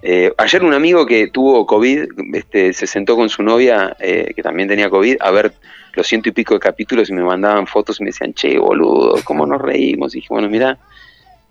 Eh, 0.00 0.32
ayer 0.38 0.64
un 0.64 0.72
amigo 0.72 1.06
que 1.06 1.28
tuvo 1.28 1.64
COVID 1.66 2.06
este, 2.32 2.72
se 2.72 2.86
sentó 2.86 3.14
con 3.14 3.28
su 3.28 3.42
novia, 3.42 3.94
eh, 4.00 4.32
que 4.34 4.42
también 4.42 4.68
tenía 4.68 4.88
COVID, 4.88 5.18
a 5.20 5.30
ver 5.30 5.52
los 5.92 6.06
ciento 6.06 6.30
y 6.30 6.32
pico 6.32 6.54
de 6.54 6.60
capítulos 6.60 7.10
y 7.10 7.12
me 7.12 7.22
mandaban 7.22 7.66
fotos 7.66 8.00
y 8.00 8.04
me 8.04 8.08
decían, 8.08 8.32
che, 8.32 8.58
boludo, 8.58 9.16
¿cómo 9.22 9.46
nos 9.46 9.60
reímos? 9.60 10.14
Y 10.14 10.18
dije, 10.18 10.28
bueno, 10.30 10.48
mira, 10.48 10.78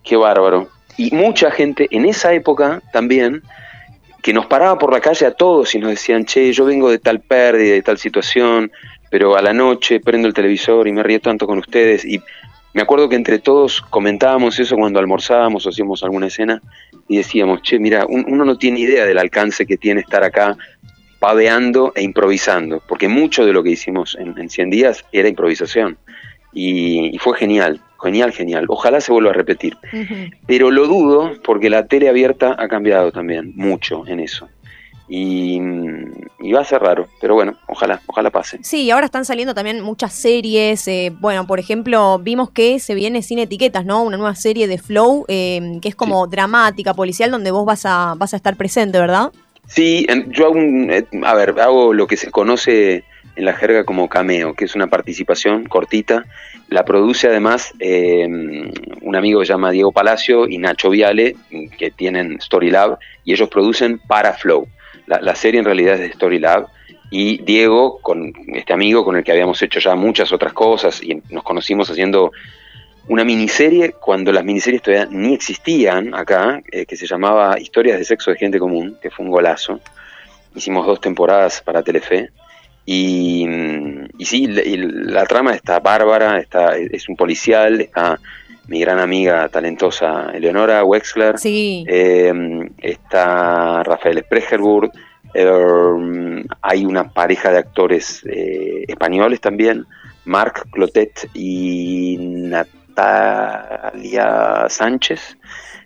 qué 0.04 0.16
bárbaro. 0.18 0.70
Y 0.98 1.12
mucha 1.16 1.52
gente 1.52 1.88
en 1.92 2.06
esa 2.06 2.34
época 2.34 2.82
también, 2.92 3.42
que 4.22 4.34
nos 4.34 4.46
paraba 4.46 4.78
por 4.78 4.92
la 4.94 5.00
calle 5.02 5.26
a 5.26 5.32
todos 5.32 5.74
y 5.74 5.80
nos 5.80 5.90
decían, 5.92 6.26
che, 6.26 6.52
yo 6.54 6.66
vengo 6.66 6.90
de 6.92 7.00
tal 7.00 7.22
pérdida, 7.22 7.74
de 7.74 7.82
tal 7.82 7.98
situación, 7.98 8.72
pero 9.10 9.36
a 9.36 9.42
la 9.42 9.52
noche 9.54 10.00
prendo 10.00 10.28
el 10.28 10.34
televisor 10.34 10.88
y 10.88 10.92
me 10.92 11.02
río 11.04 11.20
tanto 11.20 11.48
con 11.48 11.58
ustedes. 11.58 12.06
Y 12.06 12.22
me 12.74 12.82
acuerdo 12.84 13.10
que 13.10 13.16
entre 13.16 13.40
todos 13.40 13.82
comentábamos 13.82 14.60
eso 14.60 14.76
cuando 14.76 15.00
almorzábamos 15.00 15.66
o 15.66 15.70
hacíamos 15.70 16.04
alguna 16.04 16.28
escena 16.28 16.62
y 17.08 17.18
decíamos, 17.18 17.62
che, 17.64 17.80
mira, 17.80 18.06
un- 18.08 18.26
uno 18.28 18.46
no 18.46 18.58
tiene 18.58 18.80
idea 18.82 19.06
del 19.06 19.18
alcance 19.18 19.66
que 19.66 19.76
tiene 19.78 20.02
estar 20.02 20.24
acá 20.24 20.56
paveando 21.20 21.91
e 21.95 22.04
improvisando, 22.04 22.82
porque 22.88 23.08
mucho 23.08 23.45
de 23.45 23.54
lo 23.54 23.64
que 23.64 23.72
hicimos 23.72 24.16
en, 24.20 24.38
en 24.38 24.49
100 24.49 24.70
días 24.70 25.06
era 25.12 25.28
improvisación. 25.30 25.97
Y, 26.54 27.16
y 27.16 27.18
fue 27.20 27.38
genial, 27.38 27.80
genial, 28.02 28.32
genial. 28.32 28.66
Ojalá 28.68 29.02
se 29.02 29.12
vuelva 29.12 29.32
a 29.32 29.34
repetir. 29.34 29.78
Pero 30.47 30.72
lo 30.72 30.88
dudo 30.88 31.34
porque 31.43 31.70
la 31.70 31.86
tele 31.88 32.10
abierta 32.10 32.56
ha 32.58 32.68
cambiado 32.68 33.12
también 33.12 33.54
mucho 33.56 34.06
en 34.08 34.20
eso. 34.20 34.47
Y, 35.14 35.60
y 36.39 36.54
va 36.54 36.62
a 36.62 36.64
ser 36.64 36.82
raro, 36.82 37.10
pero 37.20 37.36
bueno, 37.36 37.58
ojalá, 37.68 38.02
ojalá 38.08 38.30
pase. 38.30 38.60
Sí, 38.64 38.84
y 38.84 38.91
ahora 38.91 39.08
están 39.08 39.26
saliendo 39.26 39.54
también 39.54 39.82
muchas 39.82 40.14
series. 40.14 40.88
eh, 40.88 41.12
bueno, 41.20 41.45
por 41.45 41.60
ejemplo, 41.60 42.18
vimos 42.20 42.49
que 42.52 42.80
se 42.80 42.95
viene 42.95 43.22
sin 43.22 43.38
etiquetas, 43.39 43.86
¿no? 43.86 44.04
Una 44.04 44.16
nueva 44.16 44.36
serie 44.36 44.70
de 44.70 44.78
Flow, 44.78 45.26
eh, 45.28 45.80
que 45.82 45.89
es 45.89 45.95
como 45.95 46.28
dramática, 46.28 46.93
policial, 46.93 47.30
donde 47.30 47.52
vos 47.52 47.66
vas 47.66 47.86
a, 47.86 48.14
vas 48.18 48.34
a 48.34 48.38
estar 48.38 48.56
presente, 48.56 48.99
¿verdad? 48.99 49.34
Sí, 49.68 50.05
yo 50.28 50.45
hago 50.45 50.55
un, 50.55 50.91
eh, 50.91 51.05
a 51.24 51.34
ver, 51.34 51.55
hago 51.59 51.93
lo 51.93 52.07
que 52.07 52.18
se 52.18 52.30
conoce 52.30 53.03
en 53.36 53.45
la 53.45 53.53
jerga 53.53 53.86
como 53.86 54.09
cameo, 54.09 54.53
que 54.53 54.66
es 54.66 54.76
una 54.76 54.88
participación 54.88 55.66
cortita. 55.66 56.26
La 56.68 56.84
produce 56.84 57.28
además 57.28 57.74
eh, 57.80 58.28
un 59.01 59.16
amigo 59.16 59.39
que 59.39 59.45
se 59.45 59.53
llama 59.53 59.72
Diego 59.72 59.91
Palacio 59.91 60.47
y 60.47 60.57
Nacho 60.57 60.89
Viale, 60.89 61.36
que 61.78 61.91
tienen 61.91 62.41
Storylab, 62.41 62.97
y 63.24 63.34
ellos 63.34 63.49
producen 63.49 63.99
para 63.99 64.34
Flow. 64.34 64.68
La, 65.05 65.22
la 65.22 65.36
serie 65.36 65.59
en 65.59 65.66
realidad 65.66 65.95
es 65.95 66.01
de 66.01 66.14
Storylab. 66.14 66.68
Y 67.09 67.43
Diego, 67.43 67.99
con 68.01 68.34
este 68.53 68.72
amigo 68.72 69.03
con 69.03 69.18
el 69.18 69.24
que 69.24 69.32
habíamos 69.32 69.62
hecho 69.62 69.80
ya 69.80 69.95
muchas 69.95 70.32
otras 70.32 70.53
cosas, 70.53 71.01
y 71.03 71.22
nos 71.30 71.43
conocimos 71.43 71.89
haciendo 71.89 72.32
una 73.08 73.24
miniserie 73.24 73.93
cuando 73.93 74.32
las 74.32 74.43
miniseries 74.43 74.82
todavía 74.82 75.08
ni 75.12 75.34
existían 75.34 76.14
acá, 76.14 76.62
eh, 76.72 76.86
que 76.86 76.95
se 76.95 77.08
llamaba 77.08 77.60
Historias 77.60 77.97
de 77.97 78.06
Sexo 78.06 78.32
de 78.32 78.38
Gente 78.38 78.60
Común, 78.60 78.97
que 79.02 79.10
fue 79.10 79.26
un 79.26 79.32
golazo. 79.32 79.80
Hicimos 80.56 80.86
dos 80.86 81.02
temporadas 81.02 81.62
para 81.62 81.82
Telefe. 81.84 82.30
Y, 82.86 83.45
mm, 83.47 84.06
y 84.18 84.26
sí, 84.26 84.47
la, 84.47 84.62
y 84.64 84.78
la 84.78 85.26
trama 85.26 85.54
está 85.54 85.80
bárbara, 85.80 86.39
está, 86.39 86.78
es 86.78 87.08
un 87.10 87.16
policial, 87.16 87.80
está 87.82 88.20
mi 88.68 88.80
gran 88.80 88.99
amiga 88.99 89.49
talentosa 89.49 90.32
Eleonora 90.34 90.84
Wexler, 90.84 91.38
Sí. 91.38 91.84
eh, 91.88 92.32
está 92.80 93.84
Rafael 93.84 94.20
Sprecherburg, 94.24 94.91
eh, 95.34 96.43
hay 96.62 96.86
una 96.86 97.10
pareja 97.12 97.52
de 97.52 97.58
actores 97.60 98.24
eh, 98.26 98.86
españoles 98.88 99.41
también, 99.41 99.86
Marc 100.26 100.70
Clotet 100.72 101.30
y 101.34 102.18
Natalia 103.91 104.68
Sánchez, 104.70 105.38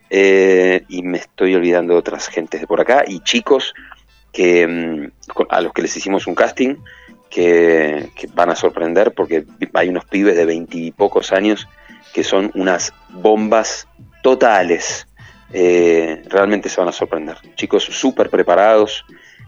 eh, 0.09 0.83
y 0.87 1.01
me 1.01 1.17
estoy 1.17 1.55
olvidando 1.55 1.93
de 1.93 1.99
otras 1.99 2.27
gentes 2.27 2.61
de 2.61 2.67
por 2.67 2.81
acá, 2.81 3.03
y 3.07 3.19
chicos 3.21 3.73
que 4.31 4.67
mm, 4.67 5.11
a 5.49 5.61
los 5.61 5.73
que 5.73 5.81
les 5.81 5.95
hicimos 5.95 6.27
un 6.27 6.35
casting 6.35 6.75
que, 7.29 8.09
van 8.33 8.49
a 8.49 8.55
sorprender 8.55 9.13
porque 9.13 9.45
hay 9.73 9.89
unos 9.89 10.05
pibes 10.05 10.35
de 10.35 10.45
veintipocos 10.45 11.31
años 11.31 11.67
que 12.13 12.23
son 12.23 12.51
unas 12.53 12.93
bombas 13.09 13.87
totales. 14.21 15.07
Eh, 15.51 16.23
realmente 16.29 16.69
se 16.69 16.79
van 16.79 16.89
a 16.89 16.93
sorprender. 16.93 17.37
Chicos 17.55 17.83
súper 17.83 18.29
preparados, 18.29 19.05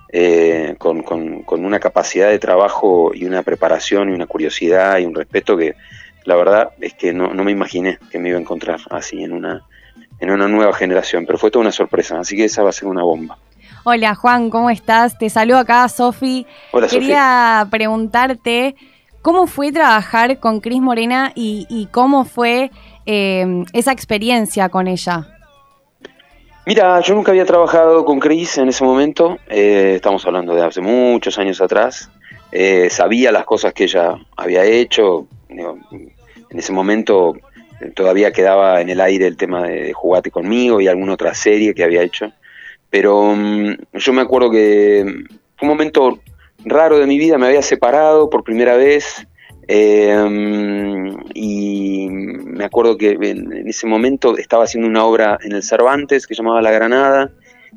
eh, 0.10 0.76
con 0.78 1.66
una 1.66 1.80
capacidad 1.80 2.30
de 2.30 2.40
trabajo 2.40 3.12
y 3.14 3.26
una 3.26 3.44
preparación 3.44 4.10
y 4.10 4.14
una 4.14 4.26
curiosidad 4.26 5.00
y 5.00 5.06
un 5.06 5.16
respeto 5.16 5.58
que 5.58 5.76
la 6.28 6.36
verdad 6.36 6.72
es 6.82 6.94
que 6.94 7.14
no, 7.14 7.34
no 7.34 7.44
me 7.44 7.52
imaginé 7.52 7.98
que 8.12 8.20
me 8.20 8.30
iba 8.30 8.38
a 8.38 8.42
encontrar 8.42 8.80
así 8.90 9.24
en 9.24 9.32
una, 9.32 9.64
en 10.20 10.30
una 10.30 10.48
nueva 10.48 10.74
generación, 10.74 11.26
pero 11.26 11.38
fue 11.38 11.50
toda 11.50 11.62
una 11.62 11.72
sorpresa, 11.72 12.20
así 12.20 12.36
que 12.36 12.44
esa 12.44 12.64
va 12.64 12.70
a 12.70 12.74
ser 12.74 12.88
una 12.88 13.02
bomba. 13.02 13.38
Hola 13.86 14.14
Juan, 14.14 14.50
¿cómo 14.50 14.70
estás? 14.70 15.18
Te 15.18 15.30
saludo 15.30 15.60
acá, 15.60 15.88
Sofi. 15.88 16.46
Hola, 16.74 16.88
Sofi. 16.90 17.00
Quería 17.00 17.66
preguntarte 17.72 18.76
cómo 19.22 19.48
fue 19.48 19.72
trabajar 19.72 20.40
con 20.40 20.60
Cris 20.60 20.82
Morena 20.82 21.32
y, 21.34 21.66
y 21.70 21.88
cómo 21.88 22.26
fue 22.26 22.72
eh, 23.06 23.64
esa 23.72 23.94
experiencia 23.94 24.68
con 24.68 24.88
ella. 24.88 25.28
Mira, 26.66 27.00
yo 27.00 27.16
nunca 27.16 27.32
había 27.32 27.46
trabajado 27.46 28.04
con 28.04 28.20
Chris 28.20 28.58
en 28.58 28.68
ese 28.68 28.84
momento, 28.84 29.38
eh, 29.48 29.94
estamos 29.96 30.26
hablando 30.26 30.54
de 30.54 30.66
hace 30.66 30.82
muchos 30.82 31.40
años 31.40 31.62
atrás, 31.62 32.12
Eh, 32.50 32.90
sabía 32.90 33.30
las 33.32 33.44
cosas 33.44 33.74
que 33.74 33.84
ella 33.84 34.16
había 34.38 34.64
hecho, 34.64 35.28
en 36.50 36.60
ese 36.60 36.72
momento 36.72 37.36
eh, 37.82 37.92
todavía 37.96 38.32
quedaba 38.32 38.82
en 38.82 38.90
el 38.90 39.00
aire 39.02 39.28
el 39.28 39.38
tema 39.38 39.64
de, 39.64 39.84
de 39.84 39.94
Jugate 39.94 40.32
conmigo 40.32 40.82
y 40.82 40.88
alguna 40.88 41.14
otra 41.14 41.34
serie 41.34 41.74
que 41.74 41.84
había 41.84 42.04
hecho, 42.04 42.32
pero 42.90 43.34
mm, 43.36 43.76
yo 43.94 44.14
me 44.14 44.22
acuerdo 44.22 44.50
que 44.52 45.06
fue 45.56 45.68
un 45.68 45.70
momento 45.70 46.20
raro 46.66 47.00
de 47.00 47.08
mi 47.08 47.18
vida, 47.18 47.38
me 47.38 47.48
había 47.48 47.62
separado 47.62 48.30
por 48.30 48.44
primera 48.44 48.76
vez, 48.76 49.28
eh, 49.68 50.16
y 51.34 52.08
me 52.10 52.64
acuerdo 52.64 52.98
que 52.98 53.12
en, 53.12 53.52
en 53.52 53.68
ese 53.68 53.86
momento 53.86 54.38
estaba 54.38 54.64
haciendo 54.64 54.88
una 54.88 55.04
obra 55.04 55.38
en 55.44 55.52
el 55.52 55.64
Cervantes 55.64 56.26
que 56.26 56.36
llamaba 56.36 56.62
La 56.62 56.72
Granada 56.72 57.32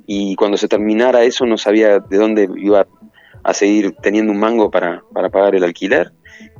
y 0.06 0.36
cuando 0.36 0.56
se 0.56 0.68
terminara 0.68 1.24
eso 1.24 1.46
no 1.46 1.58
sabía 1.58 1.98
de 1.98 2.16
dónde 2.16 2.48
iba 2.56 2.86
a 3.42 3.54
seguir 3.54 3.92
teniendo 4.02 4.32
un 4.32 4.38
mango 4.38 4.70
para, 4.70 5.02
para 5.12 5.30
pagar 5.30 5.56
el 5.56 5.64
alquiler 5.64 6.12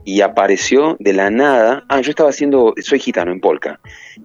y 0.05 0.21
apareció 0.23 0.97
de 0.99 1.13
la 1.13 1.31
nada, 1.31 1.85
ah, 1.89 2.01
yo 2.01 2.11
estaba 2.11 2.31
haciendo, 2.31 2.75
soy 2.81 2.99
gitano 2.99 3.33
en 3.33 3.41
Polka, 3.41 3.81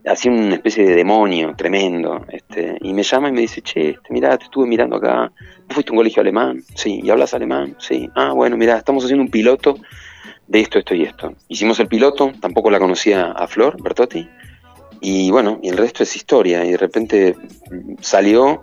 hacía 0.06 0.32
una 0.32 0.56
especie 0.56 0.86
de 0.86 0.96
demonio 0.96 1.54
tremendo, 1.56 2.26
este, 2.30 2.78
y 2.82 2.94
me 2.94 3.04
llama 3.04 3.30
y 3.30 3.32
me 3.34 3.42
dice, 3.42 3.62
che, 3.62 3.90
este, 3.92 4.14
mirá, 4.14 4.38
te 4.38 4.46
estuve 4.46 4.68
mirando 4.68 4.96
acá, 4.96 5.32
¿vos 5.68 5.74
fuiste 5.74 5.92
a 5.92 5.94
un 5.94 5.98
colegio 5.98 6.22
alemán? 6.22 6.64
Sí, 6.76 7.02
¿y 7.04 7.10
hablas 7.10 7.34
alemán? 7.34 7.76
Sí, 7.80 8.10
ah, 8.16 8.32
bueno, 8.32 8.58
mirá, 8.58 8.78
estamos 8.78 9.04
haciendo 9.04 9.24
un 9.24 9.32
piloto 9.32 9.78
de 10.48 10.62
esto, 10.62 10.80
esto 10.80 10.96
y 10.96 11.04
esto. 11.04 11.34
Hicimos 11.48 11.80
el 11.80 11.88
piloto, 11.88 12.32
tampoco 12.40 12.70
la 12.70 12.80
conocía 12.80 13.32
a 13.32 13.48
Flor 13.48 13.82
Bertotti, 13.82 14.28
y 15.02 15.30
bueno, 15.30 15.60
y 15.62 15.70
el 15.70 15.78
resto 15.78 16.04
es 16.04 16.16
historia, 16.16 16.64
y 16.66 16.72
de 16.72 16.78
repente 16.78 17.36
salió, 18.00 18.62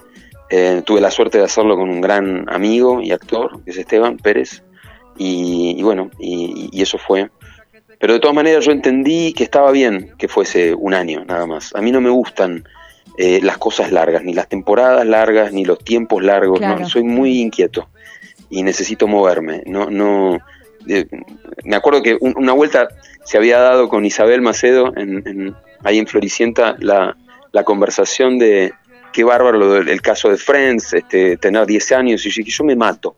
eh, 0.50 0.82
tuve 0.84 1.00
la 1.00 1.10
suerte 1.10 1.38
de 1.38 1.44
hacerlo 1.44 1.76
con 1.76 1.90
un 1.90 2.00
gran 2.00 2.48
amigo 2.48 3.00
y 3.02 3.12
actor, 3.12 3.62
que 3.64 3.70
es 3.70 3.76
Esteban 3.76 4.16
Pérez, 4.16 4.62
y, 5.18 5.74
y 5.78 5.82
bueno, 5.82 6.10
y, 6.18 6.68
y 6.72 6.82
eso 6.82 6.98
fue. 6.98 7.30
Pero 7.98 8.14
de 8.14 8.20
todas 8.20 8.34
maneras 8.34 8.64
yo 8.64 8.72
entendí 8.72 9.32
que 9.32 9.44
estaba 9.44 9.70
bien 9.70 10.12
que 10.18 10.26
fuese 10.28 10.74
un 10.74 10.92
año 10.94 11.24
nada 11.24 11.46
más. 11.46 11.74
A 11.74 11.80
mí 11.80 11.92
no 11.92 12.00
me 12.00 12.10
gustan 12.10 12.64
eh, 13.16 13.40
las 13.42 13.58
cosas 13.58 13.92
largas, 13.92 14.24
ni 14.24 14.34
las 14.34 14.48
temporadas 14.48 15.06
largas, 15.06 15.52
ni 15.52 15.64
los 15.64 15.78
tiempos 15.78 16.22
largos. 16.24 16.60
no, 16.60 16.88
soy 16.88 17.04
muy 17.04 17.40
inquieto 17.40 17.88
y 18.50 18.62
necesito 18.64 19.06
moverme. 19.06 19.62
No, 19.66 19.88
no. 19.88 20.38
eh, 20.88 21.06
me 21.64 21.76
acuerdo 21.76 22.02
que 22.02 22.16
un- 22.20 22.34
una 22.36 22.52
vuelta 22.52 22.88
se 23.24 23.36
había 23.38 23.58
dado 23.60 23.88
con 23.88 24.04
Isabel 24.04 24.40
Macedo 24.42 24.92
en, 24.96 25.22
en- 25.26 25.54
ahí 25.84 25.98
en 25.98 26.06
Floricienta 26.08 26.74
la, 26.80 27.16
la 27.52 27.62
conversación 27.64 28.38
de 28.38 28.72
qué 29.12 29.24
bárbaro 29.24 29.58
lo 29.58 29.72
del- 29.74 29.88
el 29.88 30.00
caso 30.02 30.28
de 30.28 30.36
Friends, 30.36 30.92
este, 30.94 31.36
tener 31.36 31.66
10 31.66 31.92
años 31.92 32.24
y 32.26 32.30
yo 32.30 32.40
dije, 32.40 32.50
yo 32.50 32.64
me 32.64 32.74
mato. 32.76 33.14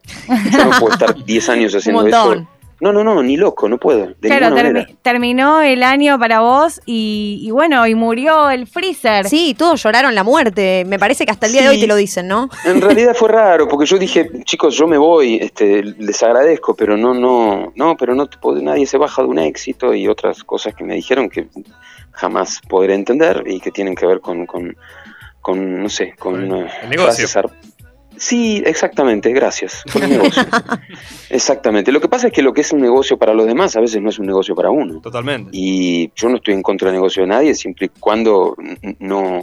Yo 0.52 0.64
no 0.64 0.70
puedo 0.78 0.92
estar 0.92 1.14
10 1.24 1.48
años 1.48 1.74
haciendo 1.74 2.06
eso. 2.06 2.46
No, 2.80 2.92
no, 2.92 3.02
no, 3.04 3.22
ni 3.22 3.36
loco, 3.38 3.66
no 3.68 3.78
puedo. 3.78 4.08
De 4.20 4.28
claro, 4.28 4.46
ninguna 4.46 4.62
termi- 4.62 4.72
manera. 4.74 4.88
terminó 5.00 5.62
el 5.62 5.82
año 5.84 6.18
para 6.18 6.40
vos 6.40 6.82
y, 6.84 7.38
y 7.42 7.50
bueno, 7.52 7.86
y 7.86 7.94
murió 7.94 8.50
el 8.50 8.66
freezer. 8.66 9.26
Sí, 9.26 9.54
todos 9.56 9.82
lloraron 9.82 10.14
la 10.14 10.24
muerte. 10.24 10.84
Me 10.86 10.98
parece 10.98 11.24
que 11.24 11.30
hasta 11.30 11.46
el 11.46 11.52
día 11.52 11.62
de 11.62 11.68
hoy 11.68 11.80
te 11.80 11.86
lo 11.86 11.94
dicen, 11.96 12.26
¿no? 12.28 12.50
En 12.66 12.80
realidad 12.82 13.14
fue 13.14 13.28
raro, 13.30 13.68
porque 13.68 13.86
yo 13.86 13.96
dije, 13.96 14.28
chicos, 14.44 14.76
yo 14.76 14.86
me 14.86 14.98
voy, 14.98 15.36
este, 15.36 15.82
les 15.82 16.22
agradezco, 16.24 16.74
pero 16.74 16.96
no, 16.96 17.14
no, 17.14 17.72
no, 17.74 17.96
pero 17.96 18.14
no 18.14 18.26
te 18.26 18.36
puedo- 18.38 18.60
nadie 18.60 18.86
se 18.86 18.98
baja 18.98 19.22
de 19.22 19.28
un 19.28 19.38
éxito 19.38 19.94
y 19.94 20.06
otras 20.08 20.42
cosas 20.44 20.74
que 20.74 20.84
me 20.84 20.96
dijeron 20.96 21.30
que 21.30 21.46
jamás 22.10 22.60
podré 22.68 22.94
entender 22.94 23.44
y 23.46 23.60
que 23.60 23.70
tienen 23.70 23.94
que 23.94 24.04
ver 24.04 24.20
con, 24.20 24.44
con, 24.46 24.76
con, 25.44 25.82
no 25.82 25.90
sé, 25.90 26.14
con 26.18 26.40
eh, 26.54 26.70
el 26.84 26.88
negocio. 26.88 27.28
Sí, 28.16 28.62
exactamente, 28.64 29.30
gracias. 29.30 29.84
Con 29.92 30.08
negocio. 30.08 30.42
exactamente. 31.28 31.92
Lo 31.92 32.00
que 32.00 32.08
pasa 32.08 32.28
es 32.28 32.32
que 32.32 32.40
lo 32.40 32.54
que 32.54 32.62
es 32.62 32.72
un 32.72 32.80
negocio 32.80 33.18
para 33.18 33.34
los 33.34 33.44
demás 33.44 33.76
a 33.76 33.80
veces 33.80 34.00
no 34.00 34.08
es 34.08 34.18
un 34.18 34.24
negocio 34.24 34.54
para 34.54 34.70
uno. 34.70 35.02
Totalmente. 35.02 35.50
Y 35.52 36.10
yo 36.16 36.30
no 36.30 36.36
estoy 36.36 36.54
en 36.54 36.62
contra 36.62 36.88
del 36.88 36.94
negocio 36.94 37.24
de 37.24 37.26
nadie, 37.26 37.54
siempre 37.54 37.86
y 37.86 38.00
cuando 38.00 38.56
no, 39.00 39.42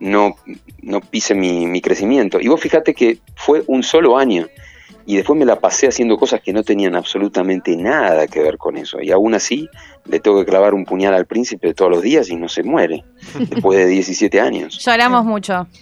no, 0.00 0.36
no 0.80 1.00
pise 1.02 1.34
mi, 1.34 1.66
mi 1.66 1.82
crecimiento. 1.82 2.40
Y 2.40 2.48
vos 2.48 2.58
fíjate 2.58 2.94
que 2.94 3.18
fue 3.36 3.62
un 3.66 3.82
solo 3.82 4.16
año. 4.16 4.46
Y 5.04 5.16
después 5.16 5.38
me 5.38 5.44
la 5.44 5.60
pasé 5.60 5.88
haciendo 5.88 6.16
cosas 6.16 6.40
que 6.40 6.54
no 6.54 6.62
tenían 6.62 6.96
absolutamente 6.96 7.76
nada 7.76 8.26
que 8.28 8.40
ver 8.40 8.56
con 8.56 8.78
eso. 8.78 9.02
Y 9.02 9.10
aún 9.10 9.34
así 9.34 9.68
le 10.06 10.20
tengo 10.20 10.38
que 10.40 10.46
clavar 10.46 10.74
un 10.74 10.84
puñal 10.84 11.14
al 11.14 11.26
príncipe 11.26 11.72
todos 11.74 11.90
los 11.90 12.02
días 12.02 12.28
y 12.30 12.36
no 12.36 12.48
se 12.48 12.62
muere. 12.62 13.04
Después 13.38 13.78
de 13.78 13.86
17 13.86 14.40
años. 14.40 14.78
Lloramos 14.84 15.24
mucho. 15.24 15.66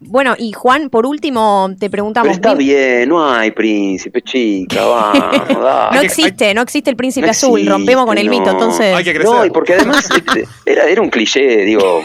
Bueno, 0.00 0.34
y 0.38 0.52
Juan, 0.52 0.88
por 0.90 1.06
último, 1.06 1.68
te 1.72 1.76
Pero 1.80 1.90
preguntamos. 1.90 2.32
está 2.32 2.54
¿vi- 2.54 2.66
bien, 2.66 3.08
no 3.08 3.28
hay 3.30 3.50
príncipe, 3.50 4.22
chica, 4.22 4.84
vamos, 4.86 5.48
dale. 5.48 5.96
No 5.96 6.00
existe, 6.02 6.54
no 6.54 6.62
existe 6.62 6.90
el 6.90 6.96
príncipe 6.96 7.26
No 7.26 7.30
azul, 7.32 7.58
existe, 7.60 7.72
rompemos 7.72 8.06
con 8.06 8.18
el 8.18 8.26
no. 8.26 8.30
mito, 8.32 8.50
entonces. 8.50 8.94
No, 9.24 9.44
y 9.44 9.50
porque 9.50 9.74
además 9.74 10.08
este, 10.14 10.46
era, 10.66 10.84
era 10.84 11.00
un 11.02 11.10
cliché, 11.10 11.64
digo, 11.64 12.02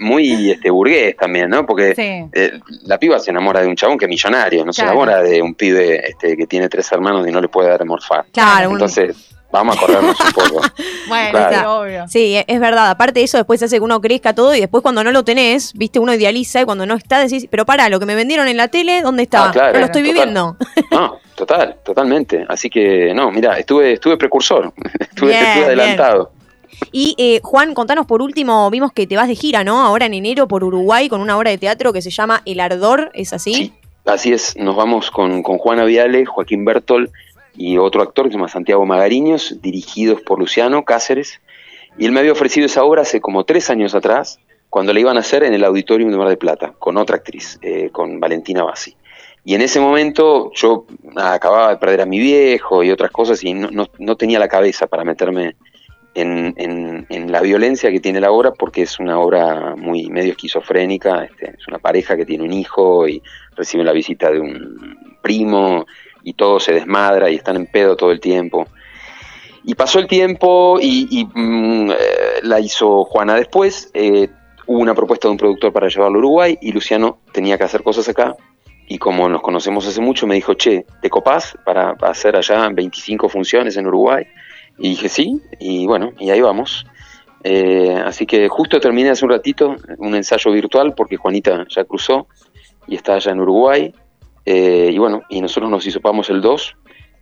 muy 0.00 0.50
este, 0.52 0.70
burgués 0.70 1.16
también, 1.16 1.48
¿no? 1.50 1.64
Porque 1.66 1.94
Sí. 1.94 2.28
eh, 2.32 2.60
la 2.84 2.98
piba 2.98 3.18
se 3.18 3.30
enamora 3.30 3.60
de 3.62 3.68
un 3.68 3.76
chabón 3.76 3.98
que 3.98 4.04
es 4.06 4.08
millonario, 4.08 4.64
no 4.64 4.72
se 4.72 4.82
enamora 4.82 5.22
de 5.22 5.40
un 5.42 5.54
pibe 5.54 6.08
este, 6.10 6.36
que 6.36 6.46
tiene 6.46 6.68
tres 6.68 6.90
hermanos 6.92 7.26
y 7.26 7.30
no 7.32 7.40
le 7.40 7.48
puede 7.48 7.68
dar 7.68 7.82
a 7.82 7.84
morfar. 7.84 8.26
Claro, 8.32 8.68
un- 8.70 8.74
Entonces, 8.76 9.33
vamos 9.58 9.76
a 9.76 9.80
corrernos 9.80 10.16
un 10.20 10.32
poco. 10.32 10.60
Bueno, 11.06 11.30
Claro. 11.32 11.58
sí, 11.58 11.64
obvio. 11.66 12.08
Sí, 12.08 12.34
e- 12.36 12.44
es 12.48 12.60
verdad. 12.60 12.88
Aparte 12.90 13.20
de 13.20 13.24
eso, 13.24 13.36
después 13.36 13.62
hace 13.62 13.76
que 13.76 13.82
uno 13.84 14.00
crezca 14.00 14.34
todo 14.34 14.54
y 14.54 14.60
después 14.60 14.82
cuando 14.82 15.04
no 15.04 15.12
lo 15.12 15.22
tenés, 15.22 15.72
viste, 15.74 15.98
uno 15.98 16.14
idealiza 16.14 16.62
y 16.62 16.64
cuando 16.64 16.86
no 16.86 16.94
está 16.94 17.18
decís, 17.20 17.46
pero 17.50 17.66
para, 17.66 17.88
lo 17.90 18.00
que 18.00 18.06
me 18.06 18.14
vendieron 18.14 18.48
en 18.48 18.56
la 18.56 18.68
tele, 18.68 19.02
¿dónde 19.02 19.24
está? 19.24 19.48
Ah, 19.48 19.52
claro, 19.52 19.72
no 19.74 19.80
lo 19.80 19.86
estoy 19.86 20.02
total. 20.02 20.14
viviendo. 20.14 20.56
No, 20.90 21.18
total, 21.34 21.76
totalmente. 21.84 22.46
Así 22.48 22.70
que, 22.70 23.12
no, 23.14 23.30
mira, 23.30 23.58
estuve, 23.58 23.92
estuve 23.94 24.16
precursor, 24.16 24.72
estuve, 25.00 25.30
Bien, 25.30 25.42
estuve 25.42 25.54
bien. 25.54 25.64
adelantado. 25.80 26.32
Y 26.90 27.14
eh, 27.18 27.40
Juan, 27.42 27.74
contanos 27.74 28.06
por 28.06 28.22
último, 28.22 28.68
vimos 28.70 28.92
que 28.92 29.06
te 29.06 29.16
vas 29.16 29.28
de 29.28 29.34
gira, 29.34 29.62
¿no? 29.62 29.82
Ahora 29.84 30.06
en 30.06 30.14
enero 30.14 30.48
por 30.48 30.64
Uruguay 30.64 31.08
con 31.08 31.20
una 31.20 31.36
obra 31.36 31.50
de 31.50 31.58
teatro 31.58 31.92
que 31.92 32.00
se 32.02 32.10
llama 32.10 32.42
El 32.46 32.60
Ardor, 32.60 33.10
¿es 33.14 33.32
así? 33.32 33.72
Así 34.06 34.32
es, 34.32 34.56
nos 34.56 34.74
vamos 34.76 35.10
con, 35.10 35.42
con 35.42 35.58
Juana 35.58 35.84
Viale, 35.84 36.24
Joaquín 36.26 36.64
Bertol 36.64 37.10
y 37.56 37.78
otro 37.78 38.02
actor 38.02 38.26
que 38.26 38.32
se 38.32 38.36
llama 38.36 38.48
Santiago 38.48 38.84
Magariños, 38.86 39.60
dirigidos 39.62 40.20
por 40.22 40.38
Luciano 40.38 40.84
Cáceres. 40.84 41.40
Y 41.98 42.06
él 42.06 42.12
me 42.12 42.20
había 42.20 42.32
ofrecido 42.32 42.66
esa 42.66 42.82
obra 42.84 43.02
hace 43.02 43.20
como 43.20 43.44
tres 43.44 43.70
años 43.70 43.94
atrás, 43.94 44.40
cuando 44.70 44.92
la 44.92 45.00
iban 45.00 45.16
a 45.16 45.20
hacer 45.20 45.44
en 45.44 45.54
el 45.54 45.64
Auditorium 45.64 46.10
de 46.10 46.16
Mar 46.16 46.28
del 46.28 46.38
Plata, 46.38 46.72
con 46.78 46.96
otra 46.96 47.16
actriz, 47.16 47.58
eh, 47.62 47.90
con 47.92 48.18
Valentina 48.18 48.64
Bassi. 48.64 48.96
Y 49.44 49.54
en 49.54 49.60
ese 49.62 49.78
momento 49.78 50.50
yo 50.54 50.86
acababa 51.16 51.68
de 51.70 51.76
perder 51.76 52.00
a 52.00 52.06
mi 52.06 52.18
viejo 52.18 52.82
y 52.82 52.90
otras 52.90 53.10
cosas 53.12 53.44
y 53.44 53.52
no, 53.54 53.70
no- 53.70 53.86
no 53.98 54.16
tenía 54.16 54.38
la 54.38 54.48
cabeza 54.48 54.86
para 54.88 55.04
meterme 55.04 55.54
en, 56.14 56.54
en- 56.56 57.06
en 57.08 57.30
la 57.30 57.40
violencia 57.40 57.90
que 57.90 58.00
tiene 58.00 58.20
la 58.20 58.30
obra 58.32 58.52
porque 58.52 58.82
es 58.82 58.98
una 58.98 59.18
obra 59.20 59.74
muy 59.76 60.08
medio 60.08 60.32
esquizofrénica, 60.32 61.24
este, 61.24 61.50
es 61.58 61.68
una 61.68 61.78
pareja 61.78 62.16
que 62.16 62.24
tiene 62.24 62.42
un 62.44 62.52
hijo 62.52 63.06
y 63.06 63.22
recibe 63.54 63.84
la 63.84 63.92
visita 63.92 64.30
de 64.30 64.40
un 64.40 64.96
primo 65.22 65.86
y 66.24 66.32
todo 66.32 66.58
se 66.58 66.72
desmadra 66.72 67.30
y 67.30 67.36
están 67.36 67.56
en 67.56 67.66
pedo 67.66 67.96
todo 67.96 68.10
el 68.10 68.20
tiempo. 68.20 68.66
Y 69.62 69.74
pasó 69.74 69.98
el 69.98 70.06
tiempo 70.06 70.78
y, 70.80 71.28
mm, 71.32 71.90
eh, 71.90 71.96
la 72.42 72.60
hizo 72.60 73.04
Juana 73.04 73.34
después. 73.34 73.90
eh, 73.94 74.28
hubo 74.66 74.78
una 74.78 74.94
propuesta 74.94 75.28
de 75.28 75.32
un 75.32 75.36
productor 75.36 75.72
para 75.72 75.88
llevarlo 75.88 76.16
a 76.16 76.20
Uruguay 76.20 76.58
y 76.60 76.72
Luciano 76.72 77.18
tenía 77.32 77.58
que 77.58 77.64
hacer 77.64 77.82
cosas 77.82 78.08
acá. 78.08 78.34
Y 78.86 78.98
como 78.98 79.28
nos 79.28 79.42
conocemos 79.42 79.86
hace 79.86 80.00
mucho, 80.00 80.26
me 80.26 80.34
dijo, 80.34 80.54
che, 80.54 80.84
¿te 81.00 81.08
copás 81.08 81.56
para 81.64 81.94
hacer 82.02 82.36
allá 82.36 82.68
25 82.68 83.28
funciones 83.28 83.76
en 83.76 83.86
Uruguay? 83.86 84.26
Y 84.78 84.90
dije, 84.90 85.08
sí, 85.08 85.40
y 85.58 85.86
bueno, 85.86 86.12
y 86.18 86.30
ahí 86.30 86.40
vamos. 86.40 86.86
Eh, 87.42 88.02
así 88.04 88.26
que 88.26 88.48
justo 88.48 88.80
terminé 88.80 89.10
hace 89.10 89.24
un 89.24 89.30
ratito 89.30 89.76
un 89.98 90.14
ensayo 90.14 90.50
virtual 90.50 90.94
porque 90.94 91.16
Juanita 91.16 91.66
ya 91.68 91.84
cruzó 91.84 92.26
y 92.86 92.96
está 92.96 93.14
allá 93.14 93.32
en 93.32 93.40
Uruguay. 93.40 93.94
Eh, 94.46 94.90
y 94.92 94.98
bueno, 94.98 95.22
y 95.28 95.40
nosotros 95.40 95.70
nos 95.70 95.86
hisopamos 95.86 96.28
el 96.30 96.40
2 96.40 96.76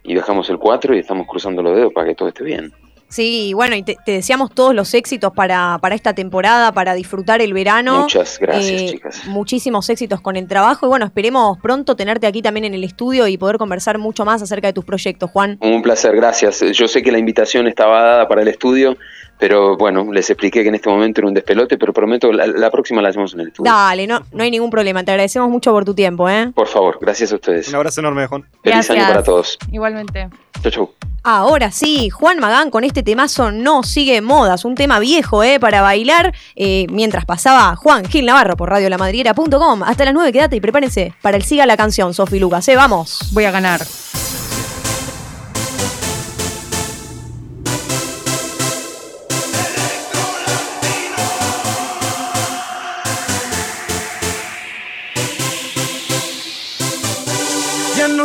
y 0.05 0.14
dejamos 0.14 0.51
el 0.51 0.59
4 0.59 0.95
y 0.97 0.99
estamos 0.99 1.27
cruzando 1.27 1.62
los 1.62 1.77
dedos 1.77 1.93
para 1.93 2.09
que 2.09 2.14
todo 2.14 2.29
esté 2.29 2.45
bien. 2.45 2.73
Sí, 3.09 3.49
y 3.49 3.53
bueno, 3.53 3.77
y 3.77 3.83
te, 3.83 3.99
te 4.07 4.12
deseamos 4.12 4.55
todos 4.55 4.75
los 4.75 4.95
éxitos 4.95 5.33
para, 5.35 5.79
para 5.83 5.95
esta 5.95 6.14
temporada, 6.14 6.73
para 6.73 6.95
disfrutar 6.95 7.43
el 7.43 7.53
verano. 7.53 8.05
Muchas 8.05 8.39
gracias, 8.39 8.81
Eh, 8.81 8.89
chicas. 8.93 9.27
Muchísimos 9.27 9.91
éxitos 9.91 10.23
con 10.23 10.37
el 10.37 10.49
trabajo 10.49 10.87
y 10.87 10.89
bueno, 10.89 11.05
esperemos 11.05 11.59
pronto 11.59 11.95
tenerte 11.95 12.27
aquí 12.27 12.41
también 12.41 12.64
en 12.64 12.73
el 12.73 12.85
estudio 12.85 13.29
y 13.29 13.37
poder 13.37 13.59
conversar 13.59 13.99
mucho 13.99 14.25
más 14.25 14.41
acerca 14.41 14.68
de 14.68 14.73
tus 14.73 14.87
proyectos, 14.87 15.31
Juan. 15.31 15.59
Un 15.61 15.83
placer, 15.83 16.16
gracias. 16.16 16.64
Yo 16.73 16.89
sé 16.89 17.03
que 17.03 17.12
la 17.12 17.18
invitación 17.18 17.68
estaba 17.68 18.01
dada 18.03 18.29
para 18.29 18.41
el 18.41 18.49
estudio, 18.49 18.97
pero 19.43 19.76
bueno, 19.76 20.07
les 20.12 20.30
expliqué 20.30 20.62
que 20.62 20.68
en 20.68 20.76
este 20.76 20.88
momento 20.88 21.20
era 21.20 21.26
un 21.26 21.34
despelote, 21.34 21.76
pero 21.76 21.93
prometo 21.93 22.32
la, 22.32 22.47
la 22.47 22.70
próxima 22.70 23.03
la 23.03 23.09
hacemos 23.09 23.34
en 23.34 23.40
el 23.40 23.49
estudio. 23.49 23.72
Dale, 23.72 24.07
no, 24.07 24.20
no 24.30 24.45
hay 24.45 24.53
ningún 24.53 24.70
problema. 24.70 25.03
Te 25.03 25.11
agradecemos 25.11 25.51
mucho 25.51 25.72
por 25.72 25.84
tu 25.84 25.95
tiempo, 25.95 26.28
¿eh? 26.28 26.53
Por 26.55 26.68
favor, 26.68 26.97
gracias 27.01 27.32
a 27.32 27.34
ustedes. 27.34 27.66
Un 27.68 27.74
abrazo 27.74 27.99
enorme, 27.99 28.24
Juan. 28.28 28.45
Feliz 28.62 28.88
año 28.88 29.03
para 29.03 29.24
todos. 29.24 29.59
Igualmente. 29.72 30.28
Chau, 30.62 30.70
chau. 30.70 30.90
Ahora 31.24 31.72
sí, 31.72 32.09
Juan 32.09 32.38
Magán 32.38 32.70
con 32.70 32.84
este 32.84 33.03
temazo 33.03 33.51
no 33.51 33.82
sigue 33.82 34.20
modas, 34.20 34.64
un 34.64 34.76
tema 34.76 35.01
viejo, 35.01 35.43
¿eh? 35.43 35.59
Para 35.59 35.82
bailar, 35.82 36.32
eh, 36.55 36.86
mientras 36.93 37.24
pasaba 37.24 37.74
Juan 37.74 38.05
Gil 38.05 38.26
Navarro 38.26 38.57
por 38.57 38.70
radiolamadriguera.com. 38.70 39.82
Hasta 39.82 40.05
las 40.05 40.14
9 40.14 40.32
quédate 40.32 40.55
y 40.55 40.61
prepárense 40.61 41.14
para 41.20 41.36
el 41.36 41.43
Siga 41.43 41.66
la 41.66 41.76
canción, 41.76 42.14
Sofi 42.14 42.38
Lucas, 42.38 42.68
¿eh? 42.68 42.76
Vamos. 42.76 43.30
Voy 43.32 43.43
a 43.43 43.51
ganar. 43.51 43.80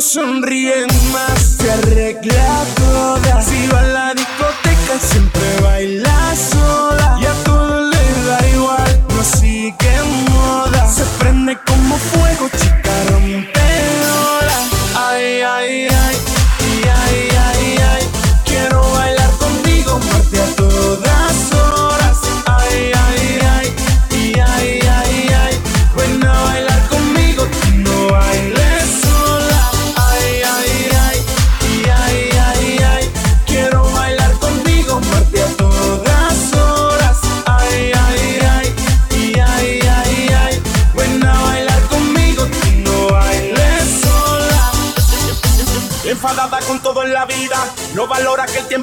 Sonríen 0.08 0.88
más, 1.12 1.58
se 1.60 1.70
arregla 1.70 2.64
toda. 2.76 3.42
Si 3.42 3.68
va 3.68 3.82
a 3.82 3.84
la 3.84 4.14
discoteca, 4.14 5.00
siempre 5.00 5.62
baila 5.62 6.34
sola. 6.36 7.18
Y 7.22 7.26
a 7.26 7.34
todo 7.44 7.82
le 7.82 8.24
da 8.26 8.48
igual, 8.48 9.04
no 9.10 9.24
sigue 9.24 9.96
moda. 10.30 10.88
Se 10.88 11.04
prende 11.20 11.58
como 11.66 11.98
fuego, 11.98 12.50
chica 12.58 12.87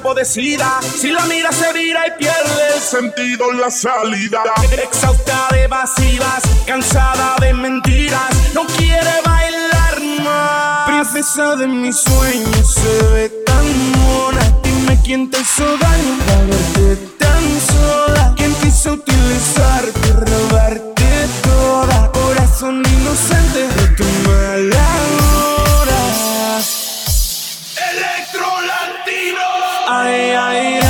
tiempo 0.04 0.14
decida. 0.14 0.80
Si 0.82 1.10
la 1.10 1.24
mira 1.26 1.50
se 1.50 1.72
vira 1.72 2.06
y 2.06 2.10
pierde 2.18 2.74
el 2.74 2.80
sentido 2.80 3.50
en 3.50 3.60
la 3.60 3.70
salida. 3.70 4.42
Exhausta 4.70 5.48
de 5.50 5.64
evasivas, 5.64 6.42
cansada 6.66 7.36
de 7.40 7.54
mentiras, 7.54 8.28
no 8.54 8.66
quiere 8.66 9.14
bailar 9.24 10.00
más. 10.22 10.88
Princesa 10.88 11.56
de 11.56 11.66
mis 11.66 11.96
sueños 11.96 12.74
se 12.74 13.06
ve 13.14 13.28
tan 13.46 13.92
mona. 13.92 14.40
Dime 14.62 15.00
quién 15.02 15.30
te 15.30 15.40
hizo 15.40 15.64
daño 15.64 16.18
para 16.26 16.44
verte 16.44 16.96
tan 17.18 17.60
sola. 17.60 18.34
¿Quién 18.36 18.54
quiso 18.56 18.92
utilizarte, 18.92 20.12
robarte 20.12 21.28
toda? 21.42 22.12
Corazón 22.12 22.82
inocente 23.00 23.73
Ay, 29.86 30.32
ay, 30.32 30.83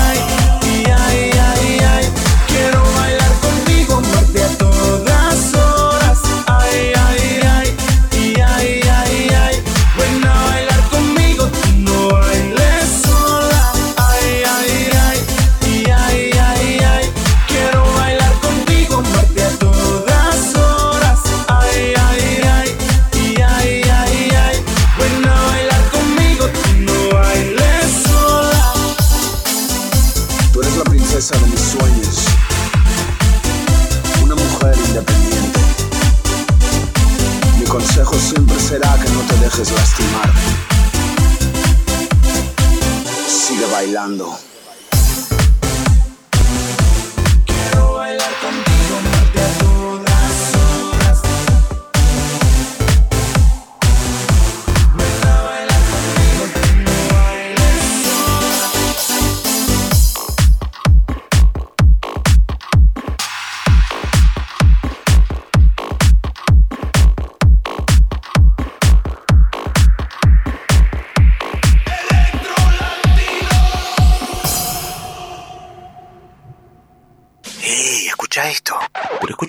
dejes 39.56 39.72
lastimar. 39.72 40.32
Sigue 43.28 43.66
bailando. 43.66 44.43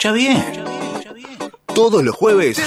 Escucha 0.06 0.12
bien. 0.12 0.44
Todos 1.74 2.04
los 2.04 2.16
jueves. 2.16 2.62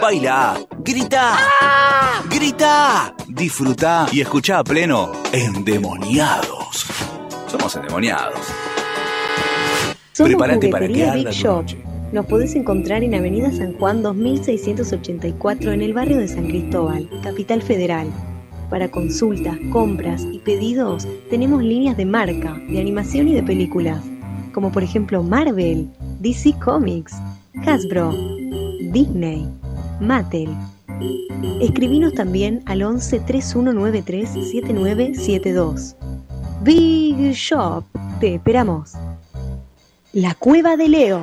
Baila, 0.00 0.58
grita, 0.78 1.38
grita, 2.30 3.14
disfruta 3.28 4.06
y 4.12 4.20
escucha 4.20 4.58
a 4.58 4.64
pleno 4.64 5.12
Endemoniados. 5.32 6.86
Somos 7.46 7.76
endemoniados. 7.76 8.40
Somos 10.12 10.30
Prepárate 10.30 10.68
para 10.68 10.88
que 10.88 11.10
Big 11.10 11.30
Shop. 11.30 11.62
noche. 11.62 11.78
Nos 12.12 12.26
podés 12.26 12.54
encontrar 12.54 13.02
en 13.02 13.14
Avenida 13.14 13.50
San 13.52 13.74
Juan 13.74 14.02
2684 14.02 15.72
en 15.72 15.82
el 15.82 15.92
barrio 15.92 16.18
de 16.18 16.28
San 16.28 16.46
Cristóbal, 16.46 17.08
Capital 17.22 17.62
Federal. 17.62 18.08
Para 18.70 18.90
consultas, 18.90 19.56
compras 19.70 20.22
y 20.32 20.38
pedidos 20.38 21.06
tenemos 21.30 21.62
líneas 21.62 21.96
de 21.96 22.06
marca, 22.06 22.58
de 22.68 22.80
animación 22.80 23.28
y 23.28 23.34
de 23.34 23.42
películas, 23.42 24.02
como 24.56 24.72
por 24.72 24.82
ejemplo 24.82 25.22
Marvel, 25.22 25.86
DC 26.20 26.54
Comics, 26.64 27.12
Hasbro, 27.66 28.10
Disney, 28.90 29.46
Mattel. 30.00 30.48
Escribinos 31.60 32.14
también 32.14 32.62
al 32.64 32.82
11 32.82 33.20
3193 33.20 34.30
7972. 34.30 35.94
Big 36.62 37.32
Shop, 37.32 37.84
te 38.18 38.36
esperamos. 38.36 38.94
La 40.14 40.34
Cueva 40.34 40.78
de 40.78 40.88
Leo. 40.88 41.22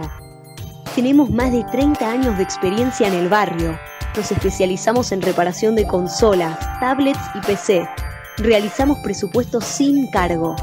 Tenemos 0.93 1.31
más 1.31 1.51
de 1.51 1.63
30 1.71 2.07
años 2.07 2.37
de 2.37 2.43
experiencia 2.43 3.07
en 3.07 3.15
el 3.15 3.29
barrio. 3.29 3.75
Nos 4.15 4.31
especializamos 4.31 5.11
en 5.11 5.23
reparación 5.23 5.73
de 5.75 5.87
consolas, 5.87 6.59
tablets 6.79 7.19
y 7.33 7.39
PC. 7.39 7.89
Realizamos 8.37 8.99
presupuestos 8.99 9.63
sin 9.63 10.05
cargo. 10.11 10.55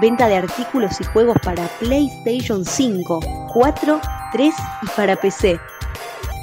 Venta 0.00 0.28
de 0.28 0.36
artículos 0.36 0.98
y 0.98 1.04
juegos 1.04 1.36
para 1.44 1.68
PlayStation 1.78 2.64
5, 2.64 3.20
4, 3.52 4.00
3 4.32 4.54
y 4.82 4.86
para 4.96 5.14
PC. 5.16 5.60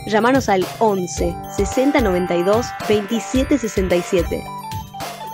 Llámanos 0.06 0.48
al 0.48 0.64
11 0.78 1.36
60 1.56 2.02
92 2.02 2.68
27 2.88 3.58
67. 3.58 4.44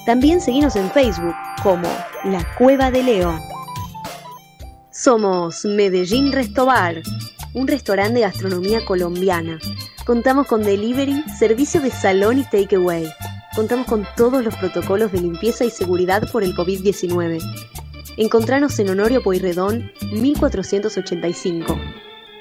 También 0.06 0.40
seguimos 0.40 0.78
en 0.78 0.90
Facebook 0.92 1.36
como 1.62 1.88
La 2.24 2.46
Cueva 2.58 2.92
de 2.92 3.04
Leo. 3.04 3.38
Somos 4.90 5.66
Medellín 5.66 6.32
Restobar, 6.32 7.02
un 7.54 7.68
restaurante 7.68 8.16
de 8.16 8.22
gastronomía 8.22 8.86
colombiana. 8.86 9.60
Contamos 10.06 10.48
con 10.48 10.64
delivery, 10.64 11.24
servicio 11.38 11.82
de 11.82 11.92
salón 11.92 12.40
y 12.40 12.44
takeaway. 12.46 13.12
Contamos 13.54 13.86
con 13.86 14.08
todos 14.16 14.46
los 14.46 14.56
protocolos 14.56 15.12
de 15.12 15.20
limpieza 15.20 15.66
y 15.66 15.70
seguridad 15.70 16.24
por 16.32 16.44
el 16.44 16.56
COVID-19. 16.56 17.42
Encontranos 18.18 18.78
en 18.80 18.90
Honorio 18.90 19.24
Pueyrredón 19.24 19.92
1485. 20.12 21.80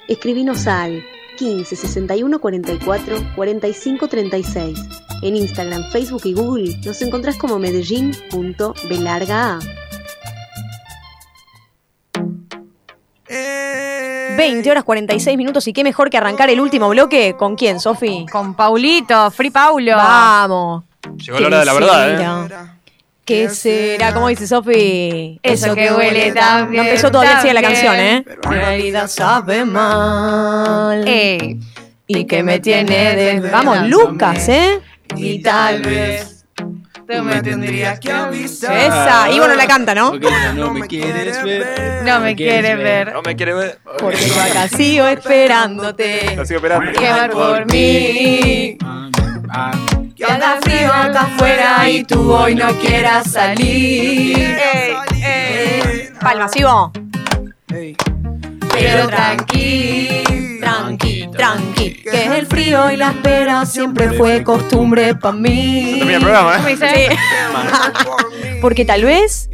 Escribinos 0.09 0.66
al 0.66 1.05
15 1.39 1.77
61 1.77 2.41
44 2.41 3.16
45 3.35 4.09
36. 4.09 4.79
En 5.23 5.37
Instagram, 5.37 5.91
Facebook 5.91 6.23
y 6.25 6.35
Google 6.35 6.77
nos 6.85 7.01
encontrás 7.01 7.37
como 7.37 7.59
medellín.belarga. 7.59 9.61
20 14.37 14.70
horas 14.70 14.85
46 14.85 15.39
minutos 15.39 15.66
y 15.68 15.73
qué 15.73 15.85
mejor 15.85 16.11
que 16.11 16.18
arrancar 16.18 16.51
el 16.51 16.61
último 16.61 16.89
bloque. 16.89 17.35
¿Con 17.39 17.57
quién, 17.57 17.81
Sofi? 17.81 18.27
Con 18.31 18.55
Paulito, 18.55 19.31
Free 19.31 19.51
Paulo. 19.51 19.97
Vamos. 19.97 20.85
Llegó 21.16 21.41
la 21.41 21.47
hora 21.47 21.61
de 21.61 21.64
la 21.64 21.73
verdad, 21.73 22.11
¿eh? 22.11 22.16
¿Qué 23.25 23.49
será? 23.51 24.12
¿Cómo 24.12 24.29
dice 24.29 24.47
Sofi? 24.47 25.39
Eso 25.43 25.75
que 25.75 25.93
huele 25.93 26.33
tan 26.33 26.64
No 26.64 26.70
bien, 26.70 26.87
empezó 26.87 27.11
todavía 27.11 27.41
sigue 27.41 27.55
la 27.55 27.62
canción, 27.62 27.95
¿eh? 27.95 28.25
En 28.27 28.51
realidad 28.51 29.07
sabe 29.07 29.64
mal. 29.64 31.07
Ey. 31.07 31.61
Y 32.09 32.25
que 32.27 32.43
me 32.43 32.59
tiene 32.59 33.14
de... 33.14 33.41
Vamos, 33.49 33.89
Lucas, 33.89 34.49
¿eh? 34.49 34.81
Y 35.16 35.41
tal 35.41 35.83
vez 35.83 36.45
tú 37.16 37.23
me 37.23 37.43
tendrías 37.43 38.01
que 38.01 38.11
avisar. 38.11 38.77
Esa. 38.77 39.31
Y 39.31 39.39
bueno, 39.39 39.55
la 39.55 39.66
canta, 39.66 39.95
¿no? 39.95 40.12
No 40.55 40.73
me 40.73 40.87
quieres 40.87 41.43
ver. 41.45 42.03
No 42.05 42.20
me 42.20 42.35
quieres 42.35 42.77
ver. 42.77 43.12
No 43.12 43.23
me 43.23 43.37
quiere 43.37 43.55
ver. 43.55 43.79
Porque 43.99 44.25
acá 44.41 44.68
sigo 44.68 45.07
esperándote. 45.07 46.45
Sigo 46.45 46.57
esperando. 46.57 46.93
Que 46.93 47.29
por 47.31 47.70
mí. 47.70 48.79
Que 50.25 50.33
haga 50.33 50.61
frío 50.61 50.93
acá 50.93 51.23
afuera 51.23 51.91
y 51.91 52.05
tú 52.05 52.33
hoy 52.33 52.55
no 52.55 52.68
quieras 52.79 53.33
salir. 53.33 54.39
Ey, 54.39 54.95
ey. 55.20 56.11
Palma, 56.20 56.47
sigo. 56.47 56.93
Pero 57.66 59.09
tranqui, 59.09 60.23
Tranqui, 60.61 61.29
tranqui. 61.33 62.03
Que 62.05 62.39
el 62.39 62.47
frío 62.47 62.93
y 62.93 62.97
la 62.99 63.11
espera 63.11 63.66
siempre 63.66 64.12
fue 64.12 64.45
costumbre 64.45 65.16
para 65.16 65.35
mí. 65.35 65.97
Termina 65.99 66.18
el 66.18 66.23
programa, 66.23 66.57
¿Cómo 66.59 66.68
¿eh? 66.68 66.70
dice? 66.70 67.09
Porque 68.61 68.85
tal 68.85 69.05
vez. 69.05 69.51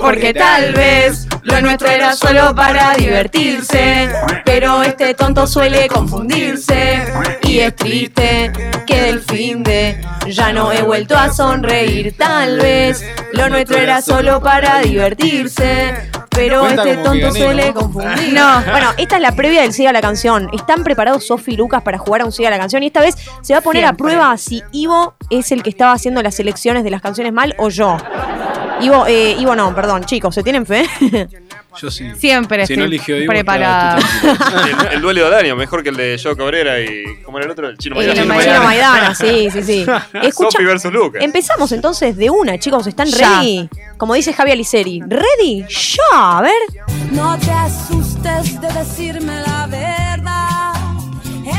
Porque 0.00 0.32
tal 0.34 0.72
vez 0.72 1.26
lo 1.42 1.60
nuestro 1.60 1.88
era 1.88 2.14
solo 2.14 2.54
para 2.54 2.94
divertirse. 2.94 4.08
Pero 4.44 4.82
este 4.82 5.14
tonto 5.14 5.46
suele 5.46 5.88
confundirse. 5.88 7.04
Y 7.42 7.60
es 7.60 7.74
triste 7.76 8.52
que 8.86 9.02
del 9.02 9.20
fin 9.20 9.62
de 9.62 10.00
ya 10.26 10.52
no 10.52 10.72
he 10.72 10.82
vuelto 10.82 11.16
a 11.16 11.32
sonreír. 11.32 12.14
Tal 12.16 12.58
vez 12.58 13.04
lo 13.32 13.48
nuestro 13.48 13.78
era 13.78 14.02
solo 14.02 14.40
para 14.40 14.80
divertirse. 14.80 15.94
Pero 16.30 16.60
Cuenta 16.60 16.88
este 16.88 17.02
tonto 17.02 17.32
suele 17.32 17.72
confundir. 17.72 18.32
No, 18.32 18.62
bueno, 18.70 18.92
esta 18.96 19.16
es 19.16 19.22
la 19.22 19.32
previa 19.32 19.62
del 19.62 19.72
Siga 19.72 19.92
la 19.92 20.00
canción. 20.00 20.48
Están 20.52 20.84
preparados 20.84 21.26
Sofi 21.26 21.54
y 21.54 21.56
Lucas 21.56 21.82
para 21.82 21.98
jugar 21.98 22.20
a 22.20 22.26
un 22.26 22.32
Siga 22.32 22.50
la 22.50 22.58
canción. 22.58 22.82
Y 22.82 22.86
esta 22.86 23.00
vez 23.00 23.16
se 23.42 23.54
va 23.54 23.58
a 23.58 23.62
poner 23.62 23.84
a 23.84 23.94
prueba 23.94 24.36
si 24.36 24.62
Ivo 24.70 25.14
es 25.30 25.50
el 25.50 25.62
que 25.62 25.70
estaba 25.70 25.92
haciendo 25.92 26.22
las 26.22 26.36
selecciones 26.36 26.84
de 26.84 26.90
las 26.90 27.02
canciones 27.02 27.32
mal 27.32 27.54
o 27.58 27.70
yo. 27.70 27.96
Ivo, 28.80 29.06
eh, 29.06 29.36
Ivo 29.38 29.54
no, 29.56 29.74
perdón, 29.74 30.04
chicos, 30.04 30.34
¿se 30.34 30.42
tienen 30.42 30.64
fe? 30.66 30.86
Yo 31.80 31.90
sí. 31.90 32.10
Siempre 32.16 32.66
Si 32.66 32.76
no 32.76 32.84
estoy 32.84 32.94
eligió 32.96 33.16
Ivo, 33.18 33.26
preparada. 33.32 33.98
El, 34.90 34.94
el 34.94 35.00
duelo 35.00 35.28
de 35.30 35.36
año, 35.36 35.56
mejor 35.56 35.82
que 35.82 35.90
el 35.90 35.96
de 35.96 36.20
Joe 36.22 36.36
Cabrera 36.36 36.80
y. 36.80 37.22
¿Cómo 37.24 37.38
era 37.38 37.46
el 37.46 37.52
otro? 37.52 37.68
El 37.68 37.78
chino 37.78 37.94
Maidana. 37.96 38.20
Chino 38.42 38.62
Maidana, 38.64 39.14
sí, 39.14 39.48
sí, 39.50 39.62
sí. 39.62 39.86
Escucha, 40.22 40.50
Sofi 40.52 40.64
versus 40.64 40.92
Lucas. 40.92 41.22
empezamos 41.22 41.70
entonces 41.72 42.16
de 42.16 42.30
una, 42.30 42.58
chicos, 42.58 42.86
¿están 42.86 43.06
Ya. 43.08 43.40
ready? 43.40 43.68
Como 43.96 44.14
dice 44.14 44.32
Javi 44.32 44.52
Aliceri, 44.52 45.02
¿ready? 45.06 45.64
Ya, 45.68 46.38
a 46.38 46.42
ver. 46.42 46.52
No 47.12 47.38
te 47.38 47.50
asustes 47.52 48.60
de 48.60 48.72
decirme 48.72 49.40
la 49.40 49.66
verdad. 49.66 50.72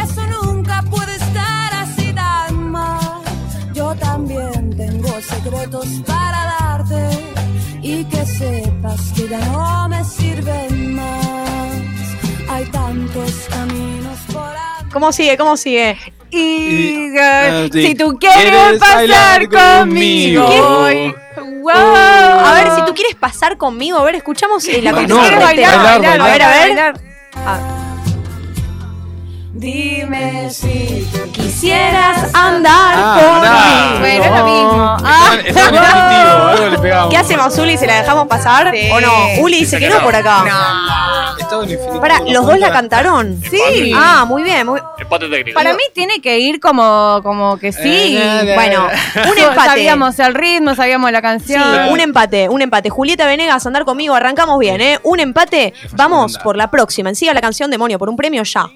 Eso 0.04 0.22
nunca 0.44 0.82
puede 0.90 1.16
estar 1.16 1.74
así 1.74 2.14
tan 2.14 2.72
mal. 2.72 3.00
Yo 3.74 3.94
también 3.96 4.76
tengo 4.76 5.10
secretos 5.22 5.88
para 6.06 6.39
darte. 6.90 7.18
Y 7.82 8.04
que 8.06 8.26
sepas 8.26 9.12
que 9.16 9.28
ya 9.28 9.40
no 9.46 9.88
me 9.90 10.04
sirven 10.04 10.96
más. 10.96 11.78
Hay 12.50 12.66
tantos 12.66 13.48
caminos 13.50 14.18
por 14.34 14.44
ahí. 14.48 14.86
¿Cómo 14.92 15.12
sigue? 15.12 15.38
¿Cómo 15.38 15.56
sigue? 15.58 15.98
Y 16.32 17.16
eh, 17.18 17.70
si 17.72 17.96
tú 17.96 18.18
¿quieres 18.20 18.52
quieres 18.52 18.80
pasar 18.80 18.96
bailar 18.98 19.50
conmigo, 19.50 20.46
conmigo? 20.46 21.16
Wow. 21.62 21.72
A 21.72 22.54
ver, 22.54 22.72
si 22.76 22.86
tú 22.86 22.94
quieres 22.94 23.16
pasar 23.16 23.58
conmigo, 23.58 23.98
a 23.98 24.04
ver, 24.04 24.16
escuchamos 24.16 24.64
eh, 24.68 24.82
la 24.82 24.92
No, 24.92 24.98
canción. 24.98 25.20
no, 25.20 25.30
de 25.30 25.36
bailar, 25.44 25.72
Teo. 25.74 25.84
bailar, 25.84 26.22
A 26.22 26.26
ver, 26.28 26.42
a 26.44 26.50
ver. 26.50 26.68
bailar. 26.68 26.94
Dime 29.54 30.50
si 30.52 31.08
Quisieras 31.60 32.34
andar 32.34 32.94
Ah, 32.96 33.20
conmigo. 33.20 34.00
Bueno, 34.00 34.24
es 34.24 34.32
lo 34.32 34.46
mismo. 34.46 34.98
Ah. 35.04 35.32
Está 35.46 35.66
en 35.68 35.74
definitivo, 35.74 36.48
algo 36.48 36.70
le 36.70 36.80
pegamos. 36.82 37.10
¿Qué 37.10 37.18
hacemos, 37.18 37.58
Uli? 37.58 37.78
¿Se 37.78 37.86
la 37.86 37.96
dejamos 38.02 38.28
pasar 38.28 38.72
Sí. 38.74 38.90
o 38.94 39.02
no? 39.02 39.12
Uli 39.42 39.60
dice 39.60 39.78
que 39.78 39.90
no 39.90 40.00
por 40.00 40.16
acá. 40.16 40.46
En 41.52 41.64
infinito. 41.70 42.00
Para, 42.00 42.20
¿los 42.22 42.46
dos 42.46 42.58
la 42.60 42.72
cantaron? 42.72 43.42
Sí. 43.50 43.92
Ah, 43.94 44.24
muy 44.26 44.44
bien. 44.44 44.68
muy- 44.68 44.80
Empate 45.00 45.28
técnico. 45.28 45.56
Para 45.58 45.74
mí 45.74 45.84
tiene 45.94 46.22
que 46.22 46.40
ir 46.40 46.62
como, 46.62 47.20
como 47.24 47.58
que 47.58 47.74
sí. 47.74 48.16
Eh, 48.18 48.54
Bueno, 48.56 48.88
un 49.16 49.38
empate. 49.38 49.66
Sabíamos 49.70 50.18
el 50.20 50.34
ritmo, 50.36 50.76
sabíamos 50.76 51.12
la 51.12 51.18
Sí, 51.20 51.24
canción. 51.24 51.90
un 51.92 52.00
empate, 52.00 52.48
un 52.48 52.62
empate. 52.62 52.90
Julieta 52.90 53.26
Venegas, 53.26 53.66
andar 53.66 53.84
conmigo, 53.84 54.16
arrancamos 54.16 54.58
bien, 54.60 54.80
¿eh? 54.80 54.98
Un 55.04 55.20
empate, 55.20 55.74
vamos 55.92 56.38
por 56.38 56.56
la 56.56 56.72
próxima. 56.72 57.14
Siga 57.16 57.34
la 57.34 57.42
canción 57.42 57.70
Demonio 57.70 58.00
por 58.00 58.08
un 58.08 58.16
premio 58.16 58.44
ya. 58.44 58.68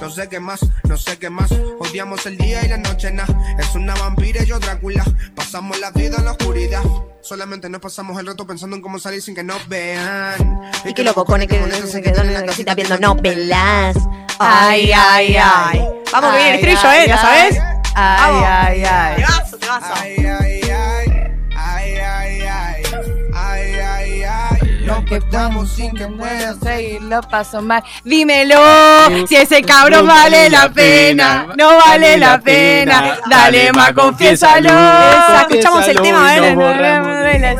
No 0.00 0.10
sé 0.10 0.28
qué 0.28 0.38
más, 0.38 0.60
no 0.86 0.96
sé 0.98 1.18
qué 1.18 1.30
más. 1.30 1.50
Odiamos 1.78 2.13
el 2.26 2.36
día 2.36 2.64
y 2.64 2.68
la 2.68 2.76
noche, 2.78 3.10
nah. 3.10 3.26
Es 3.58 3.74
una 3.74 3.94
vampira 3.94 4.42
y 4.42 4.46
yo 4.46 4.58
Drácula. 4.58 5.04
Pasamos 5.34 5.78
la 5.80 5.90
vida 5.90 6.16
en 6.18 6.24
la 6.24 6.32
oscuridad. 6.32 6.82
Solamente 7.20 7.68
nos 7.68 7.80
pasamos 7.80 8.18
el 8.18 8.26
rato 8.26 8.46
pensando 8.46 8.76
en 8.76 8.82
cómo 8.82 8.98
salir 8.98 9.22
sin 9.22 9.34
que 9.34 9.42
nos 9.42 9.66
vean. 9.68 10.70
Y 10.84 10.94
que 10.94 11.02
los 11.02 11.14
bocones 11.14 11.48
que 11.48 11.58
se 11.86 12.02
quedan 12.02 12.26
en 12.28 12.34
la 12.34 12.44
casita 12.44 12.74
viendo 12.74 12.98
novelas. 12.98 13.96
Ay, 14.38 14.92
ay, 14.94 15.36
ay. 15.36 15.84
Vamos 16.12 16.32
que 16.32 16.36
viene 16.36 16.50
el 16.50 16.68
estribillo, 16.68 16.92
¿eh? 16.92 17.04
¿Ya 17.08 17.18
sabes? 17.18 17.58
Ay, 17.94 18.34
ay, 18.46 18.84
ay. 18.84 19.16
Temazo, 19.16 19.58
temazo. 19.58 19.94
Ay, 19.94 20.26
ay, 20.26 20.53
Nos 25.04 25.20
cortamos 25.20 25.70
sin 25.70 25.94
que 25.94 26.06
puedas 26.06 26.56
seguir, 26.60 27.02
lo 27.02 27.20
paso 27.20 27.60
mal. 27.60 27.82
Dímelo, 28.04 28.58
si 29.28 29.36
ese 29.36 29.60
cabrón 29.62 30.06
vale 30.06 30.48
la 30.48 30.70
pena, 30.70 31.48
no 31.58 31.76
vale 31.76 32.16
la 32.16 32.40
pena. 32.40 33.18
Dale 33.28 33.70
más, 33.72 33.92
confiésalo. 33.92 34.70
Escuchamos 35.42 35.86
el 35.88 36.00
tema, 36.00 36.30
a 36.30 36.40
ver. 36.40 37.56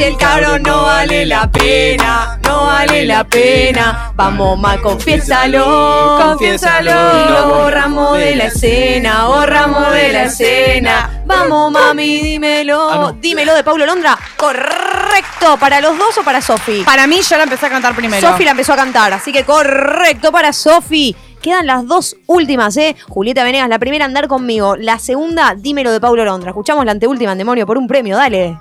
Si 0.00 0.06
el 0.06 0.16
cabrón 0.16 0.62
no 0.62 0.84
vale 0.84 1.26
la 1.26 1.52
pena, 1.52 2.38
no 2.44 2.64
vale 2.64 3.04
la 3.04 3.22
pena. 3.22 4.10
Vamos, 4.14 4.58
ma, 4.58 4.80
confiésalo, 4.80 6.18
confiésalo. 6.22 6.90
Y 6.90 7.30
lo 7.30 7.48
borramos 7.48 8.16
de 8.16 8.34
la 8.34 8.44
escena, 8.46 9.26
borramos 9.26 9.92
de 9.92 10.10
la 10.10 10.22
escena. 10.22 11.22
Vamos, 11.26 11.70
mami, 11.70 12.18
dímelo. 12.22 13.14
Dímelo 13.20 13.54
de 13.54 13.62
Paulo 13.62 13.84
Londra. 13.84 14.18
Correcto. 14.38 15.58
¿Para 15.58 15.82
los 15.82 15.98
dos 15.98 16.16
o 16.16 16.22
para 16.22 16.40
Sofi? 16.40 16.82
Para 16.82 17.06
mí, 17.06 17.20
yo 17.20 17.36
la 17.36 17.42
empecé 17.42 17.66
a 17.66 17.68
cantar 17.68 17.94
primero. 17.94 18.26
Sofi 18.26 18.44
la 18.44 18.52
empezó 18.52 18.72
a 18.72 18.76
cantar, 18.76 19.12
así 19.12 19.34
que 19.34 19.44
correcto 19.44 20.32
para 20.32 20.54
Sofi. 20.54 21.14
Quedan 21.42 21.66
las 21.66 21.86
dos 21.86 22.16
últimas, 22.24 22.74
¿eh? 22.78 22.96
Julieta 23.06 23.44
Venegas, 23.44 23.68
la 23.68 23.78
primera, 23.78 24.06
andar 24.06 24.28
conmigo. 24.28 24.76
La 24.76 24.98
segunda, 24.98 25.54
dímelo 25.54 25.92
de 25.92 26.00
Paulo 26.00 26.24
Londra. 26.24 26.52
Escuchamos 26.52 26.86
la 26.86 26.92
anteúltima, 26.92 27.32
en 27.32 27.38
demonio, 27.38 27.66
por 27.66 27.76
un 27.76 27.86
premio, 27.86 28.16
dale. 28.16 28.56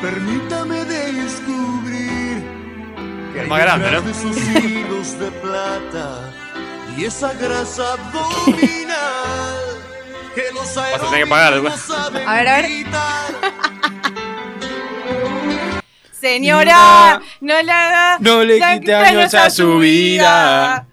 Permítame 0.00 0.84
descubrir 0.84 2.42
que 3.32 3.40
hay 3.40 3.48
Más 3.48 3.60
grande, 3.60 3.90
¿no? 3.90 4.00
de 4.00 4.10
esos 4.10 4.36
hilos 4.36 5.18
de 5.18 5.30
plata 5.30 6.32
y 6.96 7.04
esa 7.04 7.32
grasa 7.34 7.92
abdominal 7.92 9.60
que 10.34 10.42
los 10.54 10.74
Vas 10.74 10.94
a 10.94 10.98
tener 11.10 11.24
que 11.24 11.30
pagar 11.30 11.60
después. 11.60 11.90
A 11.90 12.08
ver, 12.10 12.48
a 12.48 12.56
ver. 12.56 12.66
Señora, 16.12 17.20
no 17.40 17.62
la 17.62 18.16
No 18.20 18.44
le 18.44 18.60
quite 18.60 18.94
años 18.94 19.34
a 19.34 19.50
su 19.50 19.78
vida. 19.78 20.86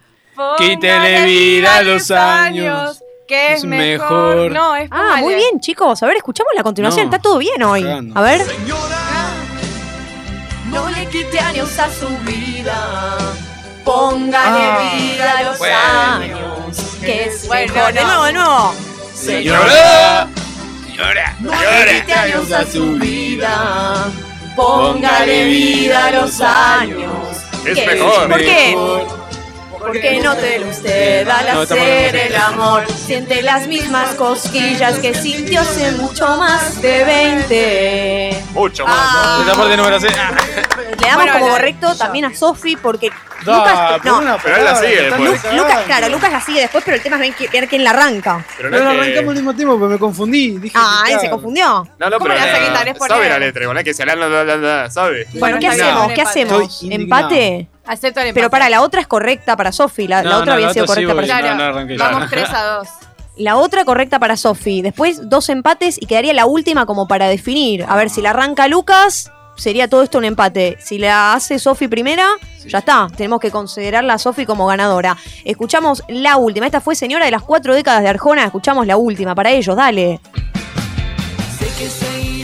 Quítele 0.57 1.25
vida 1.25 1.77
a 1.77 1.83
los 1.83 2.11
años. 2.11 3.01
Que 3.27 3.53
es, 3.53 3.59
Es 3.59 3.65
mejor. 3.65 4.35
mejor. 4.35 4.51
No, 4.51 4.75
es 4.75 4.87
Ah, 4.91 5.17
muy 5.19 5.35
bien, 5.35 5.59
chicos. 5.59 6.01
A 6.01 6.05
ver, 6.07 6.15
escuchamos 6.17 6.51
la 6.55 6.63
continuación. 6.63 7.07
No. 7.09 7.11
Está 7.15 7.21
todo 7.21 7.37
bien 7.37 7.61
hoy. 7.61 7.83
Cagando. 7.83 8.17
A 8.17 8.21
ver. 8.23 8.41
No 10.71 10.89
le 10.89 11.05
quite 11.07 11.39
años 11.39 11.77
a 11.79 11.89
su 11.91 12.07
vida. 12.19 13.17
Póngale 13.83 14.59
Ah. 14.65 14.91
vida 14.93 15.37
a 15.39 15.43
los 15.43 15.57
Bueno. 15.59 15.75
años. 15.77 16.77
Que 17.01 17.23
es 17.25 17.47
Bueno, 17.47 17.73
mejor. 17.73 17.93
De 17.93 18.01
no. 18.01 18.07
nuevo, 18.07 18.23
de 18.25 18.33
nuevo. 18.33 18.73
Señora, 19.13 20.27
señora, 20.85 21.35
No 21.39 21.51
le 21.51 21.99
quite 22.01 22.13
años 22.13 22.51
a 22.51 22.65
su 22.65 22.85
vida. 22.93 24.05
Póngale 24.55 25.45
vida 25.45 26.05
a 26.07 26.11
los 26.11 26.41
años. 26.41 27.11
Es 27.65 27.75
que 27.77 27.87
mejor. 27.87 28.29
¿Por 28.29 28.39
qué? 28.39 28.75
Porque 29.87 30.19
no 30.21 30.35
te 30.35 30.59
usted 30.59 31.27
al 31.27 31.53
No, 31.53 31.61
hacer 31.61 32.15
el 32.15 32.35
amor. 32.35 32.83
Siente 32.91 33.41
las 33.41 33.67
mismas 33.67 34.15
cosquillas 34.15 34.97
que 34.99 35.13
sintió 35.13 35.61
hace 35.61 35.91
mucho 35.93 36.27
más 36.37 36.81
de 36.81 37.03
20. 37.05 38.43
Mucho 38.53 38.85
más. 38.85 38.95
Ah. 38.99 39.43
Esa 39.45 39.55
no 39.77 39.83
me 39.83 39.91
la 39.91 39.99
sé. 39.99 40.07
Le 40.09 40.15
damos 40.15 41.15
Bueno, 41.15 41.33
como 41.33 41.49
correcto 41.49 41.95
también 41.95 42.25
a 42.25 42.35
Sofi 42.35 42.75
porque 42.75 43.09
Da, 43.45 43.55
Lucas. 43.59 43.99
pero 44.01 44.21
No, 44.21 44.37
Pero 44.43 44.57
él 44.57 44.65
la 44.65 44.75
sigue 44.75 45.01
después. 45.03 45.43
Lu-. 45.43 45.57
Lucas, 45.57 45.79
claro, 45.85 46.09
Lucas 46.09 46.31
la 46.31 46.41
sigue 46.41 46.61
después, 46.61 46.83
pero 46.83 46.97
el 46.97 47.03
tema 47.03 47.15
es 47.17 47.21
ver 47.21 47.35
qui- 47.35 47.51
ver 47.51 47.67
quién 47.69 47.83
la 47.83 47.91
arranca. 47.91 48.43
Pero 48.57 48.69
no 48.71 48.77
que- 48.77 48.83
arrancamos 48.83 49.29
al 49.29 49.35
mismo 49.35 49.53
tiempo, 49.55 49.75
pero 49.77 49.89
me 49.89 49.99
confundí. 49.99 50.57
Dije, 50.57 50.75
Ah, 50.77 51.03
él 51.09 51.19
se 51.19 51.29
confundió. 51.29 51.87
No, 51.99 52.09
no, 52.09 52.17
¿Cómo 52.17 52.23
pero 52.29 52.33
le 52.33 52.39
vas 52.45 52.49
a 52.55 52.59
la- 52.59 52.67
quitar? 52.67 52.87
Es 52.87 52.97
por 52.97 53.07
sabe 53.07 53.29
la 53.29 53.39
letra, 53.39 53.61
igual 53.61 53.75
no 53.75 53.79
es 53.79 53.85
que 53.85 53.93
se 53.93 54.05
la, 54.05 54.15
la- 54.15 54.89
sabe. 54.91 55.27
Bueno, 55.33 55.59
¿qué 55.59 55.67
hacemos? 55.67 56.11
¿Qué 56.13 56.21
hacemos? 56.21 56.83
¿Empate? 56.89 57.67
Acepto 57.87 58.19
el 58.19 58.27
empate. 58.27 58.33
Pero 58.33 58.49
para, 58.49 58.69
la 58.69 58.81
otra 58.81 59.01
es 59.01 59.07
correcta 59.07 59.55
para 59.55 59.71
Sofi. 59.71 60.07
La, 60.07 60.19
otra 60.19 60.45
no, 60.45 60.53
había 60.53 60.67
la 60.67 60.73
sido 60.73 60.85
otra 60.85 60.95
sí, 60.95 61.05
correcta 61.05 61.15
para 61.15 61.15
porque 61.15 61.27
Sofi. 61.27 61.41
Claro, 61.41 61.57
no, 61.57 61.63
no 61.63 61.69
arranqué 61.69 61.97
yo. 61.97 62.03
vamos 62.03 62.29
3 62.29 62.49
a 62.49 62.63
2. 62.77 62.87
La 63.37 63.55
otra 63.57 63.85
correcta 63.85 64.19
para 64.19 64.35
Sofi. 64.35 64.81
Después 64.81 65.29
dos 65.29 65.49
empates 65.49 66.01
y 66.01 66.05
quedaría 66.05 66.33
la 66.33 66.45
última 66.45 66.85
como 66.85 67.07
para 67.07 67.27
definir. 67.27 67.85
A 67.87 67.95
ver, 67.95 68.09
si 68.09 68.21
la 68.21 68.31
arranca 68.31 68.67
Lucas, 68.67 69.31
sería 69.55 69.87
todo 69.87 70.03
esto 70.03 70.17
un 70.17 70.25
empate. 70.25 70.77
Si 70.79 70.97
la 70.97 71.33
hace 71.33 71.59
Sofi 71.59 71.87
primera, 71.87 72.27
ya 72.67 72.79
está. 72.79 73.07
Tenemos 73.15 73.39
que 73.39 73.51
considerarla 73.51 74.15
a 74.15 74.17
Sofi 74.17 74.45
como 74.45 74.65
ganadora. 74.65 75.17
Escuchamos 75.45 76.03
la 76.07 76.37
última. 76.37 76.65
Esta 76.65 76.81
fue 76.81 76.95
Señora 76.95 77.25
de 77.25 77.31
las 77.31 77.43
cuatro 77.43 77.75
décadas 77.75 78.01
de 78.01 78.09
Arjona. 78.09 78.45
Escuchamos 78.45 78.87
la 78.87 78.97
última 78.97 79.35
para 79.35 79.51
ellos. 79.51 79.75
Dale. 79.75 80.19
Sé 81.59 81.65
que 81.77 81.89
seguiremos 81.89 82.36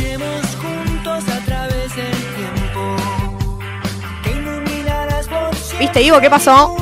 ¿Viste, 5.84 6.02
Ivo? 6.02 6.22
¿Qué 6.22 6.30
pasó? 6.30 6.78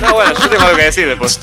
No, 0.00 0.14
bueno, 0.14 0.32
yo 0.40 0.48
tengo 0.48 0.62
algo 0.64 0.76
que 0.78 0.84
decir 0.84 1.06
después. 1.06 1.38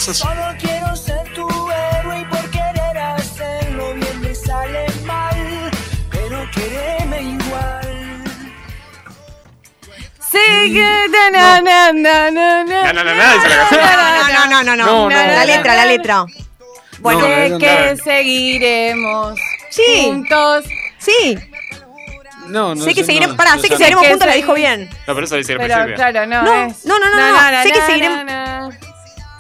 No, 14.34 14.48
no, 14.48 14.48
no, 14.48 14.64
no, 14.64 14.76
no. 14.76 14.86
No, 14.86 15.10
no. 15.10 15.10
La 15.10 15.46
letra, 15.46 15.76
la 15.76 15.86
letra. 15.86 16.26
Bueno, 17.00 17.20
No, 17.22 17.26
sé 17.28 17.50
no, 17.50 17.58
que 17.60 17.96
no. 17.98 18.04
seguiremos 18.04 19.40
Sí. 19.70 19.82
juntos. 20.06 20.66
Sí. 21.00 21.38
No, 22.48 22.76
no 22.76 22.84
sé 22.84 22.94
que 22.94 23.04
seguiremos. 23.04 23.36
no, 23.36 23.38
Pará, 23.44 23.58
sé 23.58 23.70
que 23.70 23.78
seguiremos 23.78 24.08
juntos, 24.08 24.28
la 24.28 24.34
dijo 24.34 24.54
bien. 24.54 24.90
No, 25.08 25.14
pero 25.16 25.26
eso 25.26 25.36
dice 25.36 25.56
Pero 25.58 25.74
principio. 25.74 25.96
claro, 25.96 26.26
no. 26.26 26.42
No, 26.44 26.54
es- 26.66 26.86
no, 26.86 27.00
no, 27.00 27.06
no, 27.10 27.64
Sé 27.64 27.72
que 27.72 27.82
seguiremos-. 27.82 28.76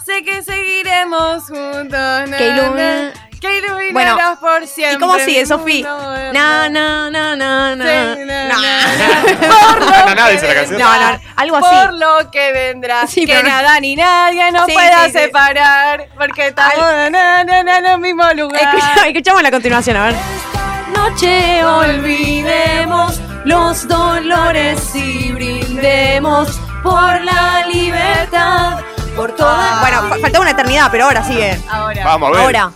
Sé 0.05 0.23
que 0.23 0.43
seguiremos 0.43 1.43
juntos. 1.47 2.29
Que 2.37 2.49
ilum- 2.51 2.75
na, 2.75 3.13
que 3.39 3.57
iluminarás 3.59 3.93
Bueno, 3.93 4.37
por 4.41 4.67
siempre. 4.67 4.95
¿Y 4.95 4.99
cómo 4.99 5.17
sigue, 5.19 5.45
Sofi? 5.45 5.81
Na, 5.83 6.69
na, 6.69 7.09
na, 7.09 7.35
na, 7.35 7.75
na. 7.75 8.15
Sí, 8.15 8.21
na, 8.25 8.47
No. 8.49 8.61
na, 8.61 8.95
na. 8.97 9.37
Por 9.47 9.79
Na, 9.89 10.05
na, 10.05 10.15
na, 10.15 10.25
que 10.27 10.31
dice 10.33 10.47
la 10.47 10.53
canción. 10.55 10.79
No, 10.79 10.99
no, 11.11 11.19
algo 11.37 11.59
Por 11.59 11.73
así. 11.73 11.97
lo 11.97 12.31
que 12.31 12.51
vendrá, 12.51 13.07
Sí, 13.07 13.25
que 13.25 13.35
no- 13.43 13.43
nada 13.49 13.79
ni 13.79 13.95
nadie 13.95 14.51
nos 14.51 14.65
Sí, 14.65 14.73
pueda 14.73 15.05
sí, 15.05 15.11
sí. 15.11 15.19
separar, 15.19 16.07
porque 16.17 16.47
estamos 16.47 16.77
na, 16.77 17.09
na, 17.09 17.43
na, 17.43 17.63
na, 17.63 17.77
en 17.79 17.85
el 17.85 17.99
mismo 17.99 18.23
lugar. 18.33 18.61
Escucha- 18.75 19.07
escuchamos 19.07 19.41
la 19.43 19.51
continuación, 19.51 19.97
a 19.97 20.05
ver. 20.07 20.15
Noche 20.95 21.63
olvidemos 21.65 23.19
los 23.45 23.87
dolores 23.87 24.95
y 24.95 25.31
brindemos 25.31 26.59
por 26.81 27.21
la 27.21 27.65
libertad, 27.67 28.79
por 29.15 29.31
toda. 29.35 29.79
Bueno, 29.81 30.01
fa- 30.09 30.17
faltaba 30.21 30.41
una 30.41 30.51
eternidad, 30.51 30.87
pero 30.91 31.05
ahora 31.05 31.23
sigue. 31.23 31.59
Ahora. 31.69 32.05
Vamos 32.05 32.29
a 32.29 32.31
ver. 32.31 32.41
Ahora. 32.57 32.71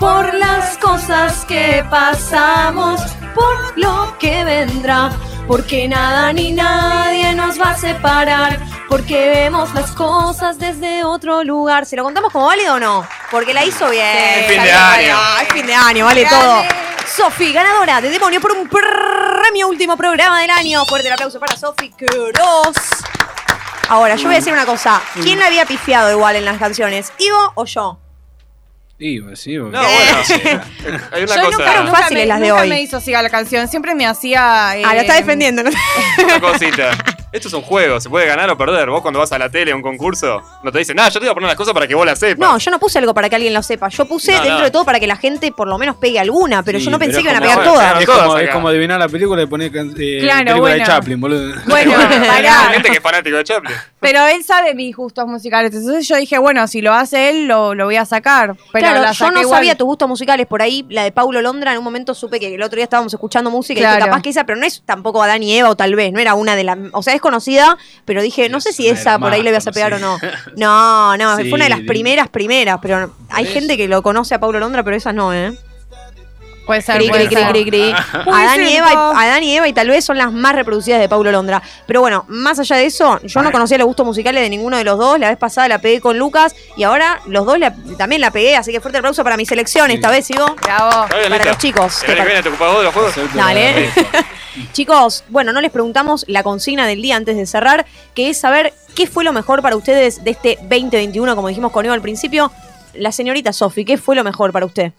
Por 0.00 0.34
las 0.34 0.76
cosas 0.78 1.44
que 1.46 1.84
pasamos, 1.88 3.00
por 3.34 3.78
lo 3.78 4.16
que 4.18 4.44
vendrá, 4.44 5.10
porque 5.46 5.88
nada 5.88 6.32
ni 6.32 6.52
nadie 6.52 7.34
nos 7.34 7.60
va 7.60 7.70
a 7.70 7.76
separar, 7.78 8.58
porque 8.88 9.28
vemos 9.28 9.72
las 9.74 9.92
cosas 9.92 10.58
desde 10.58 11.04
otro 11.04 11.44
lugar. 11.44 11.86
¿Se 11.86 11.96
lo 11.96 12.04
contamos 12.04 12.32
como 12.32 12.46
válido 12.46 12.74
o 12.74 12.80
no? 12.80 13.06
Porque 13.30 13.52
la 13.52 13.64
hizo 13.64 13.88
bien. 13.90 14.06
Es 14.06 14.46
fin 14.46 14.62
de 14.62 14.72
año. 14.72 15.16
válido. 15.16 15.18
Es 15.42 15.48
fin 15.52 15.66
de 15.66 15.74
año, 15.74 16.04
vale 16.04 16.26
todo. 16.26 16.64
Sofi, 17.06 17.52
ganadora 17.52 18.00
de 18.00 18.10
Demonio 18.10 18.40
por 18.40 18.52
un 18.52 18.68
premio 18.68 19.68
último 19.68 19.96
programa 19.96 20.40
del 20.40 20.50
año. 20.50 20.84
Fuerte 20.86 21.08
el 21.08 21.14
aplauso 21.14 21.38
para 21.38 21.56
Sofi 21.56 21.90
Queiroz. 21.90 22.76
Ahora, 23.88 24.16
yo 24.16 24.24
voy 24.24 24.34
a 24.34 24.38
decir 24.38 24.52
una 24.52 24.64
cosa. 24.64 25.02
¿Quién 25.22 25.38
la 25.38 25.46
había 25.46 25.66
pifiado 25.66 26.10
igual 26.10 26.36
en 26.36 26.46
las 26.46 26.58
canciones? 26.58 27.12
¿Ivo 27.18 27.52
o 27.54 27.66
yo? 27.66 28.03
Iba, 28.98 29.34
sí, 29.34 29.52
iba. 29.52 29.68
No, 29.70 29.82
bueno. 29.82 30.62
Hay 31.12 31.24
una 31.24 31.34
Yo 31.36 31.42
cosa. 31.46 31.50
nunca- 31.50 31.82
Nunca 31.82 31.98
fáciles 31.98 32.22
me, 32.22 32.26
las 32.26 32.40
de 32.40 32.48
nunca 32.48 32.62
hoy. 32.62 32.68
me 32.68 32.80
hizo 32.80 33.00
siga 33.00 33.22
la 33.22 33.28
canción, 33.30 33.66
siempre 33.68 33.94
me 33.94 34.06
hacía. 34.06 34.70
Ah, 34.70 34.76
la 34.94 35.00
está 35.00 35.14
eh, 35.16 35.20
defendiendo. 35.20 35.64
¿no? 35.64 35.70
Una 36.24 36.40
cosita. 36.40 36.92
Esto 37.32 37.48
es 37.48 37.54
un 37.54 37.62
juego, 37.62 37.98
se 38.00 38.08
puede 38.08 38.26
ganar 38.26 38.48
o 38.50 38.56
perder. 38.56 38.88
Vos 38.88 39.02
cuando 39.02 39.18
vas 39.18 39.32
a 39.32 39.38
la 39.40 39.48
tele 39.50 39.72
a 39.72 39.74
un 39.76 39.82
concurso, 39.82 40.40
no 40.62 40.70
te 40.70 40.78
dicen, 40.78 40.94
nada, 40.94 41.08
yo 41.08 41.14
te 41.18 41.26
voy 41.26 41.30
a 41.32 41.34
poner 41.34 41.48
las 41.48 41.56
cosas 41.56 41.74
para 41.74 41.88
que 41.88 41.94
vos 41.96 42.06
las 42.06 42.16
sepas. 42.20 42.38
No, 42.38 42.56
yo 42.56 42.70
no 42.70 42.78
puse 42.78 43.00
algo 43.00 43.12
para 43.12 43.28
que 43.28 43.34
alguien 43.34 43.52
lo 43.52 43.60
sepa. 43.64 43.88
Yo 43.88 44.04
puse 44.06 44.30
No, 44.30 44.38
dentro 44.38 44.58
no. 44.58 44.64
de 44.64 44.70
todo 44.70 44.84
para 44.84 45.00
que 45.00 45.08
la 45.08 45.16
gente 45.16 45.50
por 45.50 45.66
lo 45.66 45.76
menos 45.76 45.96
pegue 45.96 46.20
alguna, 46.20 46.62
pero 46.62 46.78
Sí, 46.78 46.84
yo 46.84 46.92
no 46.92 46.98
pensé 47.00 47.16
que 47.16 47.22
iban 47.24 47.34
a 47.34 47.40
pegar 47.40 47.64
todas. 47.64 48.00
Es 48.00 48.06
como, 48.06 48.38
es 48.38 48.44
acá. 48.44 48.52
como 48.52 48.68
adivinar 48.68 49.00
la 49.00 49.08
película 49.08 49.42
y 49.42 49.46
poner 49.46 49.72
eh, 49.74 50.18
Claro, 50.20 50.44
película 50.44 50.54
bueno. 50.60 50.76
de 50.76 50.84
Chaplin, 50.84 51.20
boludo. 51.20 51.54
Bueno, 51.66 51.92
Hay 52.08 52.20
pará. 52.28 52.52
gente 52.72 52.88
que 52.90 52.96
es 52.98 53.02
fanático 53.02 53.36
de 53.36 53.42
Chaplin. 53.42 53.74
Pero 54.04 54.26
él 54.26 54.44
sabe 54.44 54.74
mis 54.74 54.94
gustos 54.94 55.26
musicales. 55.26 55.72
Entonces 55.74 56.06
yo 56.06 56.16
dije, 56.16 56.38
bueno, 56.38 56.68
si 56.68 56.80
lo 56.82 56.92
hace 56.92 57.30
él, 57.30 57.46
lo, 57.46 57.74
lo 57.74 57.86
voy 57.86 57.96
a 57.96 58.04
sacar. 58.04 58.54
Pero 58.72 58.86
claro, 58.86 59.02
la 59.02 59.12
yo 59.12 59.30
no 59.30 59.40
igual. 59.40 59.58
sabía 59.58 59.76
tus 59.76 59.86
gustos 59.86 60.08
musicales. 60.08 60.46
Por 60.46 60.62
ahí, 60.62 60.84
la 60.90 61.04
de 61.04 61.10
Paulo 61.12 61.40
Londra, 61.42 61.72
en 61.72 61.78
un 61.78 61.84
momento 61.84 62.14
supe 62.14 62.38
que 62.38 62.54
el 62.54 62.62
otro 62.62 62.76
día 62.76 62.84
estábamos 62.84 63.12
escuchando 63.12 63.50
música 63.50 63.80
y 63.80 63.84
dije, 63.84 63.98
capaz 63.98 64.22
que 64.22 64.30
esa, 64.30 64.44
pero 64.44 64.58
no 64.58 64.66
es 64.66 64.82
tampoco 64.84 65.22
Adán 65.22 65.42
y 65.42 65.56
Eva, 65.56 65.70
o 65.70 65.76
tal 65.76 65.94
vez, 65.94 66.12
no 66.12 66.20
era 66.20 66.34
una 66.34 66.54
de 66.56 66.64
las. 66.64 66.78
O 66.92 67.02
sea, 67.02 67.14
es 67.14 67.20
conocida, 67.20 67.78
pero 68.04 68.22
dije, 68.22 68.48
no 68.48 68.60
sé 68.60 68.72
si 68.72 68.88
esa 68.88 69.18
por 69.18 69.32
ahí 69.32 69.42
le 69.42 69.52
vas 69.52 69.66
a 69.66 69.72
pegar 69.72 69.94
o 69.94 69.98
no. 69.98 70.18
No, 70.56 71.16
no, 71.16 71.36
Sí, 71.36 71.44
fue 71.48 71.54
una 71.54 71.64
de 71.64 71.70
las 71.70 71.80
primeras, 71.80 72.28
primeras, 72.28 72.78
pero 72.80 73.14
hay 73.30 73.46
gente 73.46 73.76
que 73.76 73.88
lo 73.88 74.02
conoce 74.02 74.34
a 74.34 74.40
Paulo 74.40 74.58
Londra, 74.58 74.82
pero 74.82 74.96
esas 74.96 75.14
no, 75.14 75.32
¿eh? 75.34 75.56
Puede 76.66 76.80
ser, 76.80 76.96
Cri, 76.96 77.08
puede 77.08 77.26
cri, 77.26 77.34
cri, 77.36 77.44
ser. 77.44 77.52
cri, 77.52 77.64
cri. 77.66 77.94
Adán 78.32 78.62
y, 78.66 78.74
Eva, 78.76 78.90
y- 78.92 78.96
Adán 79.26 79.42
y 79.42 79.54
Eva 79.56 79.68
y 79.68 79.72
tal 79.74 79.88
vez 79.88 80.04
son 80.04 80.16
las 80.16 80.32
más 80.32 80.54
reproducidas 80.54 80.98
de 80.98 81.08
Paulo 81.10 81.30
Londra. 81.30 81.62
Pero 81.86 82.00
bueno, 82.00 82.24
más 82.28 82.58
allá 82.58 82.76
de 82.76 82.86
eso, 82.86 83.20
yo 83.22 83.42
no 83.42 83.52
conocía 83.52 83.76
los 83.76 83.86
gustos 83.86 84.06
musicales 84.06 84.42
de 84.42 84.48
ninguno 84.48 84.78
de 84.78 84.84
los 84.84 84.98
dos. 84.98 85.18
La 85.18 85.28
vez 85.28 85.36
pasada 85.36 85.68
la 85.68 85.78
pegué 85.78 86.00
con 86.00 86.18
Lucas 86.18 86.54
y 86.76 86.84
ahora 86.84 87.20
los 87.26 87.44
dos 87.44 87.58
la- 87.58 87.74
también 87.98 88.20
la 88.22 88.30
pegué. 88.30 88.56
Así 88.56 88.72
que 88.72 88.80
fuerte 88.80 88.98
aplauso 88.98 89.22
para 89.22 89.36
mi 89.36 89.44
selección 89.44 89.90
esta 89.90 90.10
vez, 90.10 90.26
sigo. 90.26 90.56
Bravo. 90.62 91.06
Bien, 91.14 91.30
Para 91.30 91.44
los 91.44 91.58
chicos. 91.58 91.98
¿Querés 92.00 92.20
que 92.22 92.26
viene, 92.26 92.42
te 92.42 92.48
ocupás 92.48 92.68
vos 92.70 92.78
de 92.78 92.84
los 92.84 92.94
juegos? 92.94 93.14
Dale. 93.34 93.90
Chicos, 94.72 95.24
bueno, 95.28 95.52
no 95.52 95.60
les 95.60 95.70
preguntamos 95.72 96.24
la 96.28 96.42
consigna 96.44 96.86
del 96.86 97.02
día 97.02 97.16
antes 97.16 97.36
de 97.36 97.44
cerrar, 97.44 97.86
que 98.14 98.30
es 98.30 98.38
saber 98.38 98.72
qué 98.94 99.06
fue 99.08 99.24
lo 99.24 99.32
mejor 99.32 99.62
para 99.62 99.74
ustedes 99.76 100.22
de 100.22 100.30
este 100.30 100.58
2021, 100.62 101.34
como 101.34 101.48
dijimos 101.48 101.72
con 101.72 101.84
Eva 101.84 101.94
al 101.94 102.00
principio. 102.02 102.52
La 102.94 103.10
señorita 103.10 103.52
Sofi, 103.52 103.84
¿qué 103.84 103.98
fue 103.98 104.14
lo 104.14 104.22
mejor 104.22 104.52
para 104.52 104.64
usted? 104.66 104.92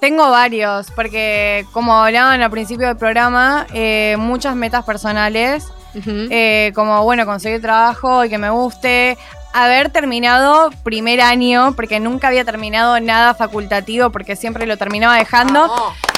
Tengo 0.00 0.30
varios, 0.30 0.90
porque 0.92 1.66
como 1.72 1.94
hablaban 1.94 2.40
al 2.40 2.50
principio 2.50 2.86
del 2.86 2.96
programa, 2.96 3.66
eh, 3.74 4.16
muchas 4.18 4.56
metas 4.56 4.84
personales, 4.84 5.68
eh, 5.94 6.72
como 6.74 7.04
bueno, 7.04 7.26
conseguir 7.26 7.60
trabajo 7.60 8.24
y 8.24 8.30
que 8.30 8.38
me 8.38 8.48
guste, 8.48 9.18
haber 9.52 9.90
terminado 9.90 10.70
primer 10.84 11.20
año, 11.20 11.74
porque 11.76 12.00
nunca 12.00 12.28
había 12.28 12.46
terminado 12.46 12.98
nada 13.00 13.34
facultativo, 13.34 14.08
porque 14.10 14.36
siempre 14.36 14.66
lo 14.66 14.78
terminaba 14.78 15.16
dejando, 15.16 15.70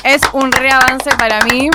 es 0.04 0.22
un 0.32 0.52
reavance 0.52 1.10
para 1.16 1.40
mí. 1.42 1.68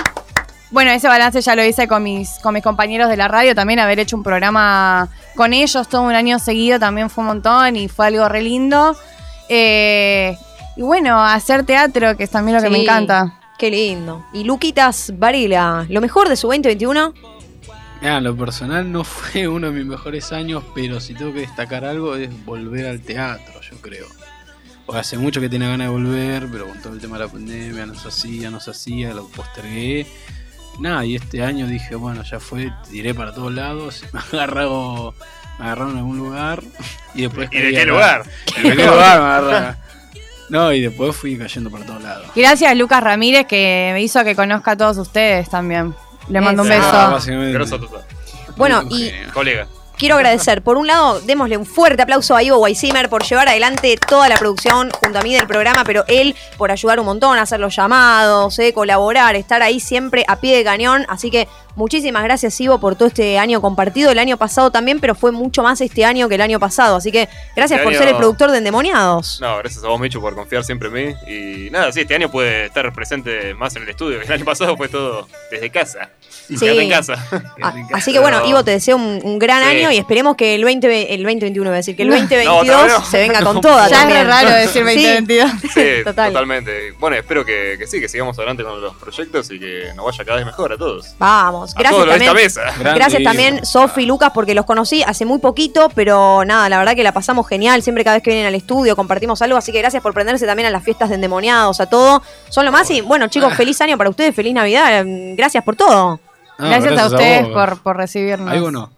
Bueno, 0.72 0.92
ese 0.92 1.10
balance 1.10 1.42
ya 1.42 1.56
lo 1.56 1.64
hice 1.64 1.90
con 1.90 2.04
mis, 2.04 2.40
con 2.40 2.54
mis 2.54 2.64
compañeros 2.64 3.10
de 3.10 3.18
la 3.18 3.28
radio, 3.28 3.54
también 3.54 3.80
haber 3.80 4.00
hecho 4.00 4.16
un 4.16 4.24
programa 4.24 5.10
con 5.36 5.54
ellos 5.54 5.88
todo 5.88 6.02
un 6.04 6.14
año 6.14 6.40
seguido 6.40 6.80
también 6.80 7.10
fue 7.10 7.22
un 7.22 7.28
montón 7.28 7.76
y 7.76 7.88
fue 7.90 8.08
algo 8.08 8.28
re 8.30 8.42
lindo. 8.42 8.96
Eh, 9.50 10.38
y 10.78 10.84
bueno, 10.84 11.20
hacer 11.20 11.66
teatro, 11.66 12.16
que 12.16 12.24
es 12.24 12.30
también 12.30 12.58
lo 12.58 12.64
que 12.64 12.70
me 12.70 12.84
encanta. 12.84 13.40
Qué 13.58 13.72
lindo. 13.72 14.24
Y 14.32 14.44
Luquitas 14.44 15.12
Varela, 15.18 15.88
lo 15.90 16.00
mejor 16.00 16.30
de 16.30 16.36
su 16.36 16.46
2021. 16.48 17.14
Mira, 18.00 18.18
en 18.18 18.24
lo 18.24 18.38
personal 18.38 18.92
no 18.92 19.04
fue 19.04 19.48
uno 19.48 19.72
de 19.72 19.74
mis 19.74 19.86
mejores 19.86 20.32
años, 20.32 20.64
pero 20.76 21.00
si 21.00 21.16
tengo 21.16 21.34
que 21.34 21.40
destacar 21.40 21.84
algo 21.84 22.16
es 22.16 22.30
volver 22.46 22.86
al 22.86 23.02
teatro, 23.02 23.60
yo 23.62 23.78
creo. 23.82 24.06
Porque 24.86 25.02
hace 25.02 25.18
mucho 25.18 25.42
que 25.42 25.50
tenía 25.50 25.68
ganas 25.68 25.88
de 25.88 25.94
volver, 25.94 26.48
pero 26.52 26.68
con 26.68 26.80
todo 26.80 26.94
el 26.94 27.02
tema 27.02 27.18
de 27.18 27.26
la 27.26 27.32
pandemia 27.32 27.88
no 27.88 27.96
se 27.96 28.08
hacía, 28.10 28.52
no 28.52 28.60
se 28.60 28.70
hacía, 28.70 29.16
lo 29.16 29.28
postergué. 29.30 30.06
Nada, 30.80 31.04
y 31.04 31.16
este 31.16 31.44
año 31.44 31.66
dije, 31.66 31.96
bueno, 31.96 32.22
ya 32.22 32.40
fue, 32.40 32.72
tiré 32.92 33.16
para 33.16 33.34
todos 33.34 33.52
lados, 33.52 34.04
me 34.14 34.20
agarró, 34.20 35.16
me 35.58 35.66
agarraron 35.66 35.94
en 35.94 35.98
algún 35.98 36.18
lugar 36.20 36.62
y 37.16 37.24
después... 37.24 37.50
¿Y 37.52 37.58
de 37.58 37.64
caí 37.64 37.74
qué 37.74 37.86
lugar? 37.88 38.24
¿De 38.62 38.76
qué 38.76 38.86
lugar 38.86 39.20
me 39.20 39.26
agarraron? 39.26 39.87
No, 40.50 40.72
y 40.72 40.82
después 40.82 41.16
fui 41.16 41.38
cayendo 41.38 41.70
para 41.70 41.86
todos 41.86 42.02
lados. 42.04 42.28
Gracias 42.36 42.76
Lucas 42.78 43.04
Ramírez 43.04 43.46
que 43.48 43.90
me 43.94 44.02
hizo 44.02 44.24
que 44.24 44.36
conozca 44.36 44.72
a 44.72 44.78
todos 44.78 44.98
ustedes 44.98 45.50
también. 45.50 45.94
Le 46.30 46.42
mando 46.42 46.64
un 46.64 46.72
Eso. 46.72 46.80
beso. 46.82 46.92
Ah, 46.98 47.10
básicamente. 47.10 47.54
Grosso 47.54 47.80
total. 47.80 48.02
Bueno, 48.58 48.84
y 48.90 49.12
Colega. 49.34 49.68
Quiero 49.98 50.16
agradecer, 50.16 50.62
por 50.62 50.78
un 50.78 50.88
lado, 50.88 51.20
démosle 51.22 51.58
un 51.58 51.66
fuerte 51.66 52.02
aplauso 52.04 52.36
a 52.36 52.44
Ivo 52.44 52.58
Weissimer 52.58 53.10
por 53.10 53.24
llevar 53.24 53.48
adelante 53.50 53.98
toda 54.08 54.30
la 54.30 54.38
producción 54.38 54.90
junto 54.92 55.20
a 55.20 55.22
mí 55.22 55.34
del 55.34 55.48
programa, 55.48 55.84
pero 55.84 56.04
él 56.08 56.36
por 56.58 56.72
ayudar 56.72 57.00
un 57.00 57.06
montón 57.08 57.38
a 57.38 57.42
hacer 57.42 57.60
los 57.60 57.76
llamados, 57.76 58.58
eh, 58.60 58.74
colaborar, 58.74 59.36
estar 59.36 59.62
ahí 59.62 59.80
siempre 59.80 60.24
a 60.28 60.40
pie 60.40 60.56
de 60.58 60.64
cañón. 60.64 61.06
Así 61.10 61.32
que 61.32 61.48
muchísimas 61.76 62.24
gracias, 62.24 62.60
Ivo, 62.62 62.80
por 62.80 62.96
todo 62.96 63.08
este 63.08 63.40
año 63.40 63.60
compartido. 63.62 64.12
El 64.12 64.20
año 64.20 64.38
pasado 64.38 64.72
también, 64.72 65.00
pero 65.00 65.16
fue 65.16 65.32
mucho 65.32 65.64
más 65.64 65.82
este 65.82 66.06
año 66.06 66.30
que 66.30 66.36
el 66.36 66.42
año 66.42 66.60
pasado. 66.60 66.98
Así 66.98 67.12
que 67.12 67.28
gracias 67.56 67.80
Este 67.80 67.84
por 67.84 67.94
año- 67.94 68.00
ser 68.00 68.08
el 68.10 68.18
productor 68.18 68.52
de 68.52 68.60
Endemoniados. 68.60 69.40
No, 69.42 69.58
gracias 69.58 69.84
a 69.84 69.88
vos, 69.88 70.00
Micho, 70.00 70.22
por 70.22 70.36
confiar 70.36 70.64
siempre 70.64 70.90
en 70.90 70.94
mí. 70.94 71.16
Y 71.28 71.70
nada, 71.72 71.92
sí, 71.92 72.02
este 72.02 72.16
año 72.16 72.30
puede 72.30 72.66
estar 72.66 72.94
presente 72.94 73.54
más 73.56 73.76
en 73.76 73.84
el 73.84 73.90
estudio. 73.90 74.22
El 74.22 74.32
año 74.32 74.46
pasado 74.46 74.78
fue 74.78 74.90
todo 74.90 75.28
desde 75.52 75.70
casa. 75.70 76.10
Sí. 76.58 76.58
Quédate 76.58 76.82
en 76.84 76.90
casa. 76.90 77.16
Ah, 77.62 77.74
Así 77.94 78.14
que 78.14 78.20
bueno, 78.20 78.46
Ivo, 78.48 78.64
te 78.64 78.72
deseo 78.72 78.96
un, 78.96 79.20
un 79.24 79.40
gran 79.40 79.64
Sí. 79.64 79.70
año 79.70 79.92
y 79.92 79.98
esperemos 79.98 80.36
que 80.36 80.56
el 80.56 80.64
20, 80.64 81.14
el 81.14 81.24
2021, 81.24 81.70
voy 81.70 81.74
a 81.74 81.78
decir, 81.78 81.96
que 81.96 82.04
el 82.04 82.10
No, 82.10 82.16
2022 82.16 82.66
todavía 82.68 82.94
no. 83.00 83.06
se 83.06 83.18
venga 83.20 83.42
con 83.44 83.62
toda. 83.62 83.88
Ya 83.90 83.96
es 83.96 84.02
también. 84.04 84.28
raro 84.28 84.50
decir 84.52 84.84
2022. 84.84 85.52
Sí, 85.74 85.82
Total. 86.04 86.32
totalmente. 86.32 86.92
Bueno, 87.00 87.16
espero 87.18 87.44
que, 87.44 87.76
que 87.80 87.88
sí, 87.88 88.00
que 88.00 88.08
sigamos 88.08 88.38
adelante 88.38 88.64
con 88.64 88.80
los 88.80 88.96
proyectos 88.96 89.50
y 89.52 89.60
que 89.60 89.92
nos 89.96 90.06
vaya 90.06 90.24
cada 90.24 90.38
vez 90.38 90.46
mejor 90.46 90.72
a 90.74 90.78
todos. 90.78 91.16
Vamos, 91.18 91.76
A 91.76 91.80
gracias 91.80 91.92
todos 91.92 92.08
los 92.08 92.20
de 92.20 92.26
también. 92.26 92.48
esta 92.48 92.62
mesa. 92.72 92.94
Gracias 92.96 93.24
también, 93.24 93.66
Sofi 93.66 94.04
y 94.04 94.06
Lucas, 94.06 94.32
porque 94.34 94.54
los 94.54 94.66
conocí 94.66 95.04
hace 95.04 95.26
muy 95.26 95.40
poquito, 95.40 95.90
pero 95.96 96.46
nada, 96.46 96.70
la 96.70 96.78
verdad 96.78 96.96
que 96.96 97.04
la 97.04 97.12
pasamos 97.12 97.48
genial. 97.48 97.82
Siempre 97.82 98.04
cada 98.04 98.18
vez 98.18 98.24
que 98.24 98.30
vienen 98.30 98.46
al 98.48 98.56
estudio 98.56 98.96
compartimos 98.96 99.42
algo, 99.42 99.58
así 99.58 99.72
que 99.72 99.80
gracias 99.80 100.02
por 100.04 100.14
prenderse 100.14 100.46
también 100.46 100.68
a 100.68 100.72
las 100.72 100.84
fiestas 100.84 101.10
de 101.10 101.16
endemoniados, 101.16 101.80
a 101.82 101.88
todo. 101.88 102.22
Son 102.50 102.66
lo 102.66 102.72
más 102.72 102.90
y 102.92 103.02
bueno, 103.02 103.28
chicos, 103.28 103.54
feliz 103.56 103.82
año 103.82 103.98
para 103.98 104.10
ustedes, 104.10 104.36
feliz 104.36 104.54
Navidad. 104.54 105.04
mm, 105.04 105.36
Gracias 105.36 105.64
por 105.64 105.76
todo. 105.76 106.20
No, 106.58 106.68
gracias, 106.68 106.92
gracias 106.94 107.12
a 107.12 107.16
ustedes 107.16 107.48
por, 107.50 107.78
por 107.82 107.98
recibirnos. 107.98 108.52
Algo 108.52 108.72
no. 108.72 108.90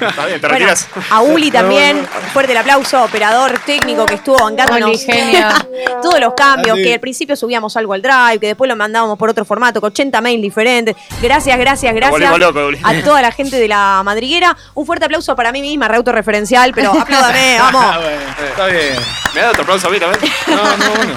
Está 0.00 0.26
bien, 0.26 0.40
te 0.40 0.48
Bueno, 0.48 0.66
retirás. 0.66 0.88
a 1.10 1.20
Uli 1.22 1.50
también, 1.50 2.06
fuerte 2.32 2.52
el 2.52 2.58
aplauso, 2.58 3.02
operador 3.04 3.58
técnico 3.64 4.04
que 4.04 4.16
estuvo 4.16 4.38
bancándonos 4.42 4.88
Uli, 4.90 4.98
genio. 4.98 5.48
todos 6.02 6.20
los 6.20 6.34
cambios, 6.34 6.74
Así. 6.74 6.82
que 6.84 6.94
al 6.94 7.00
principio 7.00 7.36
subíamos 7.36 7.76
algo 7.76 7.94
al 7.94 8.02
drive, 8.02 8.38
que 8.40 8.48
después 8.48 8.68
lo 8.68 8.76
mandábamos 8.76 9.16
por 9.18 9.30
otro 9.30 9.44
formato, 9.44 9.80
con 9.80 9.88
80 9.88 10.20
mails 10.20 10.42
diferentes. 10.42 10.96
Gracias, 11.22 11.56
gracias, 11.58 11.94
gracias 11.94 12.30
Uli. 12.32 12.78
a 12.82 13.04
toda 13.04 13.22
la 13.22 13.30
gente 13.32 13.56
de 13.58 13.68
la 13.68 14.02
madriguera. 14.04 14.56
Un 14.74 14.84
fuerte 14.84 15.06
aplauso 15.06 15.34
para 15.36 15.50
mí 15.52 15.62
misma, 15.62 15.88
re 15.88 15.96
autorreferencial, 15.96 16.72
pero 16.74 16.92
apláudame, 17.00 17.56
vamos. 17.58 17.96
Está 18.50 18.66
bien. 18.66 18.94
¿Me 19.34 19.40
da 19.42 19.50
otro 19.50 19.62
aplauso 19.62 19.86
a 19.88 19.90
mí 19.90 19.98
también? 20.00 20.20
No, 20.48 20.56
no, 20.56 20.90
bueno. 20.96 21.14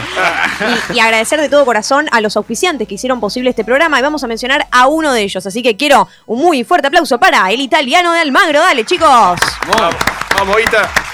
Y, 0.94 0.98
y 0.98 1.00
agradecer 1.00 1.40
de 1.42 1.50
todo 1.50 1.66
corazón 1.66 2.08
a 2.12 2.22
los 2.22 2.36
auspiciantes 2.38 2.88
que 2.88 2.96
hicieron 2.96 3.20
posible 3.20 3.50
este 3.50 3.64
programa 3.64 4.00
y 4.00 4.02
vamos 4.02 4.24
a 4.24 4.28
mencionar 4.28 4.68
a 4.72 4.88
uno 5.00 5.12
de 5.14 5.24
ellos. 5.24 5.46
Así 5.46 5.64
que 5.64 5.76
quiero 5.76 6.08
un 6.28 6.40
muy 6.40 6.64
fuerte 6.64 6.88
aplauso 6.88 7.20
para 7.20 7.52
el 7.52 7.60
italiano 7.60 8.12
de 8.14 8.20
Almagro. 8.20 8.60
Dale, 8.60 8.86
chicos. 8.86 9.08
Vamos, 9.10 9.96
vamos, 10.36 10.62
Ita. 10.62 11.09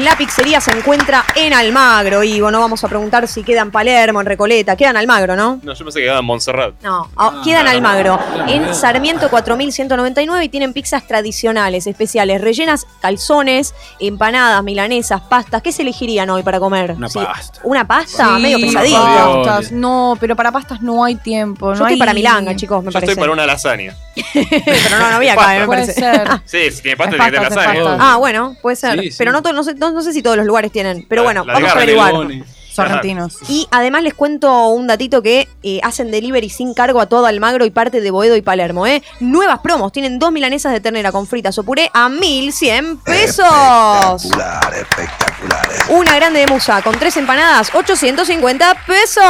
La 0.00 0.16
pizzería 0.16 0.58
se 0.60 0.70
encuentra 0.70 1.22
en 1.36 1.52
Almagro 1.52 2.22
y 2.22 2.40
bueno, 2.40 2.58
vamos 2.60 2.82
a 2.82 2.88
preguntar 2.88 3.28
si 3.28 3.42
queda 3.42 3.60
en 3.60 3.70
Palermo, 3.70 4.20
en 4.20 4.26
Recoleta. 4.26 4.74
Queda 4.74 4.88
en 4.90 4.96
Almagro, 4.96 5.36
¿no? 5.36 5.60
No, 5.62 5.74
yo 5.74 5.84
pensé 5.84 5.98
que 5.98 6.04
quedaba 6.06 6.20
en 6.20 6.24
Montserrat. 6.24 6.74
No, 6.82 7.10
ah, 7.16 7.42
queda 7.44 7.60
en 7.60 7.68
Almagro, 7.68 8.18
en 8.48 8.74
Sarmiento 8.74 9.28
4199 9.28 10.44
y 10.46 10.48
tienen 10.48 10.72
pizzas 10.72 11.06
tradicionales, 11.06 11.86
especiales, 11.86 12.40
rellenas, 12.40 12.86
calzones, 13.02 13.74
empanadas, 14.00 14.62
milanesas, 14.64 15.20
pastas. 15.20 15.60
¿Qué 15.60 15.72
se 15.72 15.82
elegirían 15.82 16.30
hoy 16.30 16.42
para 16.42 16.58
comer? 16.58 16.92
Una 16.92 17.10
Sí, 17.10 17.18
pasta. 17.18 17.60
¿Una 17.62 17.86
pasta? 17.86 18.36
Sí, 18.36 18.42
medio 18.42 18.58
pesadito. 18.60 19.02
pastas. 19.44 19.72
No, 19.72 20.16
pero 20.18 20.34
para 20.34 20.50
pastas 20.50 20.80
no 20.80 21.04
hay 21.04 21.16
tiempo. 21.16 21.66
Yo 21.66 21.78
no 21.80 21.84
estoy 21.84 21.92
hay- 21.94 21.98
para 21.98 22.14
milanga, 22.14 22.56
chicos, 22.56 22.82
me 22.82 22.88
Yo 22.90 22.94
parece. 22.94 23.12
estoy 23.12 23.20
para 23.20 23.32
una 23.34 23.44
lasaña. 23.44 23.94
Pero 24.34 24.90
no, 24.90 25.10
no 25.10 25.16
había 25.16 25.32
acá, 25.34 25.48
me 25.58 25.66
Puede 25.66 25.86
parece. 25.86 26.00
ser. 26.00 26.28
Sí, 26.44 26.70
si 26.70 26.82
tiene 26.82 26.96
pasta, 26.96 27.16
tiene 27.16 27.24
que 27.30 27.36
tener 27.38 27.52
lasaña. 27.52 27.96
Ah, 27.98 28.16
bueno, 28.16 28.56
puede 28.60 28.76
ser. 28.76 29.00
Sí, 29.00 29.10
sí. 29.10 29.16
Pero 29.18 29.32
no, 29.32 29.40
no, 29.40 29.64
sé, 29.64 29.74
no, 29.74 29.90
no 29.92 30.02
sé 30.02 30.12
si 30.12 30.22
todos 30.22 30.36
los 30.36 30.46
lugares 30.46 30.70
tienen. 30.72 31.06
Pero 31.08 31.22
bueno, 31.22 31.44
la 31.44 31.54
vamos 31.54 31.70
a 31.70 31.72
averiguar. 31.72 32.12
Sorrentinos. 32.74 33.36
Y 33.48 33.66
además 33.70 34.02
les 34.02 34.14
cuento 34.14 34.68
un 34.68 34.86
datito 34.86 35.22
que 35.22 35.48
eh, 35.62 35.80
hacen 35.82 36.10
delivery 36.10 36.48
sin 36.48 36.74
cargo 36.74 37.00
a 37.00 37.06
todo 37.06 37.26
Almagro 37.26 37.64
y 37.64 37.70
parte 37.70 38.00
de 38.00 38.10
Boedo 38.10 38.36
y 38.36 38.42
Palermo. 38.42 38.86
¿eh? 38.86 39.02
Nuevas 39.20 39.60
promos. 39.60 39.92
Tienen 39.92 40.18
dos 40.18 40.32
milanesas 40.32 40.72
de 40.72 40.80
ternera 40.80 41.12
con 41.12 41.26
fritas 41.26 41.56
o 41.58 41.62
puré 41.62 41.90
a 41.94 42.08
1.100 42.08 43.02
pesos. 43.04 44.24
Espectacular, 44.24 44.74
espectacular. 44.74 45.68
Una 45.90 46.16
grande 46.16 46.40
de 46.40 46.46
musa 46.46 46.80
con 46.82 46.94
tres 46.98 47.16
empanadas, 47.16 47.70
850 47.74 48.74
pesos. 48.86 49.22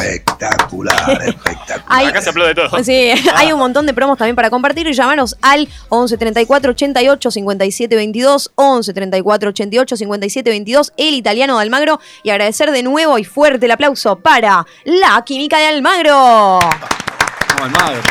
Espectacular, 0.00 1.22
espectacular. 1.26 1.84
Hay- 1.88 2.06
Acá 2.06 2.20
se 2.22 2.30
aplaude 2.30 2.54
todo. 2.54 2.82
Sí, 2.84 3.12
hay 3.34 3.52
un 3.52 3.58
montón 3.58 3.86
de 3.86 3.94
promos 3.94 4.18
también 4.18 4.36
para 4.36 4.50
compartir 4.50 4.86
y 4.86 4.92
llamanos 4.92 5.36
al 5.42 5.68
11 5.88 6.16
34 6.18 6.70
88 6.72 7.30
57 7.30 7.96
22, 7.96 8.50
11 8.56 8.92
34 8.92 9.48
88 9.50 9.96
57 9.96 10.50
22, 10.50 10.92
el 10.96 11.14
italiano 11.14 11.56
de 11.56 11.62
Almagro 11.62 12.00
y 12.22 12.30
agradecer 12.50 12.72
de 12.72 12.82
nuevo 12.82 13.16
y 13.16 13.24
fuerte 13.24 13.66
el 13.66 13.72
aplauso 13.72 14.18
para 14.18 14.66
la 14.84 15.22
química 15.24 15.58
de 15.58 15.66
Almagro. 15.66 16.58
Como 17.60 17.76
Almagro. 17.76 18.02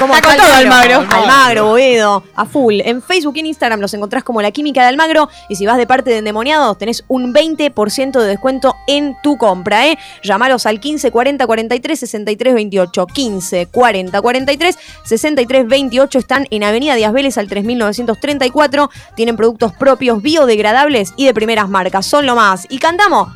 Como 0.00 0.14
Está 0.16 0.28
con 0.28 0.36
todo 0.36 0.52
Almagro. 0.52 1.06
Almagro, 1.10 1.66
Boedo, 1.66 2.24
a 2.34 2.44
full. 2.44 2.80
En 2.84 3.00
Facebook 3.00 3.36
y 3.36 3.40
en 3.40 3.46
Instagram 3.46 3.78
los 3.78 3.94
encontrás 3.94 4.24
como 4.24 4.42
La 4.42 4.50
Química 4.50 4.82
de 4.82 4.88
Almagro. 4.88 5.28
Y 5.48 5.54
si 5.54 5.64
vas 5.64 5.76
de 5.76 5.86
parte 5.86 6.10
de 6.10 6.18
Endemoniados, 6.18 6.76
tenés 6.76 7.04
un 7.06 7.32
20% 7.32 8.20
de 8.20 8.26
descuento 8.26 8.74
en 8.88 9.16
tu 9.22 9.38
compra, 9.38 9.86
¿eh? 9.86 9.96
Llamalos 10.24 10.66
al 10.66 10.80
15 10.80 11.12
40 11.12 11.46
43 11.46 12.00
63 12.00 12.54
28. 12.54 13.06
15 13.06 13.66
40 13.66 14.20
43 14.20 14.78
63 15.04 15.68
28. 15.68 16.18
Están 16.18 16.48
en 16.50 16.64
Avenida 16.64 16.96
Díaz 16.96 17.12
Vélez 17.12 17.38
al 17.38 17.46
3934. 17.46 18.90
Tienen 19.14 19.36
productos 19.36 19.72
propios, 19.72 20.20
biodegradables 20.20 21.14
y 21.16 21.26
de 21.26 21.32
primeras 21.32 21.68
marcas. 21.68 22.06
Son 22.06 22.26
lo 22.26 22.34
más. 22.34 22.66
Y 22.70 22.78
cantamos. 22.78 23.28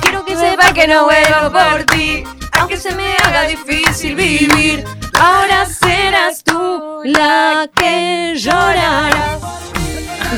Quiero 0.00 0.24
que 0.24 0.36
sepa 0.36 0.72
que 0.72 0.86
no 0.86 1.06
vuelvo 1.06 1.50
por 1.52 1.84
ti. 1.86 2.22
Aunque 2.58 2.76
se 2.76 2.94
me 2.94 3.14
haga 3.24 3.42
difícil 3.42 4.14
vivir, 4.14 4.84
ahora 5.18 5.66
serás 5.66 6.42
tú 6.42 7.00
la 7.04 7.68
que 7.74 8.34
llorará. 8.36 9.38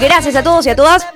Gracias 0.01 0.37
a 0.37 0.43
todos 0.43 0.67
y 0.67 0.71
a 0.71 0.77
todas 0.77 1.07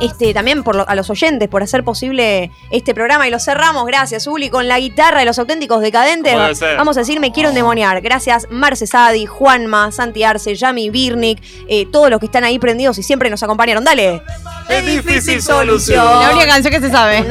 este, 0.00 0.32
también 0.34 0.62
por 0.62 0.76
lo- 0.76 0.88
a 0.88 0.94
los 0.94 1.10
oyentes 1.10 1.48
por 1.48 1.62
hacer 1.62 1.84
posible 1.84 2.50
este 2.70 2.94
programa 2.94 3.26
y 3.26 3.30
lo 3.30 3.38
cerramos. 3.38 3.86
Gracias, 3.86 4.26
Uli, 4.26 4.50
con 4.50 4.68
la 4.68 4.78
guitarra 4.78 5.20
de 5.20 5.24
los 5.26 5.38
auténticos 5.38 5.80
decadentes. 5.80 6.34
Vamos 6.76 6.96
a 6.96 7.00
decir 7.00 7.20
Me 7.20 7.32
quiero 7.32 7.48
endemoniar. 7.50 8.00
Gracias, 8.00 8.46
Marce 8.50 8.86
Sadi, 8.86 9.26
Juanma, 9.26 9.90
Santi 9.92 10.22
Arce, 10.24 10.54
Yami 10.54 10.90
Birnik, 10.90 11.42
eh, 11.68 11.86
todos 11.90 12.10
los 12.10 12.20
que 12.20 12.26
están 12.26 12.44
ahí 12.44 12.58
prendidos 12.58 12.98
y 12.98 13.02
siempre 13.02 13.30
nos 13.30 13.42
acompañaron. 13.42 13.84
Dale. 13.84 14.22
Es 14.68 14.84
difícil 14.84 15.40
solución. 15.40 16.04
La 16.04 16.30
única 16.32 16.46
canción 16.46 16.72
que 16.72 16.80
se 16.80 16.90
sabe. 16.90 17.24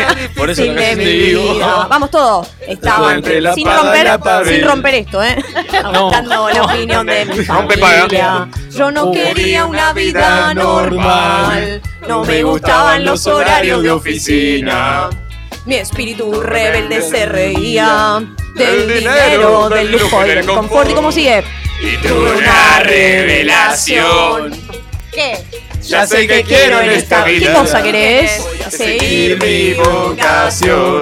Por 0.36 0.50
eso 0.50 0.64
la 0.64 0.72
mi 0.72 0.78
te 0.78 0.96
digo. 0.96 1.54
vida. 1.54 1.86
Vamos 1.88 2.10
todos. 2.10 2.48
Estaban 2.66 3.22
sin 3.54 3.64
paga 3.64 4.16
romper, 4.16 4.46
sin 4.54 4.64
romper 4.66 4.94
esto, 4.94 5.22
¿eh? 5.22 5.36
Aguantando 5.82 6.48
la 6.50 6.62
opinión 6.62 7.06
de 7.06 7.24
mi 7.24 7.42
Rompe 7.42 7.76
familia. 7.76 8.48
Yo 8.70 8.90
no 8.90 9.10
quería 9.12 9.64
una 9.66 9.92
vida 9.92 10.54
normal. 10.54 11.82
No 12.08 12.24
me 12.24 12.42
gustaban 12.42 13.04
los 13.04 13.26
horarios 13.26 13.82
de 13.82 13.90
oficina. 13.90 15.10
Mi 15.66 15.74
espíritu 15.76 16.40
rebelde 16.40 17.02
se 17.02 17.26
reía 17.26 18.22
del 18.54 18.88
dinero, 18.94 19.68
del 19.68 19.92
lujo 19.92 20.24
y 20.24 20.28
del 20.30 20.46
confort. 20.46 20.90
¿Y 20.90 20.94
cómo 20.94 21.12
sigue? 21.12 21.44
Y 21.82 21.96
tuve 21.98 22.36
una 22.36 22.80
revelación. 22.80 24.52
¿Qué? 25.12 25.38
Ya 25.82 26.06
sé 26.06 26.26
que 26.26 26.42
quiero 26.44 26.80
en 26.80 26.90
esta 26.90 27.24
¿Qué 27.24 27.32
vida. 27.32 27.54
cosa 27.54 27.82
querés? 27.82 28.42
Seguir 28.70 29.38
mi 29.42 29.72
vocación. 29.74 31.00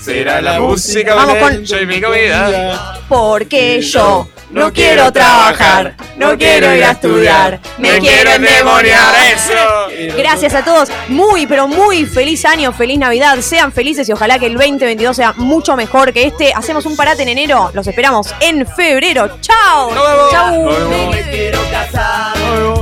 Será 0.00 0.40
la 0.40 0.58
música, 0.60 1.14
Vamos 1.14 1.36
con- 1.38 1.64
y 1.64 1.86
mi 1.86 2.00
comida. 2.00 3.00
Porque 3.08 3.80
yo 3.82 4.28
no 4.52 4.72
quiero 4.72 5.12
trabajar, 5.12 5.94
no 6.16 6.36
quiero 6.36 6.74
ir 6.74 6.84
a 6.84 6.92
estudiar, 6.92 7.60
me 7.78 7.98
quiero 7.98 8.30
endemoniar. 8.32 9.14
eso. 9.32 10.16
Gracias 10.16 10.54
a 10.54 10.62
todos, 10.62 10.90
muy 11.08 11.46
pero 11.46 11.66
muy 11.66 12.04
feliz 12.06 12.44
año, 12.44 12.72
feliz 12.72 12.98
Navidad, 12.98 13.38
sean 13.40 13.72
felices 13.72 14.08
y 14.08 14.12
ojalá 14.12 14.38
que 14.38 14.46
el 14.46 14.54
2022 14.54 15.16
sea 15.16 15.32
mucho 15.36 15.76
mejor 15.76 16.12
que 16.12 16.26
este. 16.26 16.52
Hacemos 16.54 16.86
un 16.86 16.96
parate 16.96 17.22
en 17.22 17.30
enero, 17.30 17.70
los 17.74 17.86
esperamos 17.86 18.34
en 18.40 18.66
febrero. 18.66 19.38
¡Chao! 19.40 19.92
¡Chao! 20.30 20.52
No 20.52 21.10
me 21.10 21.22
quiero 21.22 21.60
casar 21.70 22.36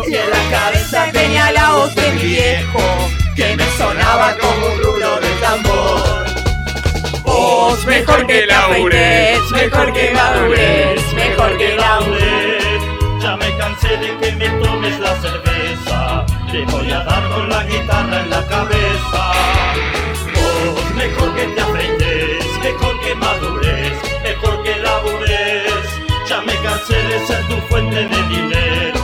y 0.06 0.14
en 0.14 0.30
la 0.30 0.58
cabeza 0.58 1.06
tenía 1.12 1.52
la 1.52 1.70
voz 1.70 1.94
de 1.94 2.12
mi 2.12 2.22
viejo 2.22 2.80
que 3.36 3.56
me 3.56 3.64
sonaba 3.76 3.99
mejor 7.90 8.24
que 8.24 8.46
labures, 8.46 9.50
mejor 9.50 9.92
que 9.92 10.12
labures, 10.14 11.02
mejor 11.12 11.58
que 11.58 11.74
labures. 11.74 12.80
Ya 13.20 13.36
me 13.36 13.56
cansé 13.58 13.96
de 13.96 14.10
que 14.20 14.30
me 14.36 14.48
tomes 14.62 15.00
la 15.00 15.14
cerveza. 15.20 16.24
Te 16.52 16.64
voy 16.66 16.88
a 16.92 17.00
dar 17.02 17.28
con 17.30 17.48
la 17.48 17.64
guitarra 17.64 18.20
en 18.22 18.30
la 18.30 18.46
cabeza. 18.46 19.22
Vos 20.74 20.94
mejor 20.94 21.34
que 21.34 21.44
te 21.54 21.60
afeites, 21.60 22.44
mejor 22.62 22.94
que 23.00 23.14
madures, 23.16 23.96
mejor 24.22 24.62
que 24.62 24.76
labures. 24.86 25.84
Ya 26.28 26.40
me 26.42 26.54
cansé 26.66 26.96
de 27.10 27.26
ser 27.26 27.42
tu 27.48 27.56
fuente 27.68 28.06
de 28.12 28.22
dinero. 28.28 28.99